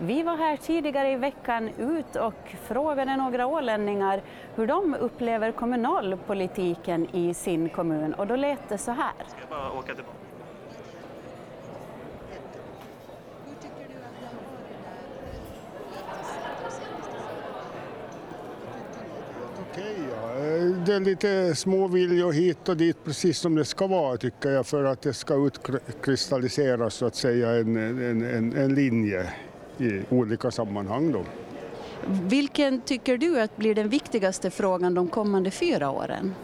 Vi 0.00 0.22
var 0.22 0.36
här 0.36 0.56
tidigare 0.56 1.12
i 1.12 1.16
veckan 1.16 1.68
ut 1.68 2.16
och 2.16 2.54
frågade 2.62 3.16
några 3.16 3.46
ålänningar 3.46 4.22
hur 4.54 4.66
de 4.66 4.94
upplever 4.94 5.52
kommunalpolitiken 5.52 7.06
i 7.12 7.34
sin 7.34 7.68
kommun 7.68 8.14
och 8.14 8.26
då 8.26 8.36
lät 8.36 8.68
det 8.68 8.78
så 8.78 8.90
här. 8.90 9.12
Ska 9.28 9.40
jag 9.40 9.48
bara 9.48 9.72
åka 9.72 9.94
tillbaka? 9.94 10.18
Okej, 19.70 19.96
ja. 20.10 20.38
Det 20.86 20.94
är 20.94 21.00
lite 21.00 21.54
små 21.54 21.88
viljor 21.88 22.32
hit 22.32 22.68
och 22.68 22.76
dit, 22.76 23.04
precis 23.04 23.38
som 23.38 23.54
det 23.54 23.64
ska 23.64 23.86
vara 23.86 24.16
tycker 24.16 24.50
jag, 24.50 24.66
för 24.66 24.84
att 24.84 25.02
det 25.02 25.12
ska 25.12 25.34
utkristalliseras 25.34 26.94
så 26.94 27.06
att 27.06 27.14
säga 27.14 27.50
en, 27.50 27.76
en, 27.76 28.22
en, 28.22 28.56
en 28.56 28.74
linje 28.74 29.26
i 29.80 30.02
olika 30.10 30.50
sammanhang. 30.50 31.12
Då. 31.12 31.24
Vilken 32.06 32.80
tycker 32.80 33.18
du 33.18 33.40
att 33.40 33.56
blir 33.56 33.74
den 33.74 33.88
viktigaste 33.88 34.50
frågan 34.50 34.94
de 34.94 35.08
kommande 35.08 35.50
fyra 35.50 35.90
åren? 35.90 36.34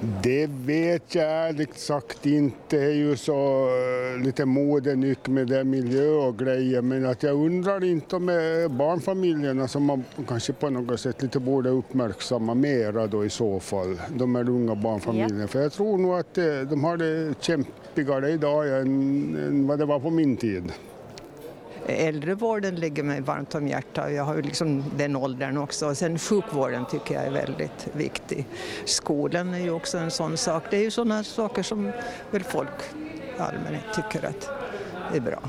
Det 0.00 0.46
vet 0.46 1.14
jag 1.14 1.24
ärligt 1.24 1.78
sagt 1.78 2.26
inte. 2.26 2.76
Det 2.76 2.84
är 2.84 2.94
ju 2.94 3.16
så 3.16 3.68
eh, 4.14 4.24
lite 4.24 4.44
modenyck 4.44 5.28
med 5.28 5.46
det 5.46 5.64
miljö 5.64 6.08
och 6.08 6.38
grejer. 6.38 6.82
Men 6.82 7.06
att 7.06 7.22
jag 7.22 7.34
undrar 7.34 7.84
inte 7.84 8.16
om 8.16 8.26
barnfamiljerna 8.70 9.68
som 9.68 9.84
man 9.84 10.04
kanske 10.28 10.52
på 10.52 10.70
något 10.70 11.00
sätt 11.00 11.22
lite 11.22 11.40
borde 11.40 11.68
uppmärksamma 11.70 12.54
mera 12.54 13.06
då 13.06 13.24
i 13.24 13.30
så 13.30 13.60
fall. 13.60 14.00
De 14.16 14.34
här 14.34 14.48
unga 14.48 14.74
barnfamiljerna. 14.74 15.48
För 15.48 15.62
jag 15.62 15.72
tror 15.72 15.98
nog 15.98 16.14
att 16.14 16.38
eh, 16.38 16.44
de 16.70 16.84
har 16.84 16.96
det 16.96 17.34
kämpigare 17.40 18.30
idag 18.30 18.80
än 18.80 19.66
vad 19.66 19.78
det 19.78 19.84
var 19.84 20.00
på 20.00 20.10
min 20.10 20.36
tid. 20.36 20.72
Äldrevården 21.92 22.74
ligger 22.74 23.02
mig 23.02 23.20
varmt 23.20 23.54
om 23.54 23.68
hjärtat. 23.68 24.12
Jag 24.12 24.24
har 24.24 24.36
ju 24.36 24.42
liksom 24.42 24.84
den 24.96 25.16
åldern 25.16 25.56
också. 25.56 25.94
Sen 25.94 26.18
sjukvården 26.18 26.84
tycker 26.90 27.14
jag 27.14 27.24
är 27.24 27.30
väldigt 27.30 27.88
viktig. 27.92 28.46
Skolan 28.84 29.54
är 29.54 29.58
ju 29.58 29.70
också 29.70 29.98
en 29.98 30.10
sån 30.10 30.36
sak. 30.36 30.62
Det 30.70 30.76
är 30.76 30.82
ju 30.82 30.90
sådana 30.90 31.24
saker 31.24 31.62
som 31.62 31.92
väl 32.30 32.44
folk 32.44 32.68
i 33.38 33.40
allmänhet 33.40 33.84
tycker 33.94 34.28
att 34.28 34.50
är 35.14 35.20
bra. 35.20 35.40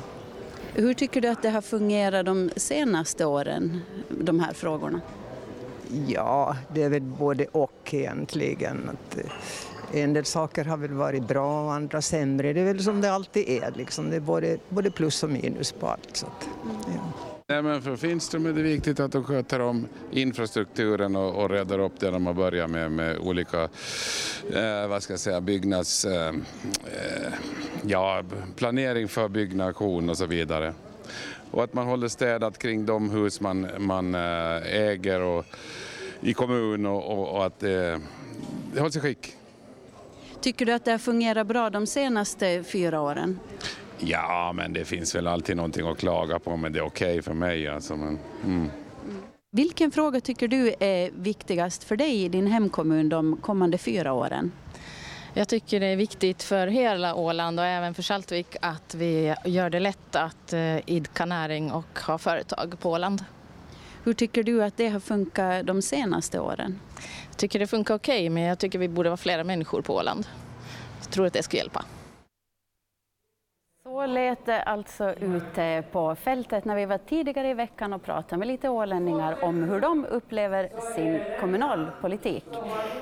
Hur 0.74 0.94
tycker 0.94 1.22
du 1.22 1.28
att 1.28 1.42
det 1.42 1.50
har 1.50 1.62
fungerat 1.62 2.26
de 2.26 2.50
senaste 2.56 3.26
åren, 3.26 3.82
de 4.10 4.40
här 4.40 4.54
frågorna? 4.54 5.02
Ja, 6.08 6.56
det 6.74 6.84
är 6.84 6.90
väl 6.90 7.02
både 7.02 7.46
och 7.46 7.94
egentligen. 7.94 8.90
Att 8.90 9.18
eh, 9.18 9.24
en 9.94 10.14
del 10.14 10.26
saker 10.26 10.66
har 10.66 10.78
väl 10.78 10.94
varit 10.94 11.28
bra 11.28 11.66
och 11.66 11.74
andra 11.74 12.02
sämre. 12.02 12.54
Det 12.54 12.62
är 12.62 12.66
väl 12.66 12.84
som 12.84 13.02
det 13.02 13.12
alltid 13.12 13.50
är. 13.50 13.74
Liksom. 13.76 14.10
Det 14.10 14.16
är 14.16 14.20
både, 14.20 14.58
både 14.70 14.92
plus 14.92 15.24
och 15.24 15.30
minus 15.30 15.72
på 15.72 15.88
allt. 15.88 16.10
Så 16.18 16.26
att, 16.26 16.50
ja. 16.88 17.30
Nej, 17.48 17.62
men 17.62 17.82
för 17.82 17.96
Finström 17.96 18.46
är 18.46 18.54
det 18.54 18.62
viktigt 18.62 19.00
att 19.00 19.12
de 19.12 19.24
sköter 19.24 19.60
om 19.60 19.88
infrastrukturen 20.12 21.16
och, 21.16 21.44
och 21.44 21.50
räddar 21.50 21.80
upp 21.80 22.00
det 22.00 22.12
de 22.12 22.26
har 22.26 22.34
börjat 22.34 22.70
med, 22.70 22.92
med 22.92 23.18
olika 23.18 23.62
eh, 24.54 24.88
vad 24.88 25.04
ska 25.04 25.14
jag 25.14 25.20
säga, 25.20 25.42
byggnads... 25.42 26.06
Eh, 26.06 26.28
eh 26.28 27.34
ja, 27.82 28.24
planering 28.56 29.08
för 29.08 29.28
byggnation 29.28 30.10
och 30.10 30.18
så 30.18 30.26
vidare. 30.26 30.74
Och 31.52 31.64
att 31.64 31.74
man 31.74 31.88
håller 31.88 32.08
städat 32.08 32.58
kring 32.58 32.86
de 32.86 33.10
hus 33.10 33.42
man, 33.42 33.68
man 33.78 34.16
eh, 34.16 34.76
äger 34.76 35.22
och, 35.22 35.46
i 36.22 36.34
kommun 36.34 36.86
och, 36.86 37.12
och, 37.12 37.36
och 37.36 37.46
att 37.46 37.64
eh, 37.64 37.98
det 38.74 38.80
hålls 38.80 38.96
i 38.96 39.00
skick. 39.00 39.36
Tycker 40.42 40.66
du 40.66 40.74
att 40.74 40.86
det 40.86 40.92
har 40.92 40.98
fungerat 40.98 41.48
bra 41.48 41.70
de 41.70 41.88
senaste 41.88 42.64
fyra 42.64 43.02
åren? 43.02 43.40
Ja, 44.00 44.54
men 44.56 44.74
det 44.74 44.86
finns 44.86 45.16
väl 45.16 45.28
alltid 45.28 45.58
någonting 45.58 45.88
att 45.88 45.98
klaga 45.98 46.40
på, 46.40 46.58
men 46.58 46.74
det 46.74 46.80
är 46.80 46.84
okej 46.84 47.12
okay 47.12 47.22
för 47.22 47.34
mig. 47.34 47.68
Alltså, 47.68 47.96
men, 47.96 48.20
mm. 48.46 48.70
Vilken 49.52 49.92
fråga 49.92 50.22
tycker 50.22 50.48
du 50.48 50.74
är 50.80 51.12
viktigast 51.12 51.84
för 51.84 51.96
dig 51.96 52.24
i 52.24 52.30
din 52.30 52.48
hemkommun 52.48 53.10
de 53.10 53.38
kommande 53.38 53.78
fyra 53.78 54.14
åren? 54.14 54.52
Jag 55.34 55.48
tycker 55.48 55.80
det 55.80 55.86
är 55.86 55.96
viktigt 55.96 56.44
för 56.44 56.68
hela 56.68 57.16
Åland 57.16 57.60
och 57.60 57.66
även 57.66 57.94
för 57.94 58.04
Saltvik 58.04 58.56
att 58.62 58.96
vi 58.96 59.36
gör 59.46 59.70
det 59.70 59.80
lätt 59.80 60.16
att 60.16 60.54
eh, 60.54 60.90
idka 60.90 61.26
näring 61.26 61.72
och 61.72 62.00
ha 62.00 62.18
företag 62.18 62.80
på 62.80 62.92
Åland. 62.92 63.24
Hur 64.04 64.14
tycker 64.14 64.44
du 64.44 64.64
att 64.64 64.78
det 64.78 64.90
har 64.90 65.00
funkat 65.00 65.66
de 65.66 65.82
senaste 65.82 66.40
åren? 66.40 66.80
Jag 67.30 67.38
tycker 67.38 67.60
det 67.60 67.68
funkar 67.68 67.96
okej, 67.96 68.20
okay, 68.20 68.30
men 68.30 68.44
jag 68.44 68.60
tycker 68.60 68.80
vi 68.80 68.88
borde 68.88 69.10
vara 69.10 69.18
flera 69.18 69.44
människor 69.44 69.82
på 69.82 69.96
Åland. 69.96 70.28
Jag 71.02 71.10
tror 71.10 71.26
att 71.26 71.34
det 71.34 71.44
skulle 71.44 71.60
hjälpa. 71.60 71.86
Så 73.84 74.06
lät 74.06 74.46
det 74.46 74.62
alltså 74.62 75.14
ute 75.14 75.84
på 75.92 76.16
fältet 76.16 76.66
när 76.66 76.76
vi 76.76 76.86
var 76.86 76.98
tidigare 76.98 77.50
i 77.50 77.54
veckan 77.54 77.94
och 77.94 78.04
pratade 78.04 78.38
med 78.38 78.48
lite 78.48 78.70
ålänningar 78.70 79.44
om 79.44 79.64
hur 79.64 79.80
de 79.80 80.06
upplever 80.06 80.70
sin 80.96 81.20
kommunalpolitik. 81.40 82.46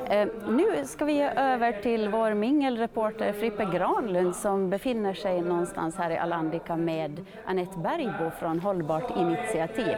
Eh, 0.10 0.28
nu 0.50 0.86
ska 0.86 1.06
vi 1.06 1.14
ge 1.14 1.30
över 1.30 1.72
till 1.82 2.10
vår 2.10 2.34
mingelreporter 2.34 3.34
Frippe 3.34 3.66
Granlund 3.66 4.36
som 4.36 4.70
befinner 4.70 5.14
sig 5.14 5.42
någonstans 5.42 5.96
här 5.96 6.12
i 6.12 6.18
Alandika 6.18 6.76
med 6.76 7.26
Anette 7.46 7.80
Bergbo 7.80 8.32
från 8.40 8.60
Hållbart 8.60 9.18
initiativ. 9.18 9.96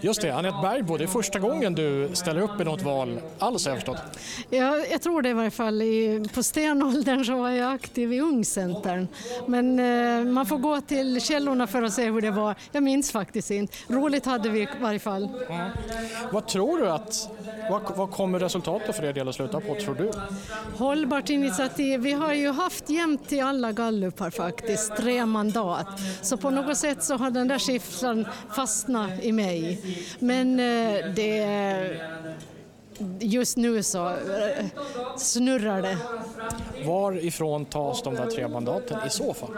Just 0.00 0.20
det, 0.20 0.30
Anette 0.30 0.58
Bergbo, 0.62 0.96
det 0.96 1.04
är 1.04 1.08
första 1.08 1.38
gången 1.38 1.74
du 1.74 2.10
ställer 2.12 2.40
upp 2.40 2.60
i 2.60 2.64
något 2.64 2.82
val 2.82 3.20
alls 3.38 3.64
har 3.64 3.70
jag 3.70 3.78
förstått. 3.78 4.18
Ja, 4.50 4.78
jag 4.90 5.02
tror 5.02 5.22
det 5.22 5.28
i 5.28 5.32
varje 5.32 5.50
fall. 5.50 5.82
På 6.34 6.42
stenåldern 6.42 7.24
så 7.24 7.36
var 7.36 7.50
jag 7.50 7.74
aktiv 7.74 8.12
i 8.12 8.20
Ungcentern. 8.20 9.08
Men 9.46 9.78
eh, 9.78 10.32
man 10.32 10.46
får 10.46 10.58
gå 10.58 10.80
till 10.80 11.20
källorna 11.20 11.66
för 11.66 11.82
att 11.82 11.92
se 11.92 12.10
hur 12.10 12.20
det 12.20 12.30
var. 12.30 12.54
Jag 12.72 12.82
minns 12.82 13.12
faktiskt 13.12 13.50
inte. 13.50 13.76
Roligt 13.88 14.26
hade 14.26 14.48
vi 14.48 14.62
i 14.62 14.68
varje 14.80 14.98
fall. 14.98 15.28
Mm. 15.48 15.70
Vad 16.32 16.46
tror 16.46 16.78
du 16.78 16.90
att, 16.90 17.28
vad, 17.70 17.82
vad 17.96 18.10
kommer 18.10 18.38
resultatet 18.38 18.96
för 18.96 19.04
er 19.04 19.12
del 19.12 19.28
att 19.28 19.34
sluta 19.34 19.60
på 19.60 19.74
tror 19.74 19.94
du? 19.94 20.10
Hållbart 20.76 21.30
initiativ. 21.30 22.00
Vi 22.00 22.12
har 22.12 22.32
ju 22.32 22.50
haft 22.50 22.90
jämnt 22.90 23.28
till 23.28 23.42
alla 23.42 23.72
gallupar 23.72 24.30
faktiskt, 24.30 24.96
tre 24.96 25.26
mandat. 25.26 25.86
Så 26.22 26.36
på 26.36 26.50
något 26.50 26.76
sätt 26.76 27.04
så 27.04 27.16
har 27.16 27.30
den 27.30 27.48
där 27.48 27.58
siffran 27.58 28.26
Fastna 28.56 29.10
i 29.22 29.32
mig. 29.32 29.80
Men 30.18 30.60
eh, 30.60 31.12
det 31.14 32.00
just 33.20 33.56
nu 33.56 33.82
så 33.82 34.08
eh, 34.08 34.66
snurrar 35.16 35.82
det. 35.82 35.98
Varifrån 36.86 37.64
tas 37.64 38.02
de 38.02 38.14
där 38.14 38.26
tre 38.26 38.48
mandaten 38.48 38.98
i 39.06 39.10
så 39.10 39.34
fall? 39.34 39.50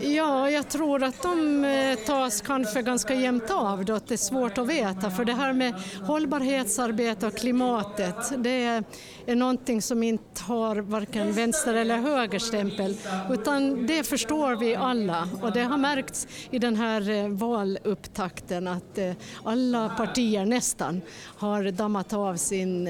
Ja, 0.00 0.50
jag 0.50 0.68
tror 0.68 1.02
att 1.02 1.22
de 1.22 1.64
eh, 1.64 1.98
tas 2.06 2.40
kanske 2.40 2.82
ganska 2.82 3.14
jämnt 3.14 3.50
av 3.50 3.84
då, 3.84 3.94
att 3.94 4.06
det 4.06 4.14
är 4.14 4.16
svårt 4.16 4.58
att 4.58 4.66
veta. 4.66 5.10
För 5.10 5.24
det 5.24 5.32
här 5.32 5.52
med 5.52 5.74
hållbarhetsarbete 6.02 7.26
och 7.26 7.36
klimatet, 7.36 8.16
det 8.36 8.82
är 9.26 9.34
någonting 9.34 9.82
som 9.82 10.02
inte 10.02 10.42
har 10.42 10.76
varken 10.76 11.32
vänster 11.32 11.74
eller 11.74 11.96
högerstämpel, 11.96 12.96
utan 13.30 13.86
det 13.86 14.06
förstår 14.06 14.56
vi 14.56 14.74
alla. 14.74 15.28
Och 15.42 15.52
det 15.52 15.62
har 15.62 15.78
märkts 15.78 16.26
i 16.50 16.58
den 16.58 16.76
här 16.76 17.10
eh, 17.10 17.28
valupptakten 17.28 18.68
att 18.68 18.98
eh, 18.98 19.12
alla 19.44 19.88
partier 19.88 20.46
nästan 20.46 21.00
har 21.36 21.70
dammat 21.70 22.12
av 22.12 22.36
sin 22.36 22.88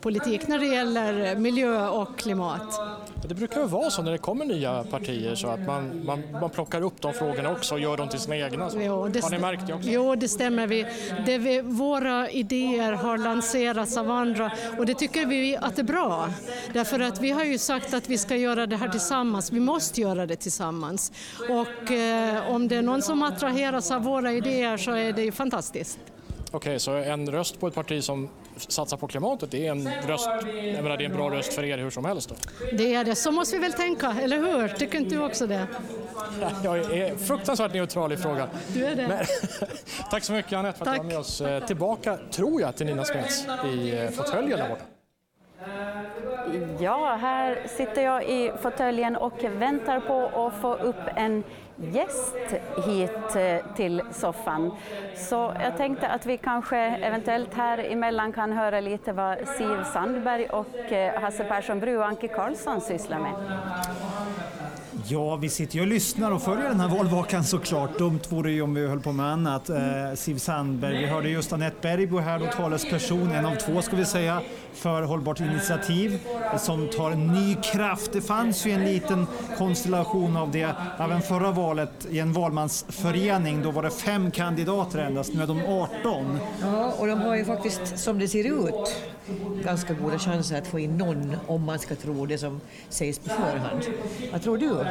politik 0.00 0.48
när 0.48 0.58
det 0.58 0.66
gäller 0.66 1.36
miljö 1.36 1.88
och 1.88 2.18
klimat. 2.18 2.80
Det 3.28 3.34
brukar 3.34 3.64
vara 3.66 3.90
så 3.90 4.02
när 4.02 4.12
det 4.12 4.18
kommer 4.18 4.44
nya 4.44 4.84
partier 4.84 5.34
så 5.34 5.48
att 5.48 5.66
man, 5.66 6.01
man, 6.02 6.22
man 6.40 6.50
plockar 6.50 6.82
upp 6.82 7.00
de 7.00 7.12
frågorna 7.12 7.50
också 7.50 7.74
och 7.74 7.80
gör 7.80 7.96
dem 7.96 8.08
till 8.08 8.18
sina 8.18 8.36
egna. 8.36 8.70
Jo, 8.74 9.08
det 9.08 9.22
har 9.22 9.30
ni 9.30 9.38
märkt 9.38 9.66
det 9.66 9.74
också? 9.74 9.88
Jo, 9.88 10.14
det 10.14 10.28
stämmer. 10.28 10.66
Vi, 10.66 10.86
det 11.26 11.38
vi, 11.38 11.60
våra 11.60 12.30
idéer 12.30 12.92
har 12.92 13.18
lanserats 13.18 13.96
av 13.96 14.10
andra 14.10 14.52
och 14.78 14.86
det 14.86 14.94
tycker 14.94 15.26
vi 15.26 15.56
att 15.56 15.76
det 15.76 15.82
är 15.82 15.84
bra. 15.84 16.28
Därför 16.72 17.00
att 17.00 17.20
vi 17.20 17.30
har 17.30 17.44
ju 17.44 17.58
sagt 17.58 17.94
att 17.94 18.08
vi 18.08 18.18
ska 18.18 18.36
göra 18.36 18.66
det 18.66 18.76
här 18.76 18.88
tillsammans. 18.88 19.52
Vi 19.52 19.60
måste 19.60 20.00
göra 20.00 20.26
det 20.26 20.36
tillsammans. 20.36 21.12
Och 21.48 21.90
eh, 21.90 22.50
om 22.50 22.68
det 22.68 22.76
är 22.76 22.82
någon 22.82 23.02
som 23.02 23.22
attraheras 23.22 23.90
av 23.90 24.02
våra 24.02 24.32
idéer 24.32 24.76
så 24.76 24.90
är 24.90 25.12
det 25.12 25.22
ju 25.22 25.32
fantastiskt. 25.32 25.98
Okej, 26.50 26.80
så 26.80 26.92
en 26.92 27.30
röst 27.30 27.60
på 27.60 27.66
ett 27.66 27.74
parti 27.74 28.04
som 28.04 28.28
satsar 28.68 28.96
på 28.96 29.08
klimatet, 29.08 29.50
det 29.50 29.66
är 29.66 29.70
en, 29.70 29.90
röst, 30.06 30.28
jag 30.74 30.82
menar, 30.82 30.96
det 30.96 31.04
är 31.04 31.10
en 31.10 31.16
bra 31.16 31.30
röst 31.30 31.54
för 31.54 31.64
er 31.64 31.78
hur 31.78 31.90
som 31.90 32.04
helst? 32.04 32.28
Då. 32.28 32.34
Det 32.76 32.94
är 32.94 33.04
det, 33.04 33.14
så 33.14 33.32
måste 33.32 33.56
vi 33.56 33.62
väl 33.62 33.72
tänka, 33.72 34.16
eller 34.22 34.36
hur? 34.36 34.68
Tycker 34.68 34.98
inte 34.98 35.14
du 35.14 35.24
också 35.24 35.46
det? 35.46 35.66
Jag 36.64 36.78
är 36.78 37.16
fruktansvärt 37.16 37.74
neutral 37.74 38.12
i 38.12 38.16
frågan. 38.16 38.48
Du 38.74 38.84
är 38.84 38.96
det. 38.96 39.08
Men, 39.08 39.24
tack 40.10 40.24
så 40.24 40.32
mycket 40.32 40.52
Anette 40.52 40.78
för 40.78 40.86
att 40.86 40.92
du 40.92 40.98
var 40.98 41.04
med 41.04 41.18
oss. 41.18 41.40
Eh, 41.40 41.66
tillbaka, 41.66 42.18
tror 42.30 42.60
jag, 42.60 42.76
till 42.76 42.86
Nina 42.86 43.04
Smeds 43.04 43.46
i 43.74 43.98
eh, 43.98 44.10
fåtöljen 44.10 44.58
där 44.58 44.68
borta. 44.68 44.84
Ja, 46.80 47.18
här 47.20 47.66
sitter 47.76 48.02
jag 48.02 48.24
i 48.24 48.52
fåtöljen 48.62 49.16
och 49.16 49.44
väntar 49.44 50.00
på 50.00 50.46
att 50.46 50.60
få 50.60 50.74
upp 50.74 51.08
en 51.16 51.44
gäst 51.90 52.34
hit 52.86 53.36
eh, 53.36 53.74
till 53.76 54.02
soffan. 54.12 54.70
Så 55.16 55.54
jag 55.62 55.76
tänkte 55.76 56.08
att 56.08 56.26
vi 56.26 56.38
kanske 56.38 56.78
eventuellt 56.78 57.54
här 57.54 57.78
emellan 57.78 58.32
kan 58.32 58.52
höra 58.52 58.80
lite 58.80 59.12
vad 59.12 59.38
Siv 59.38 59.84
Sandberg 59.92 60.46
och 60.46 60.92
eh, 60.92 61.20
Hasse 61.20 61.44
Persson 61.44 61.80
Bru 61.80 61.98
och 61.98 62.06
Anki 62.06 62.28
Karlsson 62.28 62.80
sysslar 62.80 63.18
med. 63.18 63.32
Ja, 65.06 65.36
vi 65.36 65.48
sitter 65.48 65.74
ju 65.74 65.80
och 65.80 65.86
lyssnar 65.86 66.30
och 66.30 66.42
följer 66.42 66.68
den 66.68 66.80
här 66.80 66.88
valvakan 66.88 67.44
såklart. 67.44 67.98
Dumt 67.98 68.20
vore 68.28 68.50
ju 68.50 68.62
om 68.62 68.74
vi 68.74 68.86
höll 68.86 69.00
på 69.00 69.12
med 69.12 69.26
annat. 69.26 69.70
Eh, 69.70 69.78
Siv 70.14 70.36
Sandberg, 70.36 70.98
vi 70.98 71.06
hörde 71.06 71.28
just 71.28 71.52
Anette 71.52 71.76
Bergbo 71.80 72.18
här, 72.18 72.38
då 72.38 72.46
talesperson, 72.46 73.32
en 73.32 73.46
av 73.46 73.54
två 73.54 73.82
ska 73.82 73.96
vi 73.96 74.04
säga, 74.04 74.40
för 74.74 75.02
Hållbart 75.02 75.40
initiativ 75.40 76.20
som 76.58 76.88
tar 76.88 77.10
ny 77.10 77.54
kraft. 77.54 78.12
Det 78.12 78.20
fanns 78.20 78.66
ju 78.66 78.70
en 78.70 78.84
liten 78.84 79.26
konstellation 79.58 80.36
av 80.36 80.50
det 80.50 80.74
även 80.98 81.22
förra 81.22 81.50
valet 81.50 82.06
i 82.10 82.18
en 82.18 82.32
valmansförening. 82.32 83.62
Då 83.62 83.70
var 83.70 83.82
det 83.82 83.90
fem 83.90 84.30
kandidater 84.30 84.98
endast, 84.98 85.34
nu 85.34 85.42
är 85.42 85.46
de 85.46 85.60
18. 85.66 86.38
Ja, 86.62 86.92
och 86.98 87.06
de 87.06 87.20
har 87.20 87.36
ju 87.36 87.44
faktiskt, 87.44 87.98
som 87.98 88.18
det 88.18 88.28
ser 88.28 88.44
ut, 88.44 88.96
ganska 89.64 89.94
goda 89.94 90.18
chanser 90.18 90.58
att 90.58 90.66
få 90.66 90.78
in 90.78 90.98
någon 90.98 91.36
om 91.46 91.62
man 91.64 91.78
ska 91.78 91.94
tro 91.94 92.26
det 92.26 92.38
som 92.38 92.60
sägs 92.88 93.18
på 93.18 93.28
förhand. 93.28 93.82
Vad 94.32 94.42
tror 94.42 94.58
du? 94.58 94.86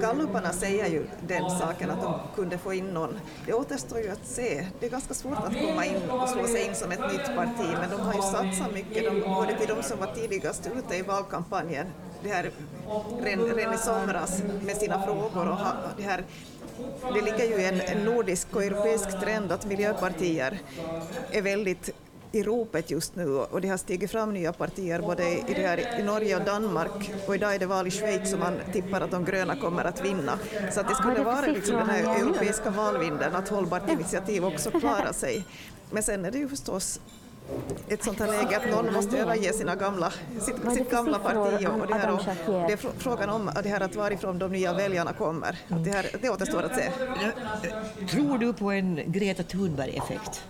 Galluparna 0.00 0.52
säger 0.52 0.86
ju 0.86 1.06
den 1.26 1.50
saken 1.50 1.90
att 1.90 2.02
de 2.02 2.14
kunde 2.34 2.58
få 2.58 2.74
in 2.74 2.86
någon. 2.86 3.20
Det 3.46 3.52
återstår 3.52 3.98
ju 4.00 4.10
att 4.10 4.26
se. 4.26 4.66
Det 4.80 4.86
är 4.86 4.90
ganska 4.90 5.14
svårt 5.14 5.38
att 5.38 5.60
komma 5.60 5.86
in 5.86 6.10
och 6.10 6.28
slå 6.28 6.46
sig 6.46 6.66
in 6.66 6.74
som 6.74 6.92
ett 6.92 7.12
nytt 7.12 7.36
parti, 7.36 7.66
men 7.80 7.90
de 7.90 8.00
har 8.00 8.14
ju 8.14 8.22
satsat 8.22 8.74
mycket. 8.74 9.04
De 9.04 9.19
hörde 9.28 9.58
till 9.58 9.68
de 9.68 9.82
som 9.82 9.98
var 9.98 10.14
tidigast 10.14 10.70
ute 10.78 10.96
i 10.96 11.02
valkampanjen 11.02 11.86
det 12.22 12.28
här, 12.28 12.50
redan 13.56 13.74
i 13.74 13.78
somras 13.78 14.42
med 14.66 14.76
sina 14.76 15.02
frågor. 15.02 15.48
Och 15.48 15.58
det, 15.96 16.02
här, 16.02 16.24
det 17.14 17.22
ligger 17.22 17.58
ju 17.58 17.64
en, 17.64 17.80
en 17.80 18.04
nordisk 18.04 18.56
och 18.56 18.64
europeisk 18.64 19.20
trend 19.20 19.52
att 19.52 19.66
miljöpartier 19.66 20.58
är 21.30 21.42
väldigt 21.42 21.90
i 22.32 22.42
ropet 22.42 22.90
just 22.90 23.16
nu 23.16 23.36
och 23.36 23.60
det 23.60 23.68
har 23.68 23.76
stigit 23.76 24.10
fram 24.10 24.34
nya 24.34 24.52
partier 24.52 25.00
både 25.00 25.28
i, 25.28 25.44
det 25.46 25.66
här, 25.66 26.00
i 26.00 26.02
Norge 26.02 26.36
och 26.36 26.44
Danmark 26.44 27.10
och 27.26 27.34
idag 27.34 27.54
är 27.54 27.58
det 27.58 27.66
val 27.66 27.86
i 27.86 27.90
Schweiz 27.90 28.30
som 28.30 28.40
man 28.40 28.54
tippar 28.72 29.00
att 29.00 29.10
de 29.10 29.24
gröna 29.24 29.56
kommer 29.56 29.84
att 29.84 30.04
vinna. 30.04 30.38
Så 30.72 30.80
att 30.80 30.88
det 30.88 30.94
skulle 30.94 31.22
vara 31.22 31.46
liksom 31.46 31.76
den 31.76 31.90
här 31.90 32.20
europeiska 32.20 32.70
valvinden 32.70 33.34
att 33.34 33.48
Hållbart 33.48 33.90
initiativ 33.90 34.44
också 34.44 34.70
klarar 34.70 35.12
sig. 35.12 35.44
Men 35.90 36.02
sen 36.02 36.24
är 36.24 36.30
det 36.30 36.38
ju 36.38 36.48
förstås 36.48 37.00
ett 37.88 38.04
sånt 38.04 38.18
här 38.18 38.26
läge 38.26 38.56
att 38.56 38.70
någon 38.70 38.92
måste 38.92 39.18
överge 39.18 39.52
sina 39.52 39.76
gamla, 39.76 40.12
sitt, 40.40 40.72
sitt 40.74 40.90
gamla 40.90 41.18
parti 41.18 41.66
och 41.68 41.86
det, 41.86 41.94
här, 41.94 42.12
och 42.12 42.20
det 42.46 42.72
är 42.72 42.98
frågan 42.98 43.30
om 43.30 43.50
det 43.62 43.68
här 43.68 43.80
att 43.80 43.94
varifrån 43.94 44.38
de 44.38 44.52
nya 44.52 44.72
väljarna 44.72 45.12
kommer. 45.12 45.58
Att 45.68 45.84
det, 45.84 45.90
här, 45.90 46.06
det 46.20 46.30
återstår 46.30 46.62
att 46.62 46.74
se. 46.74 46.90
Tror 48.10 48.38
du 48.38 48.52
på 48.52 48.70
en 48.70 49.12
Greta 49.12 49.42
Thunberg-effekt? 49.42 50.42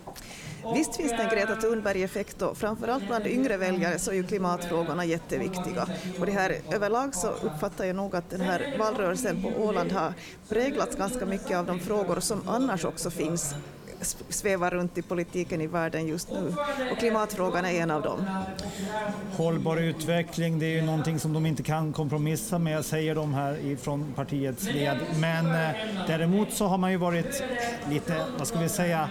Visst 0.74 0.96
finns 0.96 1.10
det 1.10 1.16
en 1.16 1.30
Greta 1.30 1.56
Thunberg-effekt 1.56 2.42
och 2.42 2.58
framförallt 2.58 3.06
bland 3.06 3.26
yngre 3.26 3.56
väljare 3.56 3.98
så 3.98 4.10
är 4.10 4.14
ju 4.14 4.24
klimatfrågorna 4.24 5.04
jätteviktiga. 5.04 5.86
Och 6.20 6.26
det 6.26 6.32
här, 6.32 6.56
överlag 6.72 7.14
så 7.14 7.28
uppfattar 7.28 7.84
jag 7.84 7.96
nog 7.96 8.16
att 8.16 8.30
den 8.30 8.40
här 8.40 8.74
valrörelsen 8.78 9.42
på 9.42 9.62
Åland 9.62 9.92
har 9.92 10.14
präglats 10.48 10.96
ganska 10.96 11.26
mycket 11.26 11.56
av 11.56 11.66
de 11.66 11.80
frågor 11.80 12.20
som 12.20 12.48
annars 12.48 12.84
också 12.84 13.10
finns 13.10 13.54
svävar 14.28 14.70
runt 14.70 14.98
i 14.98 15.02
politiken 15.02 15.60
i 15.60 15.66
världen 15.66 16.06
just 16.06 16.30
nu. 16.30 16.54
Och 16.92 16.98
klimatfrågan 16.98 17.64
är 17.64 17.70
en 17.70 17.90
av 17.90 18.02
dem. 18.02 18.26
Hållbar 19.32 19.76
utveckling, 19.76 20.58
det 20.58 20.66
är 20.66 20.76
ju 20.76 20.82
någonting 20.82 21.18
som 21.18 21.32
de 21.32 21.46
inte 21.46 21.62
kan 21.62 21.92
kompromissa 21.92 22.58
med, 22.58 22.84
säger 22.84 23.14
de 23.14 23.34
här 23.34 23.76
från 23.76 24.12
partiets 24.12 24.64
led. 24.64 24.96
Men 25.20 25.46
eh, 25.46 25.76
däremot 26.06 26.52
så 26.52 26.66
har 26.66 26.78
man 26.78 26.90
ju 26.90 26.96
varit 26.96 27.42
lite, 27.90 28.24
vad 28.38 28.46
ska 28.46 28.58
vi 28.58 28.68
säga, 28.68 29.08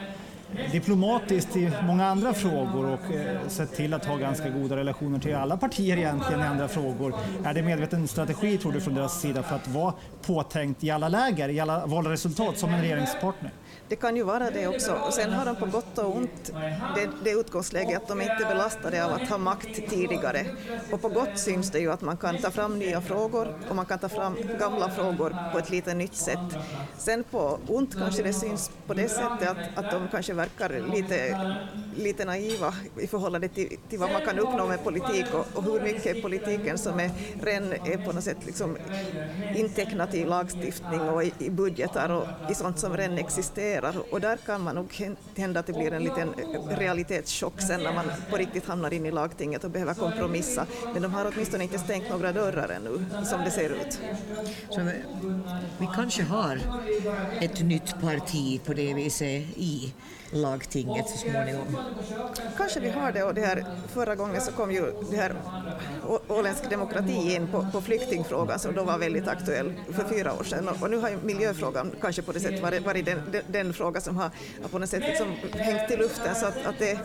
diplomatiskt 0.72 1.56
i 1.56 1.72
många 1.84 2.06
andra 2.06 2.34
frågor 2.34 2.86
och 2.86 3.16
eh, 3.16 3.48
sett 3.48 3.76
till 3.76 3.94
att 3.94 4.06
ha 4.06 4.16
ganska 4.16 4.50
goda 4.50 4.76
relationer 4.76 5.20
till 5.20 5.36
alla 5.36 5.58
partier 5.58 5.98
egentligen 5.98 6.42
i 6.42 6.44
andra 6.44 6.68
frågor. 6.68 7.14
Är 7.44 7.54
det 7.54 7.62
medveten 7.62 8.08
strategi 8.08 8.58
tror 8.58 8.72
du 8.72 8.82
från 8.82 8.96
deras 8.96 9.22
sida 9.22 9.44
för 9.44 9.56
att 9.56 9.68
vara 9.68 9.94
påtänkt 10.26 10.84
i 10.84 10.92
alla 10.92 11.10
läger, 11.10 11.50
i 11.50 11.60
alla 11.60 11.86
valresultat 11.86 12.58
som 12.58 12.74
en 12.74 12.82
regeringspartner? 12.82 13.52
Det 13.90 13.96
kan 13.96 14.16
ju 14.16 14.24
vara 14.24 14.50
det 14.50 14.68
också. 14.68 14.94
Och 14.94 15.14
sen 15.14 15.34
har 15.34 15.46
de 15.46 15.56
på 15.56 15.66
gott 15.66 15.98
och 15.98 16.16
ont 16.16 16.52
det, 16.96 17.10
det 17.24 17.32
utgångsläget 17.32 17.98
att 17.98 18.08
de 18.08 18.22
inte 18.22 18.34
är 18.34 18.50
belastade 18.50 19.06
av 19.06 19.12
att 19.12 19.30
ha 19.30 19.38
makt 19.38 19.90
tidigare. 19.90 20.46
Och 20.92 21.02
på 21.02 21.10
gott 21.10 21.40
syns 21.40 21.72
det 21.72 21.80
ju 21.80 21.92
att 21.92 22.02
man 22.02 22.18
kan 22.18 22.38
ta 22.38 22.52
fram 22.52 22.80
nya 22.80 23.02
frågor 23.02 23.48
och 23.70 23.76
man 23.76 23.86
kan 23.86 24.00
ta 24.00 24.10
fram 24.10 24.36
gamla 24.60 24.90
frågor 24.90 25.36
på 25.52 25.58
ett 25.58 25.70
lite 25.70 25.94
nytt 25.94 26.16
sätt. 26.16 26.58
Sen 26.98 27.24
på 27.24 27.60
ont 27.68 27.98
kanske 27.98 28.24
det 28.24 28.34
syns 28.34 28.72
på 28.88 28.94
det 28.94 29.10
sättet 29.10 29.50
att, 29.50 29.86
att 29.86 29.92
de 29.92 30.08
kanske 30.12 30.34
verkar 30.34 30.70
lite, 30.94 31.40
lite 31.98 32.26
naiva 32.26 32.74
i 33.00 33.08
förhållande 33.08 33.48
till, 33.48 33.78
till 33.90 34.00
vad 34.00 34.12
man 34.12 34.22
kan 34.22 34.40
uppnå 34.40 34.68
med 34.68 34.84
politik 34.84 35.26
och, 35.34 35.46
och 35.58 35.64
hur 35.64 35.82
mycket 35.82 36.22
politiken 36.22 36.78
som 36.78 37.00
är, 37.00 37.12
redan 37.44 37.74
är 37.74 38.06
på 38.06 38.12
något 38.12 38.24
sätt 38.24 38.46
liksom 38.46 38.78
intecknat 39.56 40.14
i 40.14 40.26
lagstiftning 40.26 41.02
och 41.02 41.24
i, 41.24 41.34
i 41.40 41.50
budgetar 41.50 42.10
och 42.10 42.52
i 42.52 42.56
sånt 42.56 42.80
som 42.80 42.98
redan 42.98 43.18
existerar. 43.18 43.79
Och 44.12 44.22
där 44.22 44.38
kan 44.38 44.62
man 44.62 44.76
nog 44.76 45.12
hända 45.36 45.60
att 45.60 45.66
det 45.66 45.74
blir 45.74 45.94
en 45.94 46.04
liten 46.04 46.34
eh, 46.34 46.78
realitetschock 46.78 47.62
sen 47.62 47.84
när 47.84 47.94
man 47.94 48.06
på 48.30 48.38
riktigt 48.38 48.66
hamnar 48.66 48.94
in 48.94 49.06
i 49.06 49.12
lagtinget 49.12 49.64
och 49.64 49.72
behöver 49.72 49.94
kompromissa. 49.94 50.66
Men 50.94 51.02
de 51.02 51.14
har 51.14 51.32
åtminstone 51.34 51.64
inte 51.64 51.80
stängt 51.80 52.10
några 52.10 52.32
dörrar 52.32 52.70
ännu, 52.70 53.06
som 53.26 53.44
det 53.44 53.52
ser 53.52 53.70
ut. 53.70 54.00
Så 54.70 54.80
eh, 54.80 54.94
vi 55.78 55.88
kanske 55.96 56.24
har 56.24 56.60
ett 57.42 57.62
nytt 57.62 58.02
parti 58.02 58.62
på 58.66 58.74
det 58.74 58.94
viset 58.94 59.44
i 59.56 59.94
lagtinget 60.32 61.10
så 61.10 61.18
småningom. 61.18 61.78
Kanske 62.58 62.80
vi 62.80 62.90
har 62.90 63.12
det 63.12 63.24
och 63.24 63.34
det 63.34 63.42
här, 63.42 63.66
förra 63.88 64.16
gången 64.16 64.42
så 64.42 64.52
kom 64.52 64.72
ju 64.72 64.94
det 65.12 65.18
här 65.18 65.36
åländsk 66.28 66.70
demokrati 66.70 67.36
in 67.36 67.48
på, 67.48 67.68
på 67.72 67.82
flyktingfrågan 67.82 68.60
som 68.60 68.76
då 68.76 68.84
var 68.84 68.98
väldigt 68.98 69.28
aktuell 69.28 69.74
för 69.92 70.04
fyra 70.04 70.34
år 70.34 70.44
sedan 70.44 70.68
och, 70.68 70.84
och 70.84 70.90
nu 70.90 70.98
har 70.98 71.10
ju 71.10 71.18
miljöfrågan 71.24 71.92
kanske 72.02 72.22
på 72.22 72.32
det 72.32 72.40
sättet 72.40 72.62
varit, 72.62 72.86
varit 72.86 73.06
den, 73.06 73.22
den, 73.32 73.44
den, 73.48 73.74
fråga 73.74 74.02
som 74.02 74.18
har, 74.18 74.32
har 74.62 74.70
på 74.70 74.80
något 74.80 74.90
sätt 74.90 75.04
liksom 75.08 75.36
hängt 75.52 75.92
i 75.92 75.98
luften 75.98 76.36
så 76.36 76.46
att, 76.46 76.66
att 76.66 76.80
det, 76.80 77.00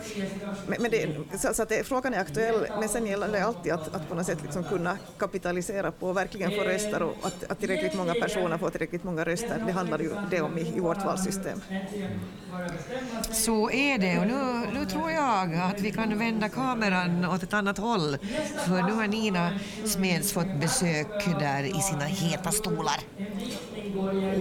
men 0.67 0.91
det, 0.91 1.17
så, 1.39 1.53
så 1.53 1.63
att 1.63 1.69
det, 1.69 1.83
frågan 1.83 2.13
är 2.13 2.19
aktuell 2.19 2.67
men 2.79 2.89
sen 2.89 3.05
gäller 3.05 3.27
det 3.27 3.45
alltid 3.45 3.71
att, 3.71 3.95
att 3.95 4.09
på 4.09 4.15
något 4.15 4.25
sätt 4.25 4.43
liksom 4.43 4.63
kunna 4.63 4.97
kapitalisera 5.17 5.91
på 5.91 6.07
och 6.07 6.17
verkligen 6.17 6.51
få 6.51 6.61
röster 6.61 7.01
och 7.01 7.15
att, 7.21 7.43
att 7.51 7.59
tillräckligt 7.59 7.93
många 7.93 8.13
personer 8.13 8.57
får 8.57 8.69
tillräckligt 8.69 9.03
många 9.03 9.23
röster. 9.23 9.63
Det 9.65 9.71
handlar 9.71 9.99
ju 9.99 10.11
det 10.31 10.41
om 10.41 10.57
i, 10.57 10.77
i 10.77 10.79
vårt 10.79 11.05
valsystem. 11.05 11.61
Så 13.31 13.71
är 13.71 13.97
det 13.97 14.19
och 14.19 14.27
nu, 14.27 14.79
nu 14.79 14.85
tror 14.85 15.11
jag 15.11 15.55
att 15.55 15.81
vi 15.81 15.91
kan 15.91 16.17
vända 16.17 16.49
kameran 16.49 17.25
åt 17.25 17.43
ett 17.43 17.53
annat 17.53 17.77
håll 17.77 18.17
för 18.65 18.83
nu 18.83 18.91
har 18.93 19.07
Nina 19.07 19.59
Smeds 19.85 20.33
fått 20.33 20.59
besök 20.59 21.39
där 21.39 21.63
i 21.63 21.81
sina 21.81 22.05
heta 22.05 22.51
stolar. 22.51 22.99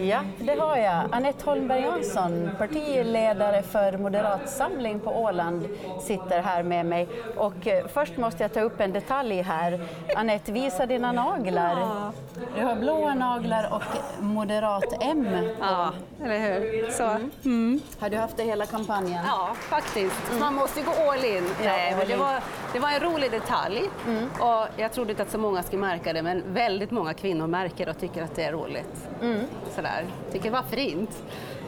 Ja, 0.09 0.21
det 0.39 0.61
har 0.61 0.77
jag. 0.77 1.05
Anette 1.13 1.45
Holmberg 1.45 1.83
Jansson, 1.83 2.51
partiledare 2.59 3.63
för 3.63 3.99
Moderat 3.99 4.51
Samling 4.51 5.01
på 5.01 5.11
Åland, 5.11 5.69
sitter 6.03 6.43
här 6.43 6.63
med 6.63 6.87
mig. 6.87 7.09
Och 7.37 7.67
eh, 7.67 7.87
först 7.87 8.17
måste 8.17 8.43
jag 8.43 8.53
ta 8.53 8.61
upp 8.61 8.81
en 8.81 8.93
detalj 8.93 9.43
här. 9.43 9.81
Anette, 10.17 10.53
visa 10.53 10.87
dina 10.87 11.13
naglar. 11.13 11.81
Ja. 11.81 12.13
Du 12.57 12.65
har 12.65 12.75
blåa 12.77 13.15
naglar 13.15 13.69
och 13.73 14.23
Moderat 14.25 14.85
M. 15.01 15.27
Ja, 15.61 15.91
eller 16.25 16.39
hur. 16.39 16.91
Så. 16.91 17.05
Mm. 17.05 17.31
Mm. 17.45 17.81
Har 17.99 18.11
du 18.11 18.17
haft 18.17 18.37
det 18.37 18.43
hela 18.43 18.67
kampanjen? 18.67 19.21
Ja, 19.27 19.49
faktiskt. 19.55 20.23
Mm. 20.29 20.41
Man 20.41 20.55
måste 20.55 20.81
ju 20.81 20.87
gå 20.87 20.93
all 21.11 21.25
in. 21.25 21.45
Ja, 21.63 21.71
Nej, 21.71 21.95
men 21.99 22.09
det, 22.09 22.17
var, 22.17 22.41
det 22.75 22.81
var 22.81 22.91
en 22.91 23.01
rolig 23.01 23.31
detalj 23.31 23.83
mm. 24.09 24.29
och 24.41 24.67
jag 24.77 24.93
trodde 24.93 25.11
inte 25.11 25.23
att 25.23 25.31
så 25.31 25.39
många 25.39 25.63
skulle 25.63 25.81
märka 25.81 26.13
det, 26.13 26.23
men 26.23 26.43
väldigt 26.55 26.91
många 26.91 27.15
kvinnor 27.15 27.47
märker 27.47 27.89
och 27.89 27.99
tycker 27.99 28.23
att 28.23 28.37
det 28.37 28.45
är 28.45 28.53
roligt. 28.53 29.09
Mm. 29.23 29.41
Sådär. 29.75 30.05
Tycker 30.33 30.45
det 30.45 30.51
var 30.51 30.63
fint. 30.63 31.11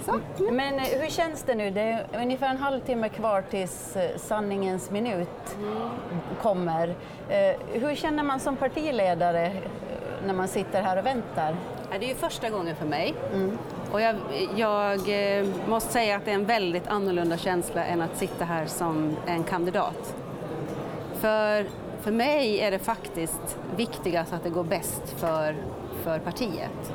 Så. 0.05 0.21
Men 0.53 0.75
eh, 0.75 0.85
hur 0.85 1.11
känns 1.11 1.43
det 1.43 1.55
nu? 1.55 1.71
Det 1.71 1.81
är 1.81 2.07
ungefär 2.23 2.51
en 2.51 2.57
halvtimme 2.57 3.09
kvar 3.09 3.45
tills 3.51 3.97
eh, 3.97 4.17
sanningens 4.17 4.91
minut 4.91 5.57
mm. 5.59 5.89
kommer. 6.43 6.89
Eh, 7.29 7.57
hur 7.73 7.95
känner 7.95 8.23
man 8.23 8.41
som 8.41 8.57
partiledare 8.57 9.53
när 10.27 10.35
man 10.35 10.49
sitter 10.49 10.83
här 10.83 10.97
och 10.97 11.07
väntar? 11.07 11.57
Det 11.91 12.07
är 12.07 12.09
ju 12.09 12.15
första 12.15 12.51
gången 12.51 12.77
för 12.77 12.87
mig. 12.87 13.15
Mm. 13.33 13.59
Och 13.93 14.01
jag, 14.01 14.17
jag, 14.57 15.01
måste 15.69 15.93
säga 15.93 16.17
att 16.17 16.25
det 16.25 16.31
är 16.31 16.35
en 16.35 16.45
väldigt 16.45 16.89
annorlunda 16.89 17.37
känsla 17.37 17.85
än 17.85 18.01
att 18.01 18.17
sitta 18.17 18.45
här 18.45 18.67
som 18.67 19.17
en 19.27 19.45
kandidat. 19.45 20.15
För, 21.21 21.67
för 22.01 22.11
mig 22.11 22.61
är 22.61 22.71
det 22.71 22.79
faktiskt 22.79 23.59
viktigast 23.77 24.33
att 24.33 24.45
det 24.45 24.51
går 24.51 24.65
bäst 24.65 25.15
för, 25.17 25.57
för 26.05 26.19
partiet. 26.19 26.93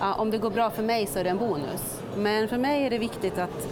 Ja, 0.00 0.14
om 0.14 0.30
det 0.30 0.38
går 0.38 0.50
bra 0.50 0.70
för 0.70 0.82
mig 0.82 1.06
så 1.06 1.18
är 1.18 1.24
det 1.24 1.30
en 1.30 1.38
bonus. 1.38 2.00
Men 2.16 2.48
för 2.48 2.58
mig 2.58 2.86
är 2.86 2.90
det 2.90 2.98
viktigt 2.98 3.38
att, 3.38 3.68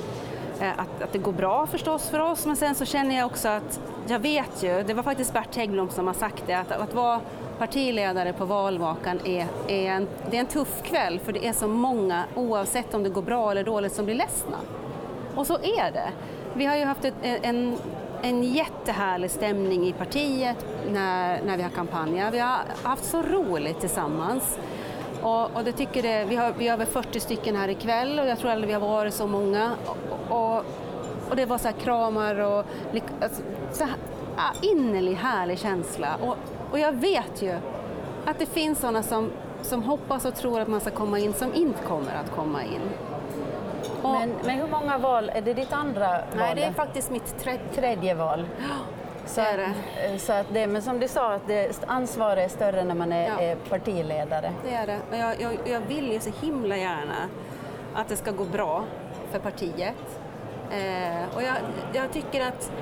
eh, 0.60 0.70
att, 0.70 1.02
att 1.02 1.12
det 1.12 1.18
går 1.18 1.32
bra 1.32 1.66
förstås 1.66 2.08
för 2.08 2.18
oss, 2.18 2.46
men 2.46 2.56
sen 2.56 2.74
så 2.74 2.84
känner 2.84 3.16
jag 3.16 3.26
också 3.26 3.48
att 3.48 3.80
jag 4.08 4.18
vet 4.18 4.62
ju, 4.62 4.82
det 4.82 4.94
var 4.94 5.02
faktiskt 5.02 5.32
Bert 5.32 5.56
Häggblom 5.56 5.90
som 5.90 6.06
har 6.06 6.14
sagt 6.14 6.42
det, 6.46 6.54
att, 6.54 6.72
att 6.72 6.94
vara 6.94 7.20
partiledare 7.58 8.32
på 8.32 8.44
valvakan 8.44 9.20
är, 9.24 9.46
är, 9.68 9.90
en, 9.90 10.08
det 10.30 10.36
är 10.36 10.40
en 10.40 10.46
tuff 10.46 10.82
kväll 10.82 11.18
för 11.18 11.32
det 11.32 11.46
är 11.46 11.52
så 11.52 11.68
många, 11.68 12.24
oavsett 12.34 12.94
om 12.94 13.02
det 13.02 13.10
går 13.10 13.22
bra 13.22 13.50
eller 13.50 13.64
dåligt, 13.64 13.92
som 13.92 14.04
blir 14.04 14.14
ledsna. 14.14 14.56
Och 15.34 15.46
så 15.46 15.54
är 15.54 15.92
det. 15.92 16.08
Vi 16.54 16.64
har 16.64 16.76
ju 16.76 16.84
haft 16.84 17.04
ett, 17.04 17.14
en, 17.22 17.78
en 18.22 18.42
jättehärlig 18.42 19.30
stämning 19.30 19.86
i 19.86 19.92
partiet 19.92 20.66
när, 20.90 21.42
när 21.42 21.56
vi 21.56 21.62
har 21.62 21.70
kampanjat. 21.70 22.34
Vi 22.34 22.38
har 22.38 22.58
haft 22.82 23.04
så 23.04 23.22
roligt 23.22 23.80
tillsammans. 23.80 24.58
Och, 25.22 25.56
och 25.56 25.64
det 25.64 25.72
tycker 25.72 26.02
det, 26.02 26.24
vi, 26.24 26.36
har, 26.36 26.52
vi 26.58 26.68
har 26.68 26.74
över 26.74 26.86
40 26.86 27.20
stycken 27.20 27.56
här 27.56 27.68
ikväll 27.68 28.18
och 28.18 28.26
jag 28.26 28.38
tror 28.38 28.50
aldrig 28.50 28.68
vi 28.68 28.72
har 28.74 28.80
varit 28.80 29.14
så 29.14 29.26
många. 29.26 29.72
Och, 29.86 30.56
och, 30.56 30.64
och 31.30 31.36
det 31.36 31.46
var 31.46 31.58
så 31.58 31.68
här 31.68 31.74
kramar 31.74 32.34
och 32.38 32.64
alltså, 33.20 33.42
så 33.72 33.84
här, 33.84 33.94
innerlig 34.62 35.14
härlig 35.14 35.58
känsla. 35.58 36.16
Och, 36.22 36.36
och 36.70 36.78
jag 36.78 36.92
vet 36.92 37.42
ju 37.42 37.58
att 38.24 38.38
det 38.38 38.46
finns 38.46 38.80
sådana 38.80 39.02
som, 39.02 39.30
som 39.62 39.82
hoppas 39.82 40.24
och 40.24 40.34
tror 40.34 40.60
att 40.60 40.68
man 40.68 40.80
ska 40.80 40.90
komma 40.90 41.18
in 41.18 41.32
som 41.32 41.54
inte 41.54 41.82
kommer 41.82 42.14
att 42.14 42.30
komma 42.30 42.64
in. 42.64 42.80
Och, 44.02 44.10
men, 44.10 44.32
men 44.44 44.58
hur 44.58 44.66
många 44.66 44.98
val, 44.98 45.30
är 45.34 45.42
det 45.42 45.54
ditt 45.54 45.72
andra 45.72 46.08
val? 46.10 46.20
Nej, 46.36 46.54
det 46.54 46.64
är 46.64 46.72
faktiskt 46.72 47.10
mitt 47.10 47.38
tredje, 47.38 47.68
tredje 47.74 48.14
val. 48.14 48.46
Så, 49.26 49.40
det 49.40 49.56
det. 49.56 50.12
Eh, 50.12 50.18
så 50.18 50.32
att 50.32 50.46
det, 50.52 50.66
men 50.66 50.82
som 50.82 51.00
du 51.00 51.08
sa, 51.08 51.32
att 51.32 51.46
det, 51.46 51.82
ansvaret 51.86 52.44
är 52.44 52.48
större 52.56 52.84
när 52.84 52.94
man 52.94 53.12
är, 53.12 53.28
ja. 53.28 53.40
är 53.40 53.56
partiledare. 53.56 54.52
Det 54.64 54.74
är 54.74 54.86
det. 54.86 54.98
Och 55.10 55.16
jag, 55.16 55.40
jag, 55.40 55.52
jag, 55.64 55.80
vill 55.80 56.12
ju 56.12 56.20
så 56.20 56.30
himla 56.40 56.76
gärna 56.76 57.28
att 57.94 58.08
det 58.08 58.16
ska 58.16 58.30
gå 58.30 58.44
bra 58.44 58.84
för 59.32 59.38
partiet. 59.38 60.20
Eh, 60.70 61.36
och 61.36 61.42
jag, 61.42 61.54
jag, 61.92 62.12
tycker 62.12 62.46
att 62.46 62.72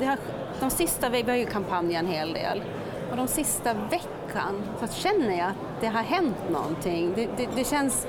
det 0.00 0.06
har, 0.06 0.18
de 0.60 0.70
sista, 0.70 1.08
vi 1.08 1.22
har 1.22 1.36
ju 1.36 1.46
kampanjen 1.46 2.06
en 2.06 2.12
hel 2.12 2.32
del, 2.32 2.62
och 3.10 3.16
de 3.16 3.28
sista 3.28 3.74
veckan 3.74 4.62
så 4.80 4.86
känner 4.94 5.38
jag 5.38 5.48
att 5.48 5.80
det 5.80 5.86
har 5.86 6.02
hänt 6.02 6.50
någonting. 6.50 7.12
Det, 7.14 7.28
det, 7.36 7.48
det 7.56 7.64
känns 7.64 8.06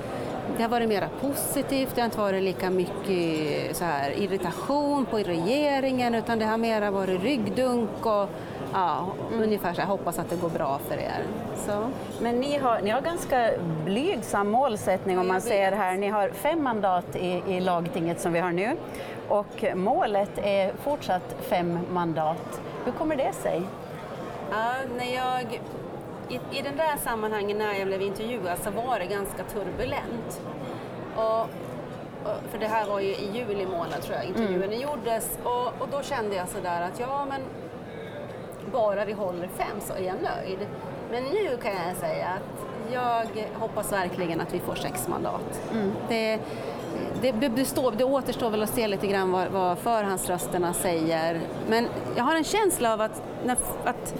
det 0.60 0.64
har 0.64 0.70
varit 0.70 0.90
mer 0.90 1.10
positivt, 1.22 1.96
det 1.96 2.02
har 2.02 2.06
inte 2.06 2.18
varit 2.18 2.44
lika 2.44 2.70
mycket 2.70 3.78
så 3.78 3.84
här, 3.86 4.12
irritation 4.12 5.06
på 5.06 5.18
regeringen 5.18 6.16
utan 6.16 6.40
det 6.40 6.46
har 6.46 6.58
mer 6.58 6.92
varit 6.92 7.22
ryggdunk 7.22 8.06
och 8.06 8.30
ja, 8.74 9.08
mm. 9.32 9.44
ungefär 9.44 9.74
så 9.74 9.82
här, 9.82 9.88
hoppas 9.88 10.20
att 10.20 10.30
det 10.30 10.36
går 10.36 10.50
bra 10.50 10.80
för 10.88 10.98
er. 10.98 11.24
Så. 11.66 11.90
Men 12.22 12.40
ni 12.40 12.58
har, 12.58 12.82
ni 12.82 12.90
har 12.90 13.02
ganska 13.02 13.52
blygsam 13.86 14.50
målsättning 14.50 15.20
om 15.20 15.28
man 15.28 15.42
ser 15.42 15.72
här. 15.72 15.98
Ni 15.98 16.08
har 16.08 16.30
fem 16.30 16.64
mandat 16.64 17.16
i, 17.16 17.44
i 17.48 17.60
lagtinget 17.60 18.22
som 18.22 18.34
vi 18.34 18.40
har 18.40 18.52
nu 18.52 18.78
och 19.28 19.66
målet 19.76 20.32
är 20.44 20.74
fortsatt 20.84 21.36
fem 21.42 21.80
mandat. 21.92 22.62
Hur 22.86 22.92
kommer 22.92 23.16
det 23.16 23.34
sig? 23.34 23.62
Ja, 24.52 24.74
när 24.98 25.16
jag 25.16 25.60
i, 26.30 26.58
i 26.58 26.62
den 26.62 26.78
där 26.78 26.98
sammanhangen 27.04 27.58
när 27.58 27.74
jag 27.74 27.88
blev 27.88 28.02
intervjuad 28.02 28.58
så 28.64 28.72
var 28.72 29.00
det 29.00 29.06
ganska 29.06 29.44
turbulent. 29.44 30.42
Och, 31.16 31.42
och, 32.24 32.52
för 32.52 32.58
det 32.60 32.68
här 32.68 32.88
var 32.88 33.00
ju 33.00 33.10
i 33.10 33.32
juli 33.34 33.66
månad 33.66 34.02
tror 34.02 34.16
jag 34.16 34.26
intervjun 34.26 34.64
mm. 34.64 34.82
gjordes 34.82 35.40
och, 35.44 35.82
och 35.82 35.88
då 35.92 36.02
kände 36.02 36.36
jag 36.36 36.50
sådär 36.50 36.82
att 36.82 37.00
ja 37.00 37.26
men 37.30 37.42
bara 38.72 39.06
vi 39.06 39.14
håller 39.14 39.48
fem 39.48 39.78
så 39.82 39.94
är 39.94 40.02
jag 40.02 40.16
nöjd. 40.16 40.68
Men 41.12 41.24
nu 41.24 41.58
kan 41.62 41.72
jag 41.88 41.98
säga 41.98 42.28
att 42.28 42.66
jag 42.94 43.26
hoppas 43.60 43.92
verkligen 43.92 44.42
att 44.42 44.54
vi 44.54 44.60
får 44.60 44.76
sex 44.76 45.08
mandat. 45.08 45.62
Mm. 45.72 45.92
Det, 46.10 46.40
det, 47.22 47.32
det, 47.32 47.66
står, 47.66 47.92
det 47.92 48.04
återstår 48.04 48.50
väl 48.50 48.64
att 48.64 48.70
se 48.70 48.88
lite 48.88 49.08
grann 49.08 49.32
vad, 49.32 49.48
vad 49.48 49.78
förhandsrösterna 49.78 50.74
säger. 50.74 51.42
Men 51.70 51.88
jag 52.16 52.24
har 52.24 52.36
en 52.36 52.44
känsla 52.44 52.94
av 52.94 53.02
att, 53.02 53.22
att 53.84 54.14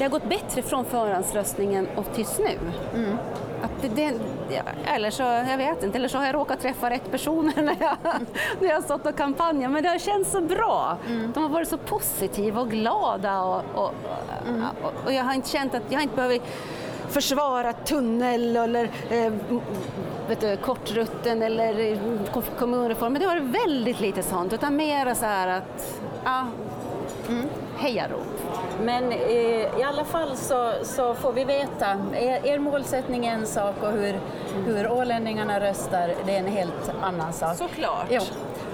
det 0.00 0.04
har 0.04 0.10
gått 0.10 0.28
bättre 0.28 0.62
från 0.62 0.84
förhandsröstningen 0.84 1.88
och 1.96 2.06
tills 2.14 2.38
nu. 2.38 2.58
Mm. 2.94 3.16
Att 3.62 3.82
det, 3.82 3.88
det, 4.48 4.62
eller 4.84 5.10
så, 5.10 5.22
jag 5.22 5.56
vet 5.56 5.82
inte, 5.82 5.98
eller 5.98 6.08
så 6.08 6.18
har 6.18 6.26
jag 6.26 6.34
råkat 6.34 6.60
träffa 6.60 6.90
rätt 6.90 7.10
personer 7.10 7.52
när 7.62 7.76
jag, 7.80 7.96
när 8.60 8.68
jag 8.68 8.74
har 8.74 8.82
stått 8.82 9.06
och 9.06 9.16
kampanjat, 9.16 9.72
men 9.72 9.82
det 9.82 9.88
har 9.88 9.98
känts 9.98 10.30
så 10.30 10.40
bra. 10.40 10.96
Mm. 11.06 11.32
De 11.32 11.42
har 11.42 11.50
varit 11.50 11.68
så 11.68 11.78
positiva 11.78 12.60
och 12.60 12.70
glada 12.70 13.42
och, 13.42 13.62
och, 13.74 13.94
mm. 14.48 14.64
och, 14.82 14.92
och, 15.04 15.12
jag 15.12 15.24
har 15.24 15.34
inte 15.34 15.48
känt 15.48 15.74
att 15.74 15.82
jag 15.88 16.02
inte 16.02 16.16
behöver 16.16 16.40
försvara 17.08 17.72
tunnel 17.72 18.56
eller 18.56 18.90
eh, 19.10 19.32
vet 20.28 20.40
du, 20.40 20.56
kortrutten 20.56 21.42
eller 21.42 21.98
kommunreformen. 22.58 23.22
Det 23.22 23.28
har 23.28 23.40
varit 23.40 23.64
väldigt 23.64 24.00
lite 24.00 24.22
sånt, 24.22 24.52
utan 24.52 24.76
mer 24.76 25.14
så 25.14 25.26
här 25.26 25.48
att, 25.48 26.00
ja, 26.24 26.46
mm. 27.28 27.48
Hejarop. 27.80 28.26
Men 28.82 29.12
eh, 29.12 29.78
i 29.78 29.82
alla 29.84 30.04
fall 30.04 30.36
så, 30.36 30.72
så, 30.82 31.14
får 31.14 31.32
vi 31.32 31.44
veta, 31.44 31.86
er, 32.14 32.46
er 32.46 32.58
målsättning 32.58 33.26
är 33.26 33.32
en 33.32 33.46
sak 33.46 33.82
och 33.82 33.92
hur, 33.92 34.20
hur 34.66 34.90
ålänningarna 34.90 35.60
röstar 35.60 36.14
det 36.26 36.34
är 36.34 36.38
en 36.38 36.46
helt 36.46 36.92
annan 37.02 37.32
sak. 37.32 37.56
Såklart. 37.56 38.06
Jo. 38.10 38.22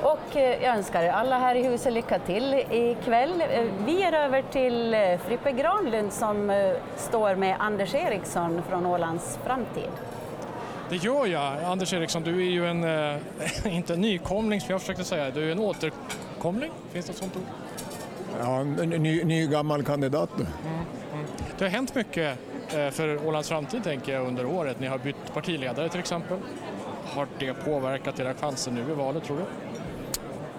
Och 0.02 0.36
eh, 0.36 0.62
jag 0.62 0.76
önskar 0.76 1.02
er 1.02 1.10
alla 1.10 1.38
här 1.38 1.54
i 1.54 1.62
huset 1.62 1.92
lycka 1.92 2.18
till 2.18 2.54
ikväll. 2.70 3.40
Eh, 3.40 3.64
vi 3.86 4.02
är 4.02 4.12
över 4.12 4.42
till 4.42 4.94
eh, 4.94 5.00
Frippe 5.26 5.52
Granlund 5.52 6.12
som 6.12 6.50
eh, 6.50 6.72
står 6.96 7.34
med 7.34 7.56
Anders 7.58 7.94
Eriksson 7.94 8.62
från 8.68 8.86
Ålands 8.86 9.38
framtid. 9.44 9.90
Det 10.90 10.96
gör 10.96 11.26
jag. 11.26 11.64
Anders 11.64 11.92
Eriksson, 11.92 12.22
du 12.22 12.46
är 12.46 12.50
ju 12.50 12.66
en, 12.66 12.84
inte 13.64 13.94
en 13.94 14.00
nykomling 14.00 14.60
som 14.60 14.70
jag 14.70 14.80
försökte 14.80 15.04
säga, 15.04 15.30
du 15.30 15.48
är 15.48 15.52
en 15.52 15.58
återkomling, 15.58 16.72
finns 16.92 17.06
det 17.06 17.12
ett 17.12 17.18
sånt 17.18 17.36
ord? 17.36 17.65
Ja, 18.40 18.60
en 18.60 18.74
ny, 18.90 19.24
ny 19.24 19.46
gammal 19.46 19.82
kandidat. 19.82 20.30
Mm, 20.34 20.46
mm. 21.12 21.26
Det 21.58 21.64
har 21.64 21.70
hänt 21.70 21.94
mycket 21.94 22.38
eh, 22.74 22.90
för 22.90 23.26
Ålands 23.26 23.48
framtid 23.48 23.84
tänker 23.84 24.12
jag 24.12 24.26
under 24.26 24.46
året. 24.46 24.80
Ni 24.80 24.86
har 24.86 24.98
bytt 24.98 25.34
partiledare 25.34 25.88
till 25.88 26.00
exempel. 26.00 26.38
Har 27.04 27.26
det 27.38 27.54
påverkat 27.54 28.20
era 28.20 28.34
chanser 28.34 28.72
nu 28.72 28.80
i 28.80 28.94
valet 28.94 29.24
tror 29.24 29.36
du? 29.36 29.44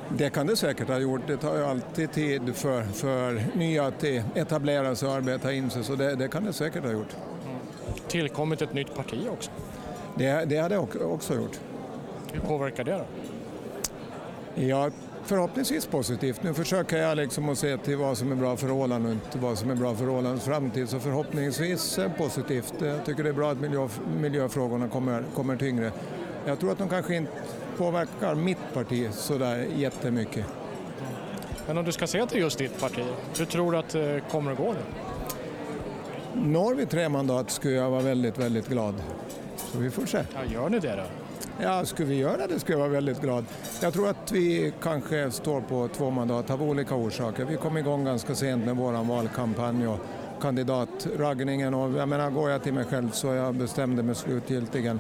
Det 0.09 0.29
kan 0.29 0.47
det 0.47 0.55
säkert 0.55 0.87
ha 0.87 0.99
gjort. 0.99 1.21
Det 1.27 1.37
tar 1.37 1.55
ju 1.55 1.65
alltid 1.65 2.11
tid 2.11 2.55
för, 2.55 2.83
för 2.83 3.41
nya 3.57 3.85
att 3.85 4.03
etablera 4.35 4.95
sig 4.95 5.09
och 5.09 5.15
arbeta 5.15 5.53
in 5.53 5.69
sig, 5.69 5.83
så 5.83 5.95
det, 5.95 6.15
det 6.15 6.27
kan 6.27 6.43
det 6.43 6.53
säkert 6.53 6.83
ha 6.83 6.91
gjort. 6.91 7.15
Mm. 7.45 7.57
Tillkommit 8.07 8.61
ett 8.61 8.73
nytt 8.73 8.95
parti 8.95 9.27
också? 9.31 9.51
Det, 10.15 10.45
det 10.45 10.57
har 10.57 10.69
det 10.69 10.77
också 11.03 11.35
gjort. 11.35 11.59
Hur 12.33 12.39
påverkar 12.39 12.83
det 12.83 12.91
då? 12.91 13.05
Ja, 14.55 14.89
förhoppningsvis 15.27 15.85
positivt. 15.85 16.43
Nu 16.43 16.53
försöker 16.53 16.97
jag 16.97 17.17
liksom 17.17 17.49
att 17.49 17.57
se 17.57 17.77
till 17.77 17.97
vad 17.97 18.17
som 18.17 18.31
är 18.31 18.35
bra 18.35 18.57
för 18.57 18.71
Åland 18.71 19.05
och 19.05 19.11
inte 19.11 19.37
vad 19.37 19.57
som 19.57 19.69
är 19.69 19.75
bra 19.75 19.95
för 19.95 20.09
Ålands 20.09 20.45
framtid. 20.45 20.89
Så 20.89 20.99
förhoppningsvis 20.99 21.99
positivt. 22.17 22.73
Jag 22.79 23.05
tycker 23.05 23.23
det 23.23 23.29
är 23.29 23.33
bra 23.33 23.51
att 23.51 23.59
miljö, 23.59 23.87
miljöfrågorna 24.21 24.89
kommer, 24.89 25.23
kommer 25.35 25.55
tyngre. 25.55 25.91
Jag 26.45 26.59
tror 26.59 26.71
att 26.71 26.77
de 26.77 26.89
kanske 26.89 27.15
inte 27.15 27.31
påverkar 27.77 28.35
mitt 28.35 28.73
parti 28.73 29.07
sådär 29.13 29.67
jättemycket. 29.75 30.45
Men 31.67 31.77
om 31.77 31.85
du 31.85 31.91
ska 31.91 32.07
se 32.07 32.25
till 32.25 32.39
just 32.39 32.57
ditt 32.57 32.79
parti, 32.79 33.05
hur 33.37 33.45
tror 33.45 33.71
du 33.71 33.77
att 33.77 33.89
det 33.89 34.21
kommer 34.31 34.51
att 34.51 34.57
gå 34.57 34.73
nu? 34.73 34.79
Når 36.33 36.75
vi 36.75 36.85
tre 36.85 37.09
mandat 37.09 37.51
skulle 37.51 37.75
jag 37.75 37.89
vara 37.89 38.01
väldigt, 38.01 38.37
väldigt 38.37 38.67
glad. 38.67 38.95
Så 39.55 39.77
vi 39.77 39.91
får 39.91 40.05
se. 40.05 40.17
Ja, 40.33 40.53
gör 40.53 40.69
ni 40.69 40.79
det 40.79 40.95
då? 40.95 41.26
Ja, 41.61 41.85
skulle 41.85 42.09
vi 42.09 42.15
göra 42.15 42.47
det 42.47 42.59
skulle 42.59 42.73
jag 42.73 42.79
vara 42.79 42.89
väldigt 42.89 43.21
glad. 43.21 43.45
Jag 43.81 43.93
tror 43.93 44.09
att 44.09 44.31
vi 44.31 44.73
kanske 44.81 45.31
står 45.31 45.61
på 45.61 45.87
två 45.87 46.09
mandat 46.09 46.49
av 46.49 46.63
olika 46.63 46.95
orsaker. 46.95 47.45
Vi 47.45 47.57
kom 47.57 47.77
igång 47.77 48.05
ganska 48.05 48.35
sent 48.35 48.65
med 48.65 48.75
vår 48.75 49.03
valkampanj 49.03 49.87
och 49.87 49.99
kandidatraggningen 50.41 51.73
och 51.73 51.97
jag 51.99 52.09
menar, 52.09 52.31
går 52.31 52.49
jag 52.49 52.63
till 52.63 52.73
mig 52.73 52.85
själv 52.85 53.11
så 53.11 53.27
jag 53.27 53.55
bestämde 53.55 54.03
mig 54.03 54.15
slutgiltigen 54.15 54.99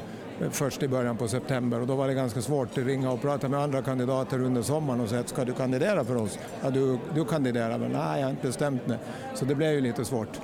först 0.51 0.83
i 0.83 0.87
början 0.87 1.17
på 1.17 1.27
september 1.27 1.81
och 1.81 1.87
då 1.87 1.95
var 1.95 2.07
det 2.07 2.13
ganska 2.13 2.41
svårt 2.41 2.77
att 2.77 2.85
ringa 2.85 3.11
och 3.11 3.21
prata 3.21 3.49
med 3.49 3.59
andra 3.59 3.81
kandidater 3.81 4.43
under 4.43 4.61
sommaren 4.61 5.01
och 5.01 5.09
säga 5.09 5.23
ska 5.23 5.45
du 5.45 5.53
kandidera 5.53 6.05
för 6.05 6.15
oss? 6.15 6.39
Ja, 6.63 6.69
du, 6.69 6.99
du 7.15 7.25
kandiderar 7.25 7.77
men 7.77 7.91
nej, 7.91 8.19
jag 8.19 8.27
har 8.27 8.31
inte 8.31 8.47
bestämt 8.47 8.87
mig. 8.87 8.97
Så 9.35 9.45
det 9.45 9.55
blev 9.55 9.71
ju 9.71 9.81
lite 9.81 10.05
svårt. 10.05 10.39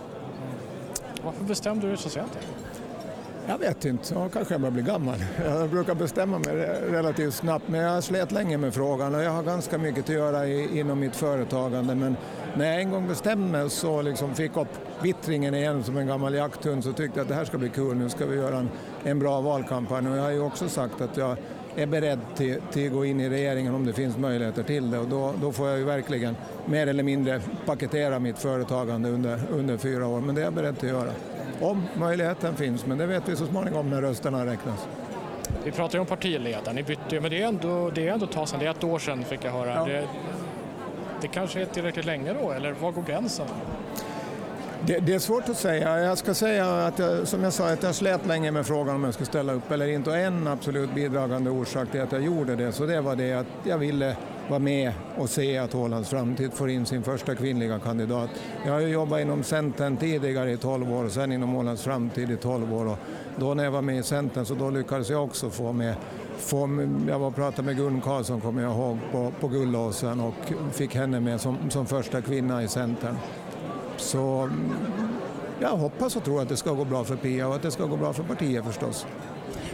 Varför 1.23 1.43
bestämde 1.43 1.81
du 1.81 1.87
dig 1.87 1.97
så 1.97 2.09
sent? 2.09 2.37
Jag 3.47 3.57
vet 3.57 3.85
inte, 3.85 4.13
ja, 4.13 4.29
kanske 4.29 4.53
jag 4.53 4.61
börjar 4.61 4.71
bli 4.71 4.83
gammal. 4.83 5.15
Jag 5.45 5.69
brukar 5.69 5.95
bestämma 5.95 6.39
mig 6.39 6.55
relativt 6.91 7.33
snabbt 7.33 7.67
men 7.67 7.81
jag 7.81 8.03
slet 8.03 8.31
länge 8.31 8.57
med 8.57 8.73
frågan 8.73 9.15
och 9.15 9.23
jag 9.23 9.31
har 9.31 9.43
ganska 9.43 9.77
mycket 9.77 10.03
att 10.03 10.09
göra 10.09 10.47
i, 10.47 10.79
inom 10.79 10.99
mitt 10.99 11.15
företagande. 11.15 11.95
Men 11.95 12.17
när 12.55 12.65
jag 12.65 12.81
en 12.81 12.91
gång 12.91 13.07
bestämde 13.07 13.51
mig 13.51 13.69
så 13.69 14.01
liksom 14.01 14.35
fick 14.35 14.57
upp 14.57 14.67
vittringen 15.01 15.55
igen 15.55 15.83
som 15.83 15.97
en 15.97 16.07
gammal 16.07 16.33
jakthund 16.33 16.83
så 16.83 16.93
tyckte 16.93 17.19
jag 17.19 17.21
att 17.21 17.29
det 17.29 17.35
här 17.35 17.45
ska 17.45 17.57
bli 17.57 17.69
kul, 17.69 17.97
nu 17.97 18.09
ska 18.09 18.25
vi 18.25 18.35
göra 18.35 18.57
en, 18.57 18.69
en 19.03 19.19
bra 19.19 19.41
valkampanj. 19.41 20.07
Och 20.07 20.17
jag 20.17 20.23
har 20.23 20.31
ju 20.31 20.41
också 20.41 20.69
sagt 20.69 21.01
att 21.01 21.17
jag 21.17 21.37
är 21.75 21.85
beredd 21.85 22.19
till, 22.35 22.61
till 22.71 22.87
att 22.87 22.93
gå 22.93 23.05
in 23.05 23.19
i 23.19 23.29
regeringen 23.29 23.75
om 23.75 23.85
det 23.85 23.93
finns 23.93 24.17
möjligheter 24.17 24.63
till 24.63 24.91
det. 24.91 24.99
Och 24.99 25.07
då, 25.07 25.33
då 25.41 25.51
får 25.51 25.69
jag 25.69 25.77
ju 25.77 25.83
verkligen 25.83 26.35
mer 26.65 26.87
eller 26.87 27.03
mindre 27.03 27.41
paketera 27.65 28.19
mitt 28.19 28.37
företagande 28.39 29.09
under, 29.09 29.39
under 29.51 29.77
fyra 29.77 30.07
år. 30.07 30.21
Men 30.21 30.35
det 30.35 30.41
är 30.41 30.45
jag 30.45 30.53
beredd 30.53 30.79
till 30.79 30.89
att 30.89 30.95
göra. 30.95 31.11
Om 31.63 31.83
möjligheten 31.95 32.55
finns, 32.55 32.85
men 32.85 32.97
det 32.97 33.05
vet 33.05 33.29
vi 33.29 33.35
så 33.35 33.45
småningom 33.45 33.89
när 33.89 34.01
rösterna 34.01 34.45
räknas. 34.45 34.87
Vi 35.63 35.71
pratar 35.71 35.95
ju 35.95 35.99
om 35.99 36.05
partiledaren, 36.05 36.75
ni 36.75 36.83
bytte 36.83 37.19
men 37.21 37.31
det 37.31 37.41
är 37.41 37.47
ändå, 37.47 37.89
det 37.89 38.07
är 38.07 38.13
ändå 38.13 38.25
ett 38.25 38.31
tag 38.31 38.49
sedan, 38.49 38.59
det 38.59 38.65
är 38.65 38.71
ett 38.71 38.83
år 38.83 38.99
sedan 38.99 39.23
fick 39.23 39.45
jag 39.45 39.51
höra. 39.51 39.73
Ja. 39.73 39.85
Det, 39.85 40.07
det 41.21 41.27
kanske 41.27 41.61
är 41.61 41.65
tillräckligt 41.65 42.05
länge 42.05 42.33
då, 42.33 42.51
eller 42.51 42.71
var 42.71 42.91
går 42.91 43.03
gränsen? 43.03 43.45
Det, 44.85 44.99
det, 44.99 45.13
är 45.13 45.19
svårt 45.19 45.49
att 45.49 45.57
säga. 45.57 45.99
Jag 45.99 46.17
ska 46.17 46.33
säga 46.33 46.85
att 46.85 46.99
jag, 46.99 47.27
som 47.27 47.43
jag 47.43 47.53
sa, 47.53 47.69
att 47.69 47.83
jag 47.83 47.95
slet 47.95 48.25
länge 48.25 48.51
med 48.51 48.65
frågan 48.65 48.95
om 48.95 49.03
jag 49.03 49.13
skulle 49.13 49.25
ställa 49.25 49.53
upp 49.53 49.71
eller 49.71 49.87
inte. 49.87 50.09
Och 50.09 50.17
en 50.17 50.47
absolut 50.47 50.93
bidragande 50.93 51.49
orsak 51.49 51.91
till 51.91 52.01
att 52.01 52.11
jag 52.11 52.21
gjorde 52.21 52.55
det, 52.55 52.71
så 52.71 52.85
det 52.85 53.01
var 53.01 53.15
det 53.15 53.33
att 53.33 53.47
jag 53.63 53.77
ville 53.77 54.15
vara 54.49 54.59
med 54.59 54.93
och 55.17 55.29
se 55.29 55.57
att 55.57 55.75
Ålands 55.75 56.09
framtid 56.09 56.53
får 56.53 56.69
in 56.69 56.85
sin 56.85 57.03
första 57.03 57.35
kvinnliga 57.35 57.79
kandidat. 57.79 58.29
Jag 58.65 58.73
har 58.73 58.79
ju 58.79 58.87
jobbat 58.87 59.21
inom 59.21 59.43
Centern 59.43 59.97
tidigare 59.97 60.51
i 60.51 60.57
12 60.57 60.93
år 60.93 61.03
och 61.05 61.11
sen 61.11 61.31
inom 61.31 61.55
Ålands 61.55 61.83
framtid 61.83 62.31
i 62.31 62.37
12 62.37 62.73
år. 62.73 62.85
Och 62.85 62.97
då 63.37 63.53
när 63.53 63.63
jag 63.63 63.71
var 63.71 63.81
med 63.81 63.97
i 63.97 64.03
Centern 64.03 64.45
så 64.45 64.55
då 64.55 64.69
lyckades 64.69 65.09
jag 65.09 65.23
också 65.23 65.49
få 65.49 65.71
med 65.71 65.95
få, 66.37 66.87
jag 67.07 67.19
var 67.19 67.27
och 67.27 67.35
pratade 67.35 67.65
med 67.65 67.77
Gun 67.77 68.01
Karlsson 68.01 68.41
kommer 68.41 68.63
jag 68.63 68.71
ihåg 68.71 68.97
på, 69.11 69.31
på 69.39 69.47
Gullåsen 69.47 70.19
och 70.19 70.53
fick 70.71 70.95
henne 70.95 71.19
med 71.19 71.41
som, 71.41 71.57
som 71.69 71.85
första 71.85 72.21
kvinna 72.21 72.63
i 72.63 72.67
Centern. 72.67 73.15
Så 73.97 74.41
mm, 74.41 74.71
jag 75.59 75.69
hoppas 75.69 76.15
och 76.15 76.23
tror 76.23 76.41
att 76.41 76.49
det 76.49 76.57
ska 76.57 76.71
gå 76.71 76.85
bra 76.85 77.03
för 77.03 77.15
Pia 77.15 77.47
och 77.47 77.55
att 77.55 77.61
det 77.61 77.71
ska 77.71 77.85
gå 77.85 77.97
bra 77.97 78.13
för 78.13 78.23
partiet 78.23 78.65
förstås. 78.65 79.05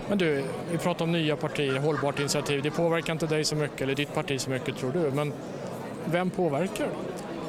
Men 0.09 0.17
du, 0.17 0.43
vi 0.71 0.77
pratar 0.77 1.05
om 1.05 1.11
nya 1.11 1.35
partier, 1.35 1.79
hållbart 1.79 2.19
initiativ. 2.19 2.61
Det 2.61 2.71
påverkar 2.71 3.13
inte 3.13 3.27
dig 3.27 3.43
så 3.43 3.55
mycket, 3.55 3.81
eller 3.81 3.95
ditt 3.95 4.13
parti 4.13 4.41
så 4.41 4.49
mycket 4.49 4.77
tror 4.77 4.91
du. 4.91 5.11
Men 5.11 5.33
vem 6.05 6.29
påverkar? 6.29 6.87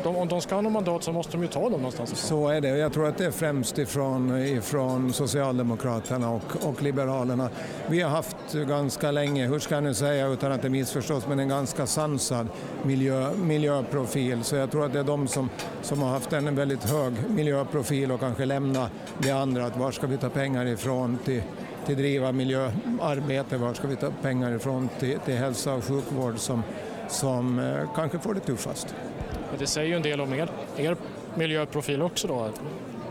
De, 0.02 0.16
om 0.16 0.28
de 0.28 0.40
ska 0.40 0.54
ha 0.54 0.62
något 0.62 0.72
mandat 0.72 1.02
så 1.02 1.12
måste 1.12 1.32
de 1.32 1.42
ju 1.42 1.48
ta 1.48 1.60
dem 1.60 1.72
någonstans. 1.72 2.18
Så 2.18 2.48
är 2.48 2.60
det. 2.60 2.68
Jag 2.68 2.92
tror 2.92 3.08
att 3.08 3.18
det 3.18 3.24
är 3.24 3.30
främst 3.30 3.78
ifrån, 3.78 4.38
ifrån 4.38 5.12
Socialdemokraterna 5.12 6.30
och, 6.30 6.66
och 6.68 6.82
Liberalerna. 6.82 7.50
Vi 7.86 8.00
har 8.00 8.10
haft 8.10 8.52
ganska 8.52 9.10
länge, 9.10 9.46
hur 9.46 9.58
ska 9.58 9.74
jag 9.74 9.84
nu 9.84 9.94
säga 9.94 10.26
utan 10.26 10.52
att 10.52 10.62
det 10.62 10.70
missförstås, 10.70 11.26
men 11.28 11.38
en 11.38 11.48
ganska 11.48 11.86
sansad 11.86 12.48
miljö, 12.82 13.30
miljöprofil. 13.36 14.44
Så 14.44 14.56
jag 14.56 14.70
tror 14.70 14.84
att 14.84 14.92
det 14.92 14.98
är 14.98 15.04
de 15.04 15.28
som, 15.28 15.50
som 15.82 16.02
har 16.02 16.10
haft 16.10 16.32
en 16.32 16.56
väldigt 16.56 16.90
hög 16.90 17.12
miljöprofil 17.28 18.12
och 18.12 18.20
kanske 18.20 18.44
lämna 18.44 18.90
det 19.18 19.30
andra. 19.30 19.66
Att 19.66 19.76
var 19.76 19.92
ska 19.92 20.06
vi 20.06 20.16
ta 20.16 20.28
pengar 20.28 20.66
ifrån 20.66 21.18
till 21.24 21.42
till 21.90 21.98
driva 21.98 22.32
miljöarbete, 22.32 23.56
var 23.56 23.74
ska 23.74 23.88
vi 23.88 23.96
ta 23.96 24.10
pengar 24.22 24.56
ifrån 24.56 24.88
till, 24.98 25.18
till 25.18 25.34
hälsa 25.34 25.74
och 25.74 25.84
sjukvård 25.84 26.38
som, 26.38 26.62
som 27.08 27.58
eh, 27.58 27.94
kanske 27.94 28.18
får 28.18 28.34
det 28.34 28.40
tuffast. 28.40 28.94
Det 29.58 29.66
säger 29.66 29.88
ju 29.88 29.94
en 29.94 30.02
del 30.02 30.20
om 30.20 30.34
er, 30.34 30.50
er 30.76 30.96
miljöprofil 31.34 32.02
också 32.02 32.28
då? 32.28 32.48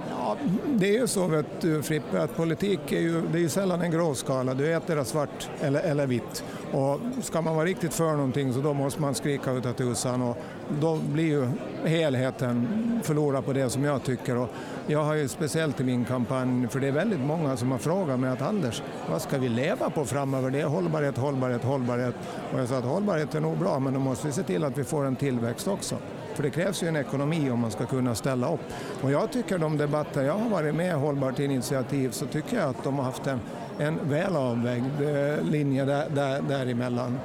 Ja, 0.10 0.38
det 0.66 0.90
är 0.90 1.02
ju 1.02 1.08
så 1.08 1.28
vet 1.28 1.46
du, 1.62 1.84
Frippe 1.84 2.22
att 2.22 2.36
politik 2.36 2.92
är 2.92 3.00
ju, 3.00 3.22
det 3.32 3.38
är 3.38 3.42
ju 3.42 3.50
sällan 3.50 3.82
en 3.82 3.92
gråskala. 3.92 4.54
Du 4.54 4.74
äter 4.74 5.04
svart 5.04 5.50
eller, 5.62 5.80
eller 5.80 6.08
vitt. 6.08 6.44
Och 6.72 7.00
ska 7.22 7.42
man 7.42 7.56
vara 7.56 7.66
riktigt 7.66 7.94
för 7.94 8.12
någonting 8.12 8.54
så 8.54 8.60
då 8.60 8.74
måste 8.74 9.02
man 9.02 9.16
skrika 9.16 9.52
utav 9.52 9.74
tusan 9.74 10.22
och 10.22 10.38
då 10.82 10.96
blir 10.96 11.28
ju 11.28 11.48
helheten 11.86 12.68
förlorad 13.04 13.46
på 13.46 13.54
det 13.54 13.70
som 13.70 13.84
jag 13.84 14.04
tycker. 14.04 14.38
Och 14.38 14.50
jag 14.90 15.04
har 15.04 15.16
ju 15.16 15.28
speciellt 15.28 15.80
i 15.80 15.84
min 15.84 16.06
kampanj, 16.06 16.68
för 16.68 16.80
det 16.80 16.88
är 16.88 16.92
väldigt 16.92 17.20
många 17.20 17.58
som 17.58 17.72
har 17.72 17.78
frågat 17.78 18.20
mig 18.20 18.30
att 18.30 18.42
Anders, 18.42 18.84
vad 19.10 19.22
ska 19.22 19.38
vi 19.38 19.50
leva 19.50 19.90
på 19.90 20.06
framöver? 20.06 20.50
Det 20.50 20.62
är 20.62 20.66
hållbarhet, 20.66 21.18
hållbarhet, 21.18 21.64
hållbarhet. 21.64 22.16
Och 22.54 22.60
jag 22.60 22.68
sa 22.68 22.78
att 22.78 22.84
hållbarhet 22.84 23.36
är 23.36 23.40
nog 23.40 23.58
bra 23.58 23.80
men 23.80 23.94
då 23.94 24.00
måste 24.00 24.28
vi 24.28 24.34
se 24.34 24.44
till 24.44 24.64
att 24.64 24.78
vi 24.78 24.84
får 24.84 25.06
en 25.06 25.16
tillväxt 25.16 25.68
också. 25.68 25.96
För 26.34 26.44
det 26.44 26.50
krävs 26.50 26.84
ju 26.84 26.88
en 26.88 26.96
ekonomi 26.96 27.50
om 27.50 27.60
man 27.60 27.72
ska 27.72 27.86
kunna 27.86 28.16
ställa 28.16 28.54
upp. 28.54 28.60
Och 29.02 29.12
jag 29.12 29.32
tycker 29.32 29.58
de 29.58 29.78
debatter 29.78 30.24
jag 30.24 30.34
har 30.34 30.50
varit 30.50 30.76
med 30.76 30.88
i 30.88 31.00
Hållbart 31.00 31.40
initiativ 31.40 32.10
så 32.10 32.26
tycker 32.26 32.58
jag 32.58 32.70
att 32.70 32.84
de 32.84 32.98
har 32.98 33.04
haft 33.04 33.28
en, 33.28 33.40
en 33.80 34.10
väl 34.10 34.36
avvägd 34.36 35.02
eh, 35.02 35.44
linje 35.44 35.86
där, 35.86 36.10
där, 36.10 36.42
däremellan. 36.42 37.20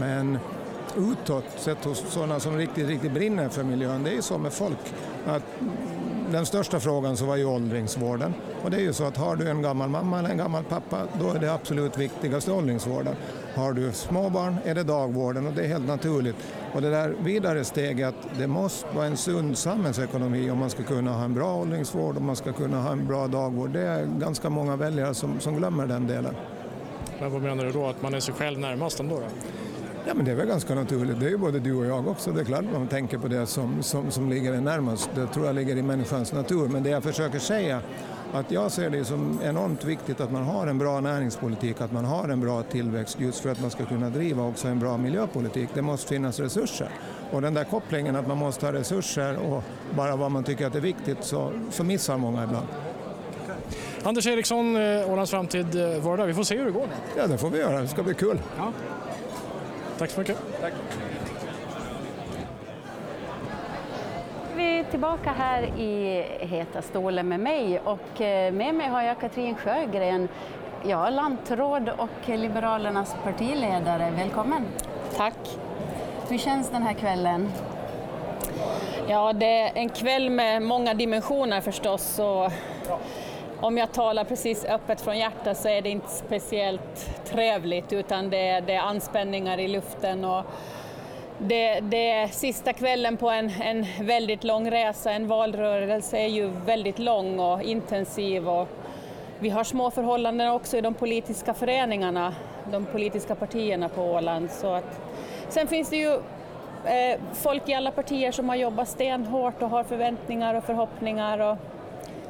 Men 0.00 0.38
utåt, 0.96 1.44
sett 1.56 1.84
hos 1.84 2.12
sådana 2.12 2.40
som 2.40 2.56
riktigt, 2.56 2.88
riktigt 2.88 3.12
brinner 3.12 3.48
för 3.48 3.64
miljön, 3.64 4.02
det 4.04 4.10
är 4.10 4.14
ju 4.14 4.22
så 4.22 4.38
med 4.38 4.52
folk 4.52 4.78
att 5.26 5.42
den 6.32 6.46
största 6.46 6.80
frågan 6.80 7.16
så 7.16 7.26
var 7.26 7.36
ju 7.36 7.44
åldringsvården. 7.44 8.34
Och 8.62 8.70
det 8.70 8.76
är 8.76 8.80
ju 8.80 8.92
så 8.92 9.04
att 9.04 9.16
har 9.16 9.36
du 9.36 9.48
en 9.48 9.62
gammal 9.62 9.88
mamma 9.88 10.18
eller 10.18 10.30
en 10.30 10.36
gammal 10.36 10.64
pappa, 10.64 11.02
då 11.20 11.30
är 11.30 11.38
det 11.38 11.52
absolut 11.52 11.98
viktigaste 11.98 12.52
åldringsvården. 12.52 13.14
Har 13.54 13.72
du 13.72 13.92
småbarn 13.92 14.56
är 14.64 14.74
det 14.74 14.82
dagvården 14.82 15.46
och 15.46 15.52
det 15.52 15.64
är 15.64 15.68
helt 15.68 15.86
naturligt. 15.86 16.36
Och 16.74 16.82
det 16.82 16.90
där 16.90 17.14
vidare 17.20 17.64
steget 17.64 18.08
att 18.08 18.38
det 18.38 18.46
måste 18.46 18.86
vara 18.94 19.06
en 19.06 19.16
sund 19.16 19.58
samhällsekonomi 19.58 20.50
om 20.50 20.58
man 20.58 20.70
ska 20.70 20.82
kunna 20.82 21.12
ha 21.12 21.24
en 21.24 21.34
bra 21.34 21.56
åldringsvård 21.56 22.16
och 22.16 22.22
man 22.22 22.36
ska 22.36 22.52
kunna 22.52 22.82
ha 22.82 22.92
en 22.92 23.06
bra 23.06 23.26
dagvård. 23.26 23.70
Det 23.70 23.80
är 23.80 24.06
ganska 24.20 24.50
många 24.50 24.76
väljare 24.76 25.14
som, 25.14 25.40
som 25.40 25.56
glömmer 25.56 25.86
den 25.86 26.06
delen. 26.06 26.34
Men 27.20 27.32
vad 27.32 27.42
menar 27.42 27.64
du 27.64 27.72
då? 27.72 27.86
Att 27.86 28.02
man 28.02 28.14
är 28.14 28.20
sig 28.20 28.34
själv 28.34 28.58
närmast 28.58 29.00
ändå? 29.00 29.14
Då? 29.14 29.26
Ja, 30.06 30.14
men 30.14 30.24
det 30.24 30.30
är 30.30 30.34
väl 30.34 30.46
ganska 30.46 30.74
naturligt. 30.74 31.20
Det 31.20 31.26
är 31.26 31.30
ju 31.30 31.36
både 31.36 31.58
du 31.58 31.74
och 31.74 31.86
jag 31.86 32.08
också. 32.08 32.32
Det 32.32 32.40
är 32.40 32.44
klart 32.44 32.64
man 32.72 32.86
tänker 32.88 33.18
på 33.18 33.28
det 33.28 33.46
som, 33.46 33.82
som, 33.82 34.10
som 34.10 34.30
ligger 34.30 34.60
närmast. 34.60 35.10
Det 35.14 35.26
tror 35.26 35.46
jag 35.46 35.54
ligger 35.54 35.76
i 35.76 35.82
människans 35.82 36.32
natur. 36.32 36.68
Men 36.68 36.82
det 36.82 36.90
jag 36.90 37.02
försöker 37.02 37.38
säga 37.38 37.80
att 38.32 38.50
jag 38.50 38.72
ser 38.72 38.90
det 38.90 39.04
som 39.04 39.38
enormt 39.44 39.84
viktigt 39.84 40.20
att 40.20 40.32
man 40.32 40.42
har 40.42 40.66
en 40.66 40.78
bra 40.78 41.00
näringspolitik, 41.00 41.80
att 41.80 41.92
man 41.92 42.04
har 42.04 42.28
en 42.28 42.40
bra 42.40 42.62
tillväxt 42.62 43.20
just 43.20 43.40
för 43.40 43.50
att 43.50 43.60
man 43.60 43.70
ska 43.70 43.84
kunna 43.84 44.10
driva 44.10 44.42
också 44.42 44.68
en 44.68 44.78
bra 44.78 44.96
miljöpolitik. 44.96 45.68
Det 45.74 45.82
måste 45.82 46.08
finnas 46.08 46.40
resurser. 46.40 46.88
Och 47.30 47.42
den 47.42 47.54
där 47.54 47.64
kopplingen 47.64 48.16
att 48.16 48.26
man 48.26 48.38
måste 48.38 48.66
ha 48.66 48.72
resurser 48.72 49.36
och 49.36 49.64
bara 49.96 50.16
vad 50.16 50.30
man 50.30 50.44
tycker 50.44 50.66
att 50.66 50.74
är 50.74 50.80
viktigt 50.80 51.24
så, 51.24 51.52
så 51.70 51.84
missar 51.84 52.18
många 52.18 52.44
ibland. 52.44 52.66
Anders 54.02 54.26
Eriksson, 54.26 54.76
eh, 54.76 55.12
Ålands 55.12 55.30
framtid 55.30 55.66
var 56.02 56.16
där. 56.16 56.26
Vi 56.26 56.34
får 56.34 56.44
se 56.44 56.58
hur 56.58 56.64
det 56.64 56.70
går. 56.70 56.86
Ja, 57.16 57.26
det 57.26 57.38
får 57.38 57.50
vi 57.50 57.58
göra. 57.58 57.80
Det 57.80 57.88
ska 57.88 58.02
bli 58.02 58.14
kul. 58.14 58.40
Ja. 58.58 58.72
Tack 59.98 60.10
så 60.10 60.20
mycket. 60.20 60.38
Tack. 60.60 60.72
Vi 64.56 64.78
är 64.78 64.84
tillbaka 64.84 65.32
här 65.32 65.62
i 65.62 66.24
Heta 66.40 66.82
stolen 66.82 67.28
med 67.28 67.40
mig 67.40 67.80
och 67.84 68.20
eh, 68.20 68.52
med 68.52 68.74
mig 68.74 68.88
har 68.88 69.02
jag 69.02 69.20
Katrin 69.20 69.54
Sjögren, 69.54 70.28
ja, 70.84 71.10
lantråd 71.10 71.88
och 71.88 72.28
Liberalernas 72.28 73.16
partiledare. 73.24 74.12
Välkommen! 74.16 74.66
Tack! 75.16 75.58
Hur 76.28 76.38
känns 76.38 76.70
den 76.70 76.82
här 76.82 76.94
kvällen? 76.94 77.52
Ja, 79.08 79.32
det 79.32 79.58
är 79.58 79.72
en 79.74 79.88
kväll 79.88 80.30
med 80.30 80.62
många 80.62 80.94
dimensioner 80.94 81.60
förstås. 81.60 82.18
Och 82.18 82.52
om 83.62 83.78
jag 83.78 83.92
talar 83.92 84.24
precis 84.24 84.64
öppet 84.64 85.00
från 85.00 85.18
hjärtat 85.18 85.56
så 85.56 85.68
är 85.68 85.82
det 85.82 85.88
inte 85.88 86.08
speciellt 86.08 87.24
trevligt 87.24 87.92
utan 87.92 88.30
det 88.30 88.48
är, 88.48 88.60
det 88.60 88.72
är 88.72 88.80
anspänningar 88.80 89.60
i 89.60 89.68
luften 89.68 90.24
och 90.24 90.44
det, 91.38 91.80
det 91.80 92.10
är 92.10 92.26
sista 92.26 92.72
kvällen 92.72 93.16
på 93.16 93.30
en, 93.30 93.50
en 93.60 93.86
väldigt 94.00 94.44
lång 94.44 94.70
resa. 94.70 95.10
En 95.10 95.28
valrörelse 95.28 96.18
är 96.18 96.26
ju 96.26 96.50
väldigt 96.66 96.98
lång 96.98 97.40
och 97.40 97.62
intensiv 97.62 98.48
och 98.48 98.68
vi 99.38 99.50
har 99.50 99.64
små 99.64 99.90
förhållanden 99.90 100.50
också 100.50 100.76
i 100.76 100.80
de 100.80 100.94
politiska 100.94 101.54
föreningarna, 101.54 102.34
de 102.70 102.84
politiska 102.84 103.34
partierna 103.34 103.88
på 103.88 104.02
Åland. 104.02 104.50
Så 104.50 104.74
att, 104.74 105.00
sen 105.48 105.66
finns 105.66 105.90
det 105.90 105.96
ju 105.96 106.12
eh, 106.84 107.20
folk 107.32 107.68
i 107.68 107.74
alla 107.74 107.90
partier 107.90 108.32
som 108.32 108.48
har 108.48 108.56
jobbat 108.56 108.88
stenhårt 108.88 109.62
och 109.62 109.70
har 109.70 109.84
förväntningar 109.84 110.54
och 110.54 110.64
förhoppningar. 110.64 111.38
Och, 111.38 111.56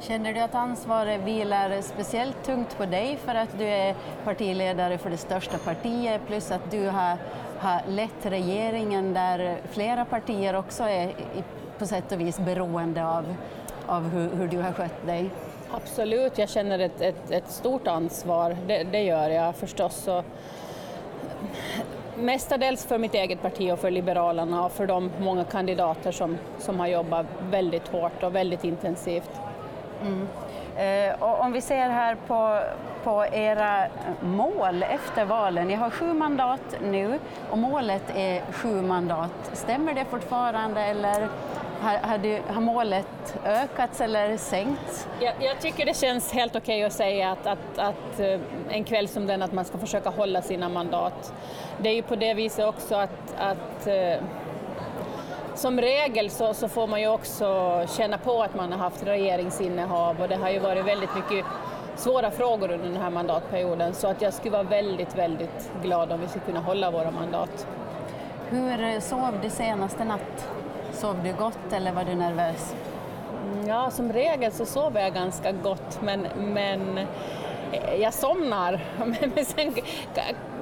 Känner 0.02 0.32
du 0.32 0.40
att 0.40 0.54
ansvaret 0.54 1.20
vilar 1.20 1.80
speciellt 1.80 2.44
tungt 2.44 2.76
på 2.78 2.86
dig 2.86 3.18
för 3.24 3.34
att 3.34 3.58
du 3.58 3.64
är 3.64 3.94
partiledare 4.24 4.98
för 4.98 5.10
det 5.10 5.16
största 5.16 5.58
partiet 5.58 6.20
plus 6.26 6.50
att 6.50 6.70
du 6.70 6.86
har, 6.86 7.16
har 7.58 7.82
lett 7.88 8.26
regeringen 8.26 9.14
där 9.14 9.58
flera 9.70 10.04
partier 10.04 10.56
också 10.56 10.82
är 10.82 11.12
på 11.78 11.86
sätt 11.86 12.12
och 12.12 12.20
vis 12.20 12.38
beroende 12.38 13.06
av, 13.06 13.34
av 13.86 14.08
hur, 14.08 14.30
hur 14.36 14.48
du 14.48 14.58
har 14.58 14.72
skött 14.72 15.06
dig? 15.06 15.30
Absolut, 15.70 16.38
jag 16.38 16.48
känner 16.48 16.78
ett, 16.78 17.00
ett, 17.00 17.30
ett 17.30 17.50
stort 17.50 17.86
ansvar, 17.86 18.56
det, 18.66 18.84
det, 18.84 19.02
gör 19.02 19.28
jag 19.30 19.56
förstås. 19.56 20.08
Och 20.08 20.24
mestadels 22.16 22.86
för 22.86 22.98
mitt 22.98 23.14
eget 23.14 23.42
parti 23.42 23.72
och 23.72 23.78
för 23.78 23.90
Liberalerna 23.90 24.64
och 24.64 24.72
för 24.72 24.86
de 24.86 25.10
många 25.20 25.44
kandidater 25.44 26.12
som, 26.12 26.38
som 26.58 26.80
har 26.80 26.86
jobbat 26.86 27.26
väldigt 27.50 27.88
hårt 27.88 28.22
och 28.22 28.34
väldigt 28.34 28.64
intensivt. 28.64 29.30
Mm. 30.06 30.28
Eh, 30.76 31.22
och 31.22 31.40
om 31.40 31.52
vi 31.52 31.60
ser 31.60 31.88
här 31.88 32.16
på, 32.26 32.60
på 33.04 33.26
era 33.32 33.86
mål 34.20 34.82
efter 34.82 35.24
valen, 35.24 35.68
ni 35.68 35.74
har 35.74 35.90
sju 35.90 36.12
mandat 36.12 36.76
nu 36.82 37.18
och 37.50 37.58
målet 37.58 38.16
är 38.16 38.52
sju 38.52 38.82
mandat. 38.82 39.50
Stämmer 39.52 39.94
det 39.94 40.04
fortfarande 40.04 40.80
eller 40.80 41.28
har, 41.80 41.98
har, 42.08 42.18
du, 42.18 42.40
har 42.48 42.60
målet 42.60 43.38
ökats 43.44 44.00
eller 44.00 44.36
sänkts? 44.36 45.08
Jag, 45.20 45.34
jag 45.40 45.60
tycker 45.60 45.86
det 45.86 45.96
känns 45.96 46.32
helt 46.32 46.56
okej 46.56 46.76
okay 46.76 46.86
att 46.86 46.92
säga 46.92 47.30
att, 47.30 47.46
att, 47.46 47.78
att, 47.78 48.20
eh, 48.20 48.40
en 48.70 48.84
kväll 48.84 49.08
som 49.08 49.26
den 49.26 49.42
att 49.42 49.52
man 49.52 49.64
ska 49.64 49.78
försöka 49.78 50.10
hålla 50.10 50.42
sina 50.42 50.68
mandat. 50.68 51.34
Det 51.78 51.88
är 51.88 51.94
ju 51.94 52.02
på 52.02 52.16
det 52.16 52.34
viset 52.34 52.66
också 52.66 52.94
att, 52.94 53.34
att 53.38 53.86
eh, 53.86 54.24
som 55.54 55.80
regel 55.80 56.30
så, 56.30 56.54
så, 56.54 56.68
får 56.68 56.86
man 56.86 57.00
ju 57.00 57.08
också 57.08 57.80
känna 57.96 58.18
på 58.18 58.42
att 58.42 58.54
man 58.54 58.72
har 58.72 58.78
haft 58.78 59.06
regeringsinnehav 59.06 60.20
och 60.20 60.28
det 60.28 60.36
har 60.36 60.50
ju 60.50 60.58
varit 60.58 60.86
väldigt 60.86 61.14
mycket 61.14 61.46
svåra 61.96 62.30
frågor 62.30 62.72
under 62.72 62.88
den 62.88 63.02
här 63.02 63.10
mandatperioden 63.10 63.94
så 63.94 64.06
att 64.08 64.22
jag 64.22 64.34
skulle 64.34 64.52
vara 64.52 64.62
väldigt, 64.62 65.18
väldigt 65.18 65.72
glad 65.82 66.12
om 66.12 66.20
vi 66.20 66.28
skulle 66.28 66.44
kunna 66.44 66.60
hålla 66.60 66.90
våra 66.90 67.10
mandat. 67.10 67.66
Hur 68.48 69.00
sov 69.00 69.34
du 69.42 69.50
senaste 69.50 70.04
natt? 70.04 70.48
Sov 70.92 71.16
du 71.24 71.32
gott 71.32 71.72
eller 71.72 71.92
var 71.92 72.04
du 72.04 72.14
nervös? 72.14 72.74
Ja, 73.66 73.90
som 73.90 74.12
regel 74.12 74.52
så 74.52 74.66
sover 74.66 75.00
jag 75.00 75.14
ganska 75.14 75.52
gott 75.52 75.98
men, 76.02 76.26
men 76.36 76.98
eh, 77.72 77.94
jag 78.00 78.14
somnar. 78.14 78.80
Men 79.34 79.44
sen 79.44 79.74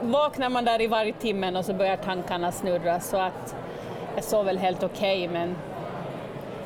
vaknar 0.02 0.48
man 0.48 0.64
där 0.64 0.80
i 0.80 0.86
varje 0.86 1.12
timmen 1.12 1.56
och 1.56 1.64
så 1.64 1.74
börjar 1.74 1.96
tankarna 1.96 2.52
snurra 2.52 3.00
så 3.00 3.16
att 3.16 3.56
jag 4.14 4.24
sover 4.24 4.44
väl 4.44 4.58
helt 4.58 4.82
okej 4.82 5.28
okay, 5.28 5.38
men 5.38 5.56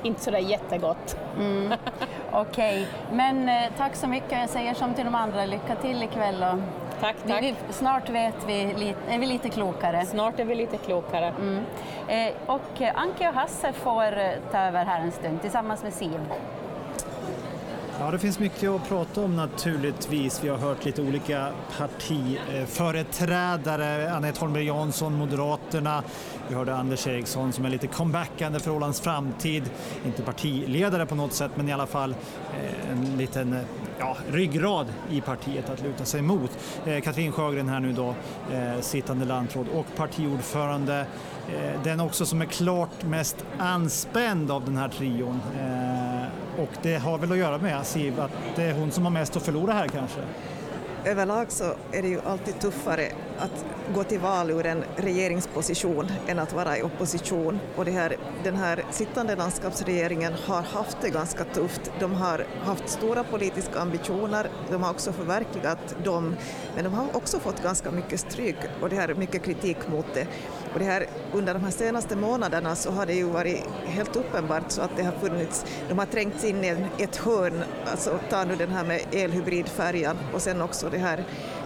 inte 0.02 0.20
sådär 0.20 0.38
jättegott. 0.38 1.16
Mm. 1.38 1.72
Okej, 2.32 2.82
okay. 2.82 3.16
men 3.16 3.48
eh, 3.48 3.72
tack 3.76 3.96
så 3.96 4.08
mycket. 4.08 4.32
Jag 4.32 4.50
säger 4.50 4.74
som 4.74 4.94
till 4.94 5.04
de 5.04 5.14
andra, 5.14 5.46
lycka 5.46 5.76
till 5.76 6.02
ikväll. 6.02 6.42
Och 6.42 6.60
tack, 7.00 7.16
tack. 7.26 7.42
Vi, 7.42 7.54
snart 7.70 8.08
vet 8.10 8.34
vi, 8.46 8.94
är 9.08 9.18
vi 9.18 9.26
lite 9.26 9.48
klokare. 9.48 10.06
Snart 10.06 10.40
är 10.40 10.44
vi 10.44 10.54
lite 10.54 10.76
klokare. 10.76 11.34
Mm. 11.38 11.64
Eh, 12.08 12.32
och 12.46 12.82
eh, 12.82 12.92
Anke 12.94 13.28
och 13.28 13.34
Hasse 13.34 13.72
får 13.72 14.18
eh, 14.18 14.30
ta 14.52 14.58
över 14.58 14.84
här 14.84 15.00
en 15.00 15.12
stund 15.12 15.42
tillsammans 15.42 15.82
med 15.82 15.92
Siv. 15.92 16.20
Ja, 18.00 18.10
det 18.10 18.18
finns 18.18 18.38
mycket 18.38 18.70
att 18.70 18.88
prata 18.88 19.20
om 19.20 19.36
naturligtvis. 19.36 20.44
Vi 20.44 20.48
har 20.48 20.56
hört 20.56 20.84
lite 20.84 21.02
olika 21.02 21.52
partiföreträdare. 21.78 24.12
Anette 24.12 24.40
Holmberg 24.40 24.64
Jansson, 24.64 25.14
Moderaterna. 25.14 26.02
Vi 26.48 26.54
hörde 26.54 26.76
Anders 26.76 27.06
Eriksson 27.06 27.52
som 27.52 27.64
är 27.64 27.70
lite 27.70 27.86
comebackande 27.86 28.60
för 28.60 28.70
Ålands 28.70 29.00
framtid. 29.00 29.70
Inte 30.06 30.22
partiledare 30.22 31.06
på 31.06 31.14
något 31.14 31.32
sätt, 31.32 31.50
men 31.54 31.68
i 31.68 31.72
alla 31.72 31.86
fall 31.86 32.14
Eh, 32.62 32.90
en 32.90 33.16
liten 33.16 33.52
eh, 33.52 33.60
ja, 33.98 34.16
ryggrad 34.32 34.86
i 35.10 35.20
partiet 35.20 35.70
att 35.70 35.82
luta 35.82 36.04
sig 36.04 36.22
mot. 36.22 36.50
Eh, 36.86 37.00
Katrin 37.00 37.32
Sjögren 37.32 37.68
här 37.68 37.80
nu 37.80 37.92
då, 37.92 38.14
sittande 38.80 39.24
landråd 39.24 39.66
och 39.74 39.86
partiordförande. 39.96 41.06
Den 41.84 42.00
också 42.00 42.26
som 42.26 42.40
är 42.40 42.46
klart 42.46 43.02
mest 43.04 43.36
anspänd 43.58 44.50
av 44.50 44.64
den 44.64 44.76
här 44.76 44.88
trion. 44.88 45.40
Och 46.58 46.68
det 46.82 46.96
har 46.96 47.18
väl 47.18 47.32
att 47.32 47.38
göra 47.38 47.58
med 47.58 47.86
Siv, 47.86 48.20
att 48.20 48.30
det 48.56 48.62
är 48.62 48.74
hon 48.74 48.90
som 48.90 49.04
har 49.04 49.10
mest 49.10 49.36
att 49.36 49.42
förlora 49.42 49.72
här 49.72 49.88
kanske? 49.88 50.20
Överlag 51.04 51.52
så 51.52 51.64
är 51.92 52.02
det 52.02 52.08
ju 52.08 52.20
alltid 52.26 52.60
tuffare 52.60 53.08
att 53.38 53.64
gå 53.94 54.04
till 54.04 54.20
val 54.20 54.50
ur 54.50 54.66
en 54.66 54.84
regeringsposition 54.96 56.10
än 56.26 56.38
att 56.38 56.52
vara 56.52 56.78
i 56.78 56.82
opposition. 56.82 57.60
Och 57.76 57.84
det 57.84 57.90
här, 57.90 58.16
den 58.44 58.56
här 58.56 58.84
sittande 58.90 59.36
landskapsregeringen 59.36 60.32
har 60.46 60.62
haft 60.62 60.96
det 61.00 61.10
ganska 61.10 61.44
tufft. 61.44 61.92
De 62.00 62.14
har 62.14 62.46
haft 62.64 62.88
stora 62.88 63.24
politiska 63.24 63.80
ambitioner, 63.80 64.50
de 64.70 64.82
har 64.82 64.90
också 64.90 65.12
förverkligat 65.12 65.96
dem, 66.04 66.36
men 66.74 66.84
de 66.84 66.94
har 66.94 67.16
också 67.16 67.38
fått 67.38 67.62
ganska 67.62 67.90
mycket 67.90 68.20
stryk 68.20 68.56
och 68.82 68.88
det 68.88 68.96
här 68.96 69.14
mycket 69.14 69.42
kritik 69.42 69.88
mot 69.88 70.06
det. 70.14 70.26
Och 70.72 70.80
det 70.80 70.84
här, 70.84 71.06
under 71.32 71.54
de 71.54 71.64
här 71.64 71.70
senaste 71.70 72.16
månaderna 72.16 72.76
så 72.76 72.90
har 72.90 73.06
det 73.06 73.14
ju 73.14 73.24
varit 73.24 73.64
helt 73.84 74.16
uppenbart 74.16 74.64
så 74.68 74.82
att 74.82 74.96
det 74.96 75.02
har 75.02 75.12
funnits, 75.12 75.64
de 75.88 75.98
har 75.98 76.06
trängts 76.06 76.44
in 76.44 76.64
i 76.64 76.76
ett 76.98 77.16
hörn, 77.16 77.64
alltså 77.90 78.18
ta 78.30 78.44
nu 78.44 78.56
den 78.56 78.70
här 78.70 78.84
med 78.84 79.00
elhybridfärjan 79.12 80.16
och 80.34 80.42
sen 80.42 80.62
också 80.62 80.88
det 80.90 80.98
här 80.98 81.24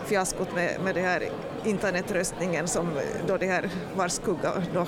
fiaskot 0.08 0.54
med, 0.54 0.80
med 0.84 0.94
det 0.94 1.00
här 1.00 1.28
internetröstningen 1.64 2.68
som 2.68 2.90
då 3.26 3.36
det 3.36 3.46
här 3.46 3.70
var 3.96 4.08
skugga 4.08 4.52
då 4.74 4.86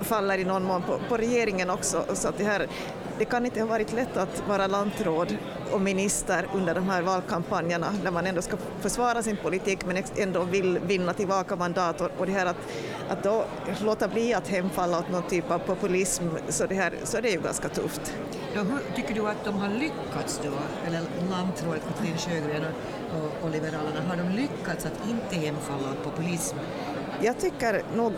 faller 0.00 0.38
i 0.38 0.44
någon 0.44 0.64
mån 0.64 0.82
på, 0.82 0.98
på 1.08 1.16
regeringen 1.16 1.70
också. 1.70 2.04
Så 2.14 2.28
att 2.28 2.38
det, 2.38 2.44
här, 2.44 2.66
det 3.20 3.26
kan 3.26 3.46
inte 3.46 3.60
ha 3.60 3.66
varit 3.66 3.92
lätt 3.92 4.16
att 4.16 4.42
vara 4.48 4.66
lantråd 4.66 5.36
och 5.72 5.80
minister 5.80 6.46
under 6.54 6.74
de 6.74 6.88
här 6.88 7.02
valkampanjerna 7.02 7.92
när 8.04 8.10
man 8.10 8.26
ändå 8.26 8.42
ska 8.42 8.56
försvara 8.80 9.22
sin 9.22 9.36
politik 9.36 9.86
men 9.86 10.02
ändå 10.16 10.44
vill 10.44 10.78
vinna 10.78 11.12
tillbaka 11.12 11.56
mandat 11.56 12.00
och, 12.00 12.26
det 12.26 12.32
här 12.32 12.46
att, 12.46 12.56
att 13.08 13.22
då 13.22 13.44
låta 13.84 14.08
bli 14.08 14.34
att 14.34 14.48
hemfalla 14.48 14.98
åt 14.98 15.10
någon 15.10 15.22
typ 15.22 15.50
av 15.50 15.58
populism 15.58 16.24
så, 16.48 16.66
det 16.66 16.74
här, 16.74 16.92
så 17.04 17.16
är 17.16 17.22
det 17.22 17.30
ju 17.30 17.40
ganska 17.40 17.68
tufft. 17.68 18.14
Ja, 18.54 18.62
hur 18.62 18.96
tycker 18.96 19.14
du 19.14 19.28
att 19.28 19.44
de 19.44 19.54
har 19.54 19.68
lyckats 19.68 20.40
då, 20.44 20.52
eller 20.86 21.02
lantrådet 21.30 21.82
Katrin 21.88 22.18
Sjögren 22.18 22.64
och, 23.14 23.44
och 23.44 23.50
Liberalerna, 23.50 24.00
har 24.08 24.16
de 24.16 24.28
lyckats 24.28 24.86
att 24.86 25.08
inte 25.08 25.46
hemfalla 25.46 25.90
åt 25.90 26.04
populism? 26.04 26.56
Jag 27.22 27.38
tycker 27.40 27.82
nog, 27.96 28.12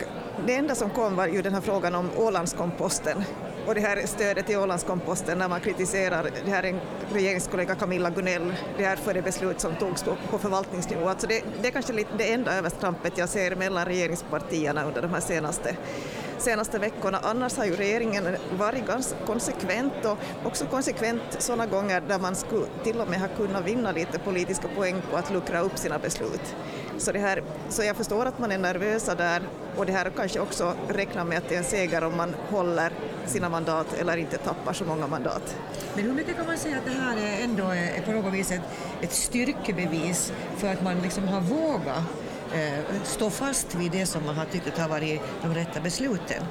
det 0.47 0.55
enda 0.55 0.75
som 0.75 0.89
kom 0.89 1.15
var 1.15 1.27
ju 1.27 1.41
den 1.41 1.53
här 1.53 1.61
frågan 1.61 1.95
om 1.95 2.09
Ålandskomposten 2.17 3.23
och 3.67 3.75
det 3.75 3.81
här 3.81 4.07
stödet 4.07 4.45
till 4.45 4.57
Ålandskomposten 4.57 5.37
när 5.37 5.49
man 5.49 5.59
kritiserar, 5.59 6.29
det 6.45 6.51
här 6.51 6.63
är 6.63 6.67
en 6.67 6.79
regeringskollega 7.13 7.75
Camilla 7.75 8.09
Gunell, 8.09 8.53
det 8.77 8.85
här 8.85 8.95
för 8.95 9.13
det 9.13 9.21
beslut 9.21 9.59
som 9.59 9.75
togs 9.75 10.03
på, 10.29 10.37
förvaltningsnivå. 10.37 11.09
Alltså 11.09 11.27
det, 11.27 11.43
det 11.61 11.67
är 11.67 11.71
kanske 11.71 11.93
lite 11.93 12.09
det 12.17 12.33
enda 12.33 12.53
överstrampet 12.53 13.17
jag 13.17 13.29
ser 13.29 13.55
mellan 13.55 13.85
regeringspartierna 13.85 14.83
under 14.83 15.01
de 15.01 15.13
här 15.13 15.19
senaste 15.21 15.75
senaste 16.43 16.79
veckorna. 16.79 17.19
Annars 17.23 17.57
har 17.57 17.65
ju 17.65 17.75
regeringen 17.75 18.37
varit 18.57 18.87
ganska 18.87 19.15
konsekvent 19.25 20.05
och 20.05 20.17
också 20.47 20.65
konsekvent 20.65 21.21
sådana 21.39 21.65
gånger 21.65 22.01
där 22.01 22.19
man 22.19 22.35
skulle 22.35 22.65
till 22.83 22.99
och 22.99 23.09
med 23.09 23.19
ha 23.19 23.27
kunnat 23.27 23.65
vinna 23.65 23.91
lite 23.91 24.19
politiska 24.19 24.67
poäng 24.67 25.01
på 25.11 25.17
att 25.17 25.31
luckra 25.31 25.59
upp 25.59 25.77
sina 25.77 25.99
beslut. 25.99 26.55
Så, 26.97 27.11
det 27.11 27.19
här, 27.19 27.43
så 27.69 27.83
jag 27.83 27.95
förstår 27.95 28.25
att 28.25 28.39
man 28.39 28.51
är 28.51 28.57
nervösa 28.57 29.15
där 29.15 29.41
och 29.77 29.85
det 29.85 29.91
här 29.91 30.11
kanske 30.15 30.39
också 30.39 30.73
räknar 30.87 31.25
med 31.25 31.37
att 31.37 31.49
det 31.49 31.55
är 31.55 31.59
en 31.59 31.65
seger 31.65 32.03
om 32.03 32.17
man 32.17 32.35
håller 32.49 32.91
sina 33.25 33.49
mandat 33.49 33.93
eller 33.93 34.17
inte 34.17 34.37
tappar 34.37 34.73
så 34.73 34.85
många 34.85 35.07
mandat. 35.07 35.55
Men 35.95 36.05
hur 36.05 36.13
mycket 36.13 36.35
kan 36.35 36.45
man 36.45 36.57
säga 36.57 36.77
att 36.77 36.85
det 36.85 36.91
här 36.91 37.17
är 37.17 37.43
ändå 37.43 37.63
är 37.63 38.01
på 38.05 38.11
något 38.11 38.33
vis 38.33 38.51
ett, 38.51 38.61
ett 39.01 39.13
styrkebevis 39.13 40.33
för 40.57 40.67
att 40.67 40.83
man 40.83 41.01
liksom 41.01 41.27
har 41.27 41.41
vågat 41.41 42.03
Eh, 42.53 43.03
stå 43.03 43.29
fast 43.29 43.75
vid 43.75 43.91
det 43.91 44.05
som 44.05 44.25
man 44.25 44.35
har 44.35 44.45
tyckt 44.45 44.77
har 44.77 44.89
varit 44.89 45.21
de 45.41 45.53
rätta 45.53 45.81
besluten? 45.81 46.43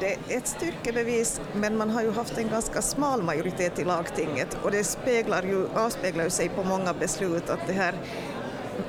det 0.00 0.12
är 0.12 0.38
ett 0.38 0.46
styrkebevis, 0.46 1.40
men 1.54 1.76
man 1.76 1.90
har 1.90 2.02
ju 2.02 2.10
haft 2.10 2.38
en 2.38 2.48
ganska 2.48 2.82
smal 2.82 3.22
majoritet 3.22 3.78
i 3.78 3.84
lagtinget 3.84 4.58
och 4.62 4.70
det 4.70 4.84
speglar 4.84 5.42
ju, 5.42 5.68
avspeglar 5.74 6.24
ju 6.24 6.30
sig 6.30 6.48
på 6.48 6.64
många 6.64 6.94
beslut 6.94 7.50
att 7.50 7.66
det 7.66 7.72
här 7.72 7.94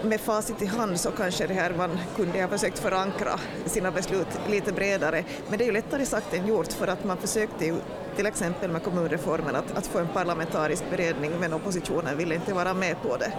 med 0.04 0.22
facit 0.22 0.62
i 0.62 0.66
hand 0.66 1.00
så 1.00 1.12
kanske 1.12 1.48
det 1.48 1.54
här 1.54 1.74
man 1.78 2.00
kunde 2.16 2.42
ha 2.42 2.48
försökt 2.48 2.80
förankra 2.80 3.40
sina 3.66 3.92
beslut 3.92 4.28
lite 4.50 4.74
bredare. 4.74 5.24
Men 5.50 5.58
det 5.58 5.64
är 5.64 5.66
ju 5.66 5.72
lättare 5.72 6.06
sagt 6.06 6.34
än 6.34 6.48
gjort 6.48 6.74
för 6.74 6.88
att 6.88 7.04
man 7.04 7.18
försökte 7.18 7.66
ju 7.66 7.76
till 8.16 8.26
exempel 8.26 8.72
med 8.72 8.84
kommunreformen 8.84 9.56
att, 9.56 9.78
att 9.78 9.88
få 9.88 10.00
en 10.00 10.08
parlamentarisk 10.08 10.84
beredning 10.90 11.32
men 11.40 11.54
oppositionen 11.54 12.18
ville 12.18 12.36
inte 12.36 12.54
vara 12.54 12.74
med 12.74 13.02
på 13.02 13.18
det. 13.18 13.32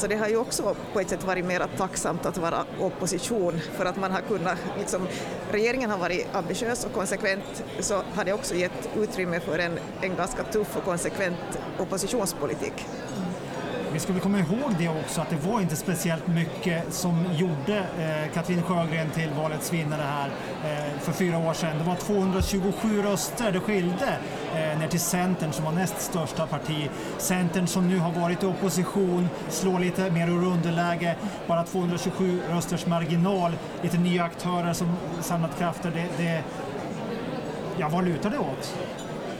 Så 0.00 0.06
det 0.06 0.16
har 0.16 0.28
ju 0.28 0.36
också 0.36 0.76
på 0.92 1.00
ett 1.00 1.08
sätt 1.08 1.24
varit 1.24 1.44
mer 1.44 1.68
tacksamt 1.76 2.26
att 2.26 2.38
vara 2.38 2.64
opposition 2.78 3.60
för 3.72 3.84
att 3.84 3.96
man 3.96 4.12
har 4.12 4.20
kunnat, 4.20 4.58
liksom, 4.78 5.08
regeringen 5.50 5.90
har 5.90 5.98
varit 5.98 6.26
ambitiös 6.32 6.84
och 6.84 6.92
konsekvent 6.92 7.64
så 7.80 8.02
har 8.14 8.24
det 8.24 8.32
också 8.32 8.54
gett 8.54 8.90
utrymme 8.96 9.40
för 9.40 9.58
en, 9.58 9.78
en 10.00 10.16
ganska 10.16 10.44
tuff 10.44 10.76
och 10.76 10.84
konsekvent 10.84 11.36
oppositionspolitik. 11.78 12.86
Vi 13.92 13.98
ska 13.98 14.12
väl 14.12 14.22
komma 14.22 14.38
ihåg 14.38 14.74
det 14.78 14.88
också 14.88 15.20
att 15.20 15.30
det 15.30 15.36
var 15.36 15.60
inte 15.60 15.76
speciellt 15.76 16.26
mycket 16.26 16.94
som 16.94 17.24
gjorde 17.32 17.78
eh, 17.78 18.32
Katrin 18.34 18.62
Sjögren 18.62 19.10
till 19.10 19.30
valets 19.30 19.72
vinnare 19.72 20.02
här 20.02 20.30
eh, 20.64 20.98
för 21.00 21.12
fyra 21.12 21.38
år 21.38 21.52
sedan. 21.52 21.78
Det 21.78 21.84
var 21.84 21.96
227 21.96 23.02
röster 23.02 23.52
det 23.52 23.60
skilde 23.60 24.16
eh, 24.54 24.78
ner 24.78 24.88
till 24.88 25.00
Centern 25.00 25.52
som 25.52 25.64
var 25.64 25.72
näst 25.72 26.00
största 26.00 26.46
parti. 26.46 26.90
Centern 27.18 27.66
som 27.66 27.88
nu 27.88 27.98
har 27.98 28.12
varit 28.12 28.42
i 28.42 28.46
opposition, 28.46 29.28
slår 29.48 29.78
lite 29.78 30.10
mer 30.10 30.28
ur 30.28 30.44
underläge, 30.44 31.16
bara 31.46 31.64
227 31.64 32.40
rösters 32.50 32.86
marginal, 32.86 33.52
lite 33.82 33.98
nya 33.98 34.24
aktörer 34.24 34.72
som 34.72 34.96
samlat 35.20 35.58
krafter. 35.58 35.90
Det, 35.90 36.24
det, 36.24 36.44
ja, 37.78 37.88
vad 37.88 38.04
lutar 38.04 38.30
det 38.30 38.38
åt? 38.38 38.74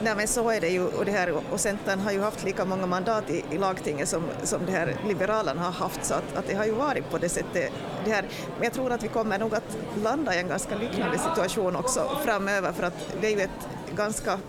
Nej 0.03 0.15
men 0.15 0.27
så 0.27 0.49
är 0.49 0.61
det 0.61 0.69
ju 0.69 0.87
och, 0.87 1.05
det 1.05 1.11
här, 1.11 1.33
och 1.51 1.59
Centern 1.59 1.99
har 1.99 2.11
ju 2.11 2.21
haft 2.21 2.43
lika 2.43 2.65
många 2.65 2.85
mandat 2.85 3.29
i, 3.29 3.43
i 3.51 3.57
lagtinget 3.57 4.09
som, 4.09 4.23
som 4.43 4.65
det 4.65 4.71
här 4.71 4.95
Liberalerna 5.07 5.61
har 5.61 5.71
haft 5.71 6.05
så 6.05 6.13
att, 6.13 6.35
att 6.35 6.47
det 6.47 6.55
har 6.55 6.65
ju 6.65 6.71
varit 6.71 7.09
på 7.09 7.17
det 7.17 7.29
sättet. 7.29 7.71
Det 8.05 8.11
här, 8.11 8.25
men 8.55 8.63
jag 8.63 8.73
tror 8.73 8.91
att 8.91 9.03
vi 9.03 9.07
kommer 9.07 9.39
nog 9.39 9.55
att 9.55 9.77
landa 10.03 10.35
i 10.35 10.39
en 10.39 10.47
ganska 10.47 10.75
liknande 10.75 11.17
situation 11.17 11.75
också 11.75 12.17
framöver 12.25 12.71
för 12.71 12.83
att 12.83 12.93
det 13.21 13.27
är 13.27 13.31
ju 13.31 13.41
ett 13.41 13.67
ganska 13.95 14.39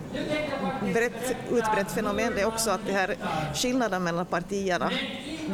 brett, 0.93 1.35
utbrett 1.51 1.91
fenomen 1.91 2.33
det 2.35 2.41
är 2.41 2.47
också 2.47 2.71
att 2.71 2.85
det 2.85 2.93
här 2.93 3.15
skillnaden 3.53 4.03
mellan 4.03 4.25
partierna 4.25 4.91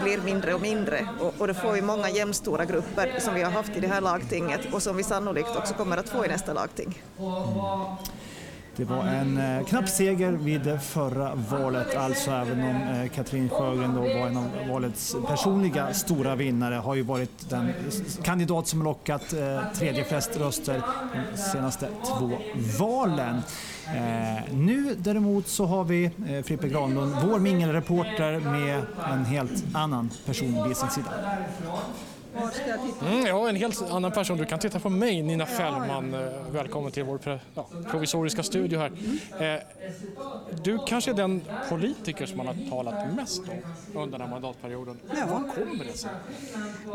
blir 0.03 0.17
mindre 0.17 0.53
och 0.53 0.61
mindre 0.61 1.07
och, 1.19 1.33
och 1.37 1.47
då 1.47 1.53
får 1.53 1.71
vi 1.71 1.81
många 1.81 2.09
jämnstora 2.09 2.65
grupper 2.65 3.19
som 3.19 3.33
vi 3.33 3.43
har 3.43 3.51
haft 3.51 3.77
i 3.77 3.79
det 3.79 3.87
här 3.87 4.01
lagtinget 4.01 4.73
och 4.73 4.83
som 4.83 4.97
vi 4.97 5.03
sannolikt 5.03 5.55
också 5.55 5.73
kommer 5.73 5.97
att 5.97 6.09
få 6.09 6.25
i 6.25 6.27
nästa 6.27 6.53
lagting. 6.53 7.01
Det 8.79 8.85
var 8.85 9.03
en 9.03 9.37
eh, 9.37 9.65
knapp 9.65 9.89
seger 9.89 10.31
vid 10.31 10.61
det 10.61 10.79
förra 10.79 11.35
valet, 11.35 11.95
alltså 11.95 12.31
även 12.31 12.59
om 12.63 12.75
eh, 12.75 13.09
Katrin 13.09 13.49
Sjögren 13.49 13.95
då 13.95 14.01
var 14.01 14.27
en 14.27 14.37
av 14.37 14.45
valets 14.69 15.15
personliga 15.27 15.93
stora 15.93 16.35
vinnare, 16.35 16.75
har 16.75 16.95
ju 16.95 17.01
varit 17.01 17.49
den 17.49 17.73
kandidat 18.23 18.67
som 18.67 18.83
lockat 18.83 19.33
eh, 19.33 19.61
tredje 19.73 20.03
flest 20.03 20.37
röster 20.37 20.81
de 21.31 21.37
senaste 21.37 21.87
två 22.05 22.31
valen. 22.79 23.35
Eh, 23.85 24.53
nu 24.53 24.95
däremot 24.97 25.47
så 25.47 25.65
har 25.65 25.83
vi 25.83 26.05
eh, 26.05 26.43
Frippe 26.43 26.69
Granlund, 26.69 27.15
vår 27.23 27.39
mingelreporter 27.39 28.39
med 28.39 28.81
en 29.11 29.25
helt 29.25 29.63
annan 29.73 30.09
person 30.25 30.67
vid 30.67 30.77
sin 30.77 30.89
sida. 30.89 31.11
Var 32.33 32.51
ska 32.51 32.67
jag 32.67 32.79
titta? 32.85 33.07
Mm, 33.07 33.25
ja, 33.25 33.49
en 33.49 33.55
helt 33.55 33.81
annan 33.91 34.11
person. 34.11 34.37
Du 34.37 34.45
kan 34.45 34.59
titta 34.59 34.79
på 34.79 34.89
mig, 34.89 35.21
Nina 35.21 35.45
Fällman. 35.45 36.13
Eh, 36.13 36.19
Välkommen 36.51 36.91
till 36.91 37.03
vår 37.03 37.39
ja, 37.55 37.67
provisoriska 37.91 38.43
studio 38.43 38.79
här. 38.79 38.91
Eh, 39.55 39.61
du 40.63 40.79
kanske 40.87 41.11
är 41.11 41.15
den 41.15 41.41
politiker 41.69 42.25
som 42.25 42.37
man 42.37 42.47
har 42.47 42.69
talat 42.69 43.13
mest 43.15 43.41
om 43.93 44.01
under 44.01 44.11
den 44.19 44.21
här 44.21 44.33
mandatperioden. 44.33 44.99
Ja. 45.09 45.25
Vad 45.31 45.53
kommer 45.55 45.85
det 45.85 45.97
sig? 45.97 46.09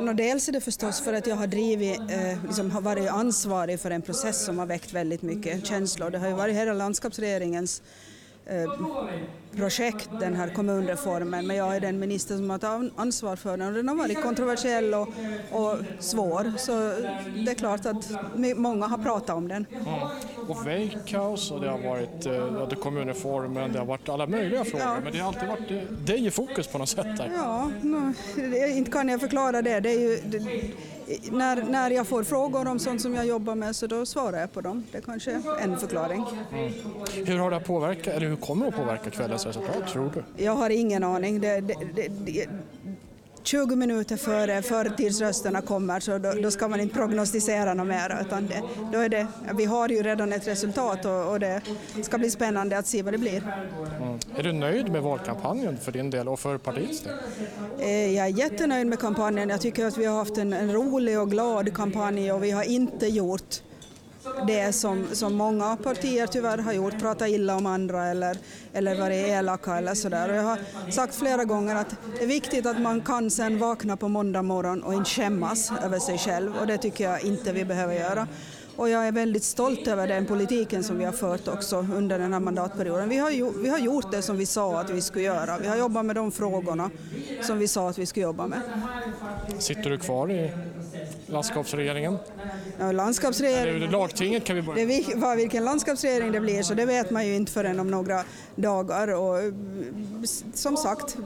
Nå, 0.00 0.12
dels 0.12 0.48
är 0.48 0.52
det 0.52 0.60
förstås 0.60 1.00
för 1.00 1.12
att 1.12 1.26
jag 1.26 1.36
har 1.36 1.46
drivit, 1.46 2.00
eh, 2.00 2.44
liksom 2.46 2.70
har 2.70 2.80
varit 2.80 3.10
ansvarig 3.10 3.80
för 3.80 3.90
en 3.90 4.02
process 4.02 4.44
som 4.44 4.58
har 4.58 4.66
väckt 4.66 4.92
väldigt 4.92 5.22
mycket 5.22 5.66
känslor. 5.66 6.10
Det 6.10 6.18
har 6.18 6.28
ju 6.28 6.34
varit 6.34 6.54
hela 6.54 6.72
landskapsregeringens 6.72 7.82
projekt, 9.57 10.09
den 10.20 10.37
här 10.37 10.48
kommunreformen, 10.48 11.46
men 11.46 11.57
jag 11.57 11.76
är 11.76 11.80
den 11.80 11.98
minister 11.98 12.37
som 12.37 12.50
har 12.50 12.59
tagit 12.59 12.92
ansvar 12.96 13.37
för 13.37 13.57
den 13.57 13.68
och 13.68 13.74
den 13.74 13.88
har 13.88 13.96
varit 13.96 14.22
kontroversiell 14.22 14.94
och, 14.94 15.09
och 15.50 15.76
svår, 15.98 16.52
så 16.59 16.72
det 17.44 17.50
är 17.50 17.54
klart 17.54 17.87
att 17.87 18.11
många 18.57 18.87
har 18.87 18.98
pratat 18.98 19.37
om 19.37 19.48
den. 19.48 19.66
Mm. 19.72 19.85
Och 20.48 20.66
Veikkaus 20.66 21.50
och 21.50 21.61
det 21.61 21.70
har 21.70 21.78
varit 21.78 22.26
eh, 22.72 22.78
kommunreformen, 22.80 23.72
det 23.72 23.78
har 23.78 23.87
varit 23.87 24.09
alla 24.09 24.26
möjliga 24.26 24.64
frågor, 24.64 24.87
ja. 24.87 24.96
men 25.04 25.12
det 25.12 25.18
har 25.18 25.28
alltid 25.28 25.48
varit 25.48 25.70
eh, 25.70 25.96
dig 25.98 26.26
i 26.26 26.30
fokus 26.30 26.66
på 26.66 26.78
något 26.78 26.88
sätt 26.88 27.16
där. 27.16 27.30
Ja, 27.35 27.70
no, 27.83 28.12
inte 28.68 28.90
kan 28.90 29.09
jag 29.09 29.20
förklara 29.20 29.62
det. 29.62 29.80
det, 29.80 29.90
är 29.90 30.00
ju, 30.00 30.20
det 30.24 30.38
när, 31.30 31.62
när 31.62 31.90
jag 31.90 32.06
får 32.06 32.22
frågor 32.22 32.68
om 32.68 32.78
sånt 32.78 33.02
som 33.02 33.14
jag 33.14 33.26
jobbar 33.26 33.54
med 33.54 33.76
så 33.76 33.86
då 33.86 34.06
svarar 34.06 34.40
jag 34.40 34.52
på 34.52 34.60
dem. 34.60 34.84
Det 34.92 34.98
är 34.98 35.02
kanske 35.02 35.30
är 35.30 35.40
en 35.60 35.78
förklaring. 35.78 36.24
Mm. 36.52 36.72
Hur 37.26 37.38
har 37.38 37.50
det 37.50 37.60
påverkat, 37.60 38.14
eller 38.14 38.26
hur 38.26 38.36
kommer 38.36 38.66
det 38.66 38.68
att 38.68 38.76
påverka 38.76 39.10
kvällens 39.10 39.46
resultat 39.46 39.88
tror 39.92 40.10
du? 40.14 40.44
Jag 40.44 40.52
har 40.52 40.70
ingen 40.70 41.04
aning. 41.04 41.40
Det, 41.40 41.60
det, 41.60 41.74
det, 41.94 42.48
20 43.46 43.76
minuter 43.76 44.16
före 44.16 44.62
förtidsrösterna 44.62 45.61
kommer 45.61 46.00
så 46.00 46.18
då, 46.18 46.33
då, 46.42 46.50
ska 46.50 46.68
man 46.68 46.80
inte 46.80 46.94
prognostisera 46.94 47.74
något 47.74 47.87
mer. 47.87 48.18
Utan 48.20 48.46
det, 48.46 48.62
då 48.92 48.98
är 48.98 49.09
det, 49.09 49.26
vi 49.57 49.64
har 49.64 49.88
ju 49.88 50.02
redan 50.02 50.33
ett 50.33 50.48
resultat 50.48 51.04
och, 51.04 51.30
och 51.30 51.40
det 51.40 51.62
ska 52.02 52.18
bli 52.18 52.30
spännande 52.30 52.78
att 52.78 52.87
se 52.87 53.02
vad 53.02 53.14
det 53.14 53.18
blir. 53.18 53.42
Mm. 54.00 54.18
Är 54.37 54.42
du 54.42 54.52
nöjd 54.52 54.92
med 54.92 55.02
valkampanjen 55.02 55.76
för 55.76 55.92
din 55.92 56.11
del 56.11 56.28
och 56.28 56.40
för 56.40 56.59
partiets 56.59 57.02
del? 57.02 57.12
Eh, 57.80 58.14
jag 58.14 58.26
är 58.26 58.30
jättenöjd 58.30 58.87
med 58.87 58.98
kampanjen. 58.98 59.48
Jag 59.48 59.61
tycker 59.61 59.87
att 59.87 59.98
vi 59.98 60.04
har 60.04 60.16
haft 60.16 60.38
en, 60.38 60.52
en 60.52 60.72
rolig 60.72 61.20
och 61.20 61.30
glad 61.30 61.74
kampanj 61.74 62.33
och 62.33 62.44
vi 62.44 62.50
har 62.50 62.62
inte 62.62 63.07
gjort 63.07 63.62
det 64.46 64.72
som, 64.72 65.06
som 65.12 65.34
många 65.34 65.76
partier 65.76 66.26
tyvärr 66.26 66.58
har 66.58 66.72
gjort, 66.72 67.00
prata 67.00 67.28
illa 67.28 67.56
om 67.56 67.66
andra 67.66 68.06
eller, 68.06 68.36
eller 68.72 69.00
varit 69.00 69.26
elaka 69.26 69.76
eller 69.76 69.94
sådär. 69.94 70.34
jag 70.34 70.42
har 70.42 70.58
sagt 70.90 71.14
flera 71.14 71.44
gånger 71.44 71.76
att 71.76 71.96
det 72.18 72.22
är 72.22 72.26
viktigt 72.26 72.66
att 72.66 72.80
man 72.80 73.00
kan 73.00 73.30
sen 73.30 73.58
vakna 73.58 73.96
på 73.96 74.08
måndag 74.08 74.42
morgon 74.42 74.82
och 74.82 74.94
inte 74.94 75.10
skämmas 75.10 75.72
över 75.84 75.98
sig 75.98 76.18
själv 76.18 76.56
och 76.60 76.66
det 76.66 76.78
tycker 76.78 77.04
jag 77.04 77.24
inte 77.24 77.52
vi 77.52 77.64
behöver 77.64 77.94
göra. 77.94 78.28
Och 78.76 78.88
jag 78.88 79.08
är 79.08 79.12
väldigt 79.12 79.44
stolt 79.44 79.86
över 79.86 80.06
den 80.06 80.26
politiken 80.26 80.84
som 80.84 80.98
vi 80.98 81.04
har 81.04 81.12
fört 81.12 81.48
också 81.48 81.86
under 81.94 82.18
den 82.18 82.32
här 82.32 82.40
mandatperioden. 82.40 83.08
Vi 83.08 83.16
har, 83.16 83.30
ju, 83.30 83.52
vi 83.62 83.68
har 83.68 83.78
gjort 83.78 84.12
det 84.12 84.22
som 84.22 84.36
vi 84.36 84.46
sa 84.46 84.80
att 84.80 84.90
vi 84.90 85.00
skulle 85.00 85.24
göra. 85.24 85.58
Vi 85.58 85.68
har 85.68 85.76
jobbat 85.76 86.06
med 86.06 86.16
de 86.16 86.32
frågorna 86.32 86.90
som 87.42 87.58
vi 87.58 87.68
sa 87.68 87.88
att 87.88 87.98
vi 87.98 88.06
skulle 88.06 88.24
jobba 88.24 88.46
med. 88.46 88.60
Sitter 89.58 89.90
du 89.90 89.98
kvar 89.98 90.30
i 90.30 90.52
landskapsregeringen? 91.34 92.18
Ja, 92.78 92.92
landskapsregering... 92.92 93.82
Ja, 93.82 93.90
lagtinget 93.90 94.44
kan 94.44 94.56
vi 94.56 94.62
börja 94.62 94.86
det, 94.86 95.04
vad, 95.16 95.36
Vilken 95.36 95.64
landskapsregering 95.64 96.32
det 96.32 96.40
blir 96.40 96.62
så 96.62 96.74
det 96.74 96.84
vet 96.84 97.10
man 97.10 97.26
ju 97.26 97.34
inte 97.34 97.52
förrän 97.52 97.80
om 97.80 97.90
några 97.90 98.24
dagar. 98.54 99.14
Och, 99.14 99.52
som 100.54 100.76
sagt, 100.76 101.16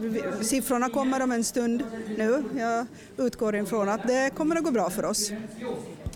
siffrorna 0.40 0.90
kommer 0.90 1.22
om 1.22 1.32
en 1.32 1.44
stund 1.44 1.82
nu. 2.16 2.44
Jag 2.56 2.86
utgår 3.26 3.56
ifrån 3.56 3.88
att 3.88 4.06
det 4.06 4.30
kommer 4.34 4.56
att 4.56 4.64
gå 4.64 4.70
bra 4.70 4.90
för 4.90 5.04
oss. 5.04 5.32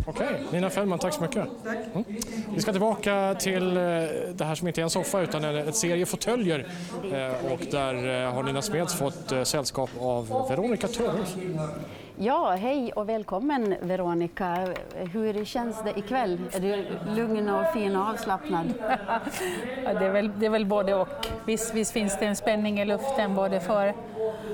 Okej, 0.07 0.45
Nina 0.53 0.71
Fällman, 0.71 0.99
tack 0.99 1.15
så 1.15 1.23
mycket. 1.23 1.49
Mm. 1.95 2.05
Vi 2.55 2.61
ska 2.61 2.73
tillbaka 2.73 3.37
till 3.39 3.77
eh, 3.77 3.83
det 4.35 4.45
här 4.45 4.55
som 4.55 4.69
inte 4.69 4.81
är 4.81 4.83
en 4.83 4.91
soffa 4.91 5.21
utan 5.21 5.45
ett 5.45 5.77
serie 5.77 6.07
fåtöljer 6.07 6.67
eh, 7.05 7.53
och 7.53 7.61
där 7.71 8.25
eh, 8.25 8.33
har 8.33 8.43
Nina 8.43 8.63
Smeds 8.63 8.95
fått 8.95 9.33
sällskap 9.45 9.91
av 10.01 10.47
Veronica 10.49 10.89
Törnros. 10.89 11.37
Ja, 12.17 12.51
hej 12.51 12.93
och 12.93 13.09
välkommen 13.09 13.75
Veronica. 13.81 14.75
Hur 14.95 15.45
känns 15.45 15.83
det 15.83 15.99
ikväll? 15.99 16.41
Är 16.53 16.61
du 16.61 16.85
lugn 17.17 17.49
och 17.49 17.73
fin 17.73 17.97
och 17.97 18.09
avslappnad? 18.09 18.75
ja, 19.85 19.95
det, 19.95 20.07
är 20.07 20.13
väl, 20.13 20.31
det 20.39 20.47
är 20.47 20.51
väl 20.51 20.67
både 20.67 20.95
och. 20.95 21.27
Visst, 21.47 21.75
visst 21.75 21.93
finns 21.93 22.19
det 22.19 22.27
en 22.27 22.37
spänning 22.37 22.81
i 22.81 22.85
luften 22.85 23.35
både 23.35 23.61
för, 23.61 23.95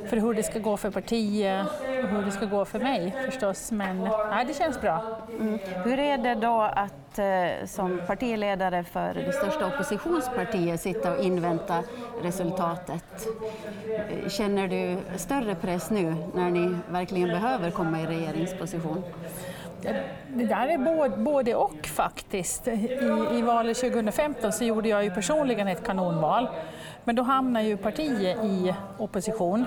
för 0.06 0.16
hur 0.16 0.34
det 0.34 0.42
ska 0.42 0.58
gå 0.58 0.76
för 0.76 0.90
partiet 0.90 1.66
och 2.02 2.08
hur 2.08 2.24
det 2.24 2.30
ska 2.30 2.46
gå 2.46 2.64
för 2.64 2.78
mig 2.78 3.14
förstås, 3.24 3.72
men 3.72 4.04
ja, 4.04 4.44
det 4.46 4.54
känns 4.54 4.80
bra. 4.80 5.18
Mm. 5.40 5.58
Hur 5.84 5.98
är 5.98 6.18
det 6.18 6.34
då 6.34 6.60
att 6.60 7.07
eh, 7.18 7.66
som 7.66 8.00
partiledare 8.06 8.84
för 8.84 9.14
det 9.14 9.32
största 9.32 9.66
oppositionspartiet 9.66 10.80
sitta 10.80 11.16
och 11.16 11.24
invänta 11.24 11.82
resultatet? 12.22 13.28
Känner 14.28 14.68
du 14.68 14.96
större 15.16 15.54
press 15.54 15.90
nu 15.90 16.14
när 16.34 16.50
ni 16.50 16.76
verkligen 16.90 17.28
behöver 17.28 17.70
komma 17.70 18.00
i 18.00 18.06
regeringsposition? 18.06 19.02
Det 20.28 20.44
där 20.44 20.68
är 20.68 20.78
både, 20.78 21.16
både 21.16 21.54
och 21.54 21.86
faktiskt. 21.86 22.68
I, 22.68 22.98
I 23.32 23.42
valet 23.42 23.76
2015 23.76 24.52
så 24.52 24.64
gjorde 24.64 24.88
jag 24.88 25.04
ju 25.04 25.10
personligen 25.10 25.68
ett 25.68 25.84
kanonval. 25.86 26.48
Men 27.04 27.16
då 27.16 27.22
hamnar 27.22 27.60
ju 27.60 27.76
partiet 27.76 28.44
i 28.44 28.74
opposition. 28.98 29.66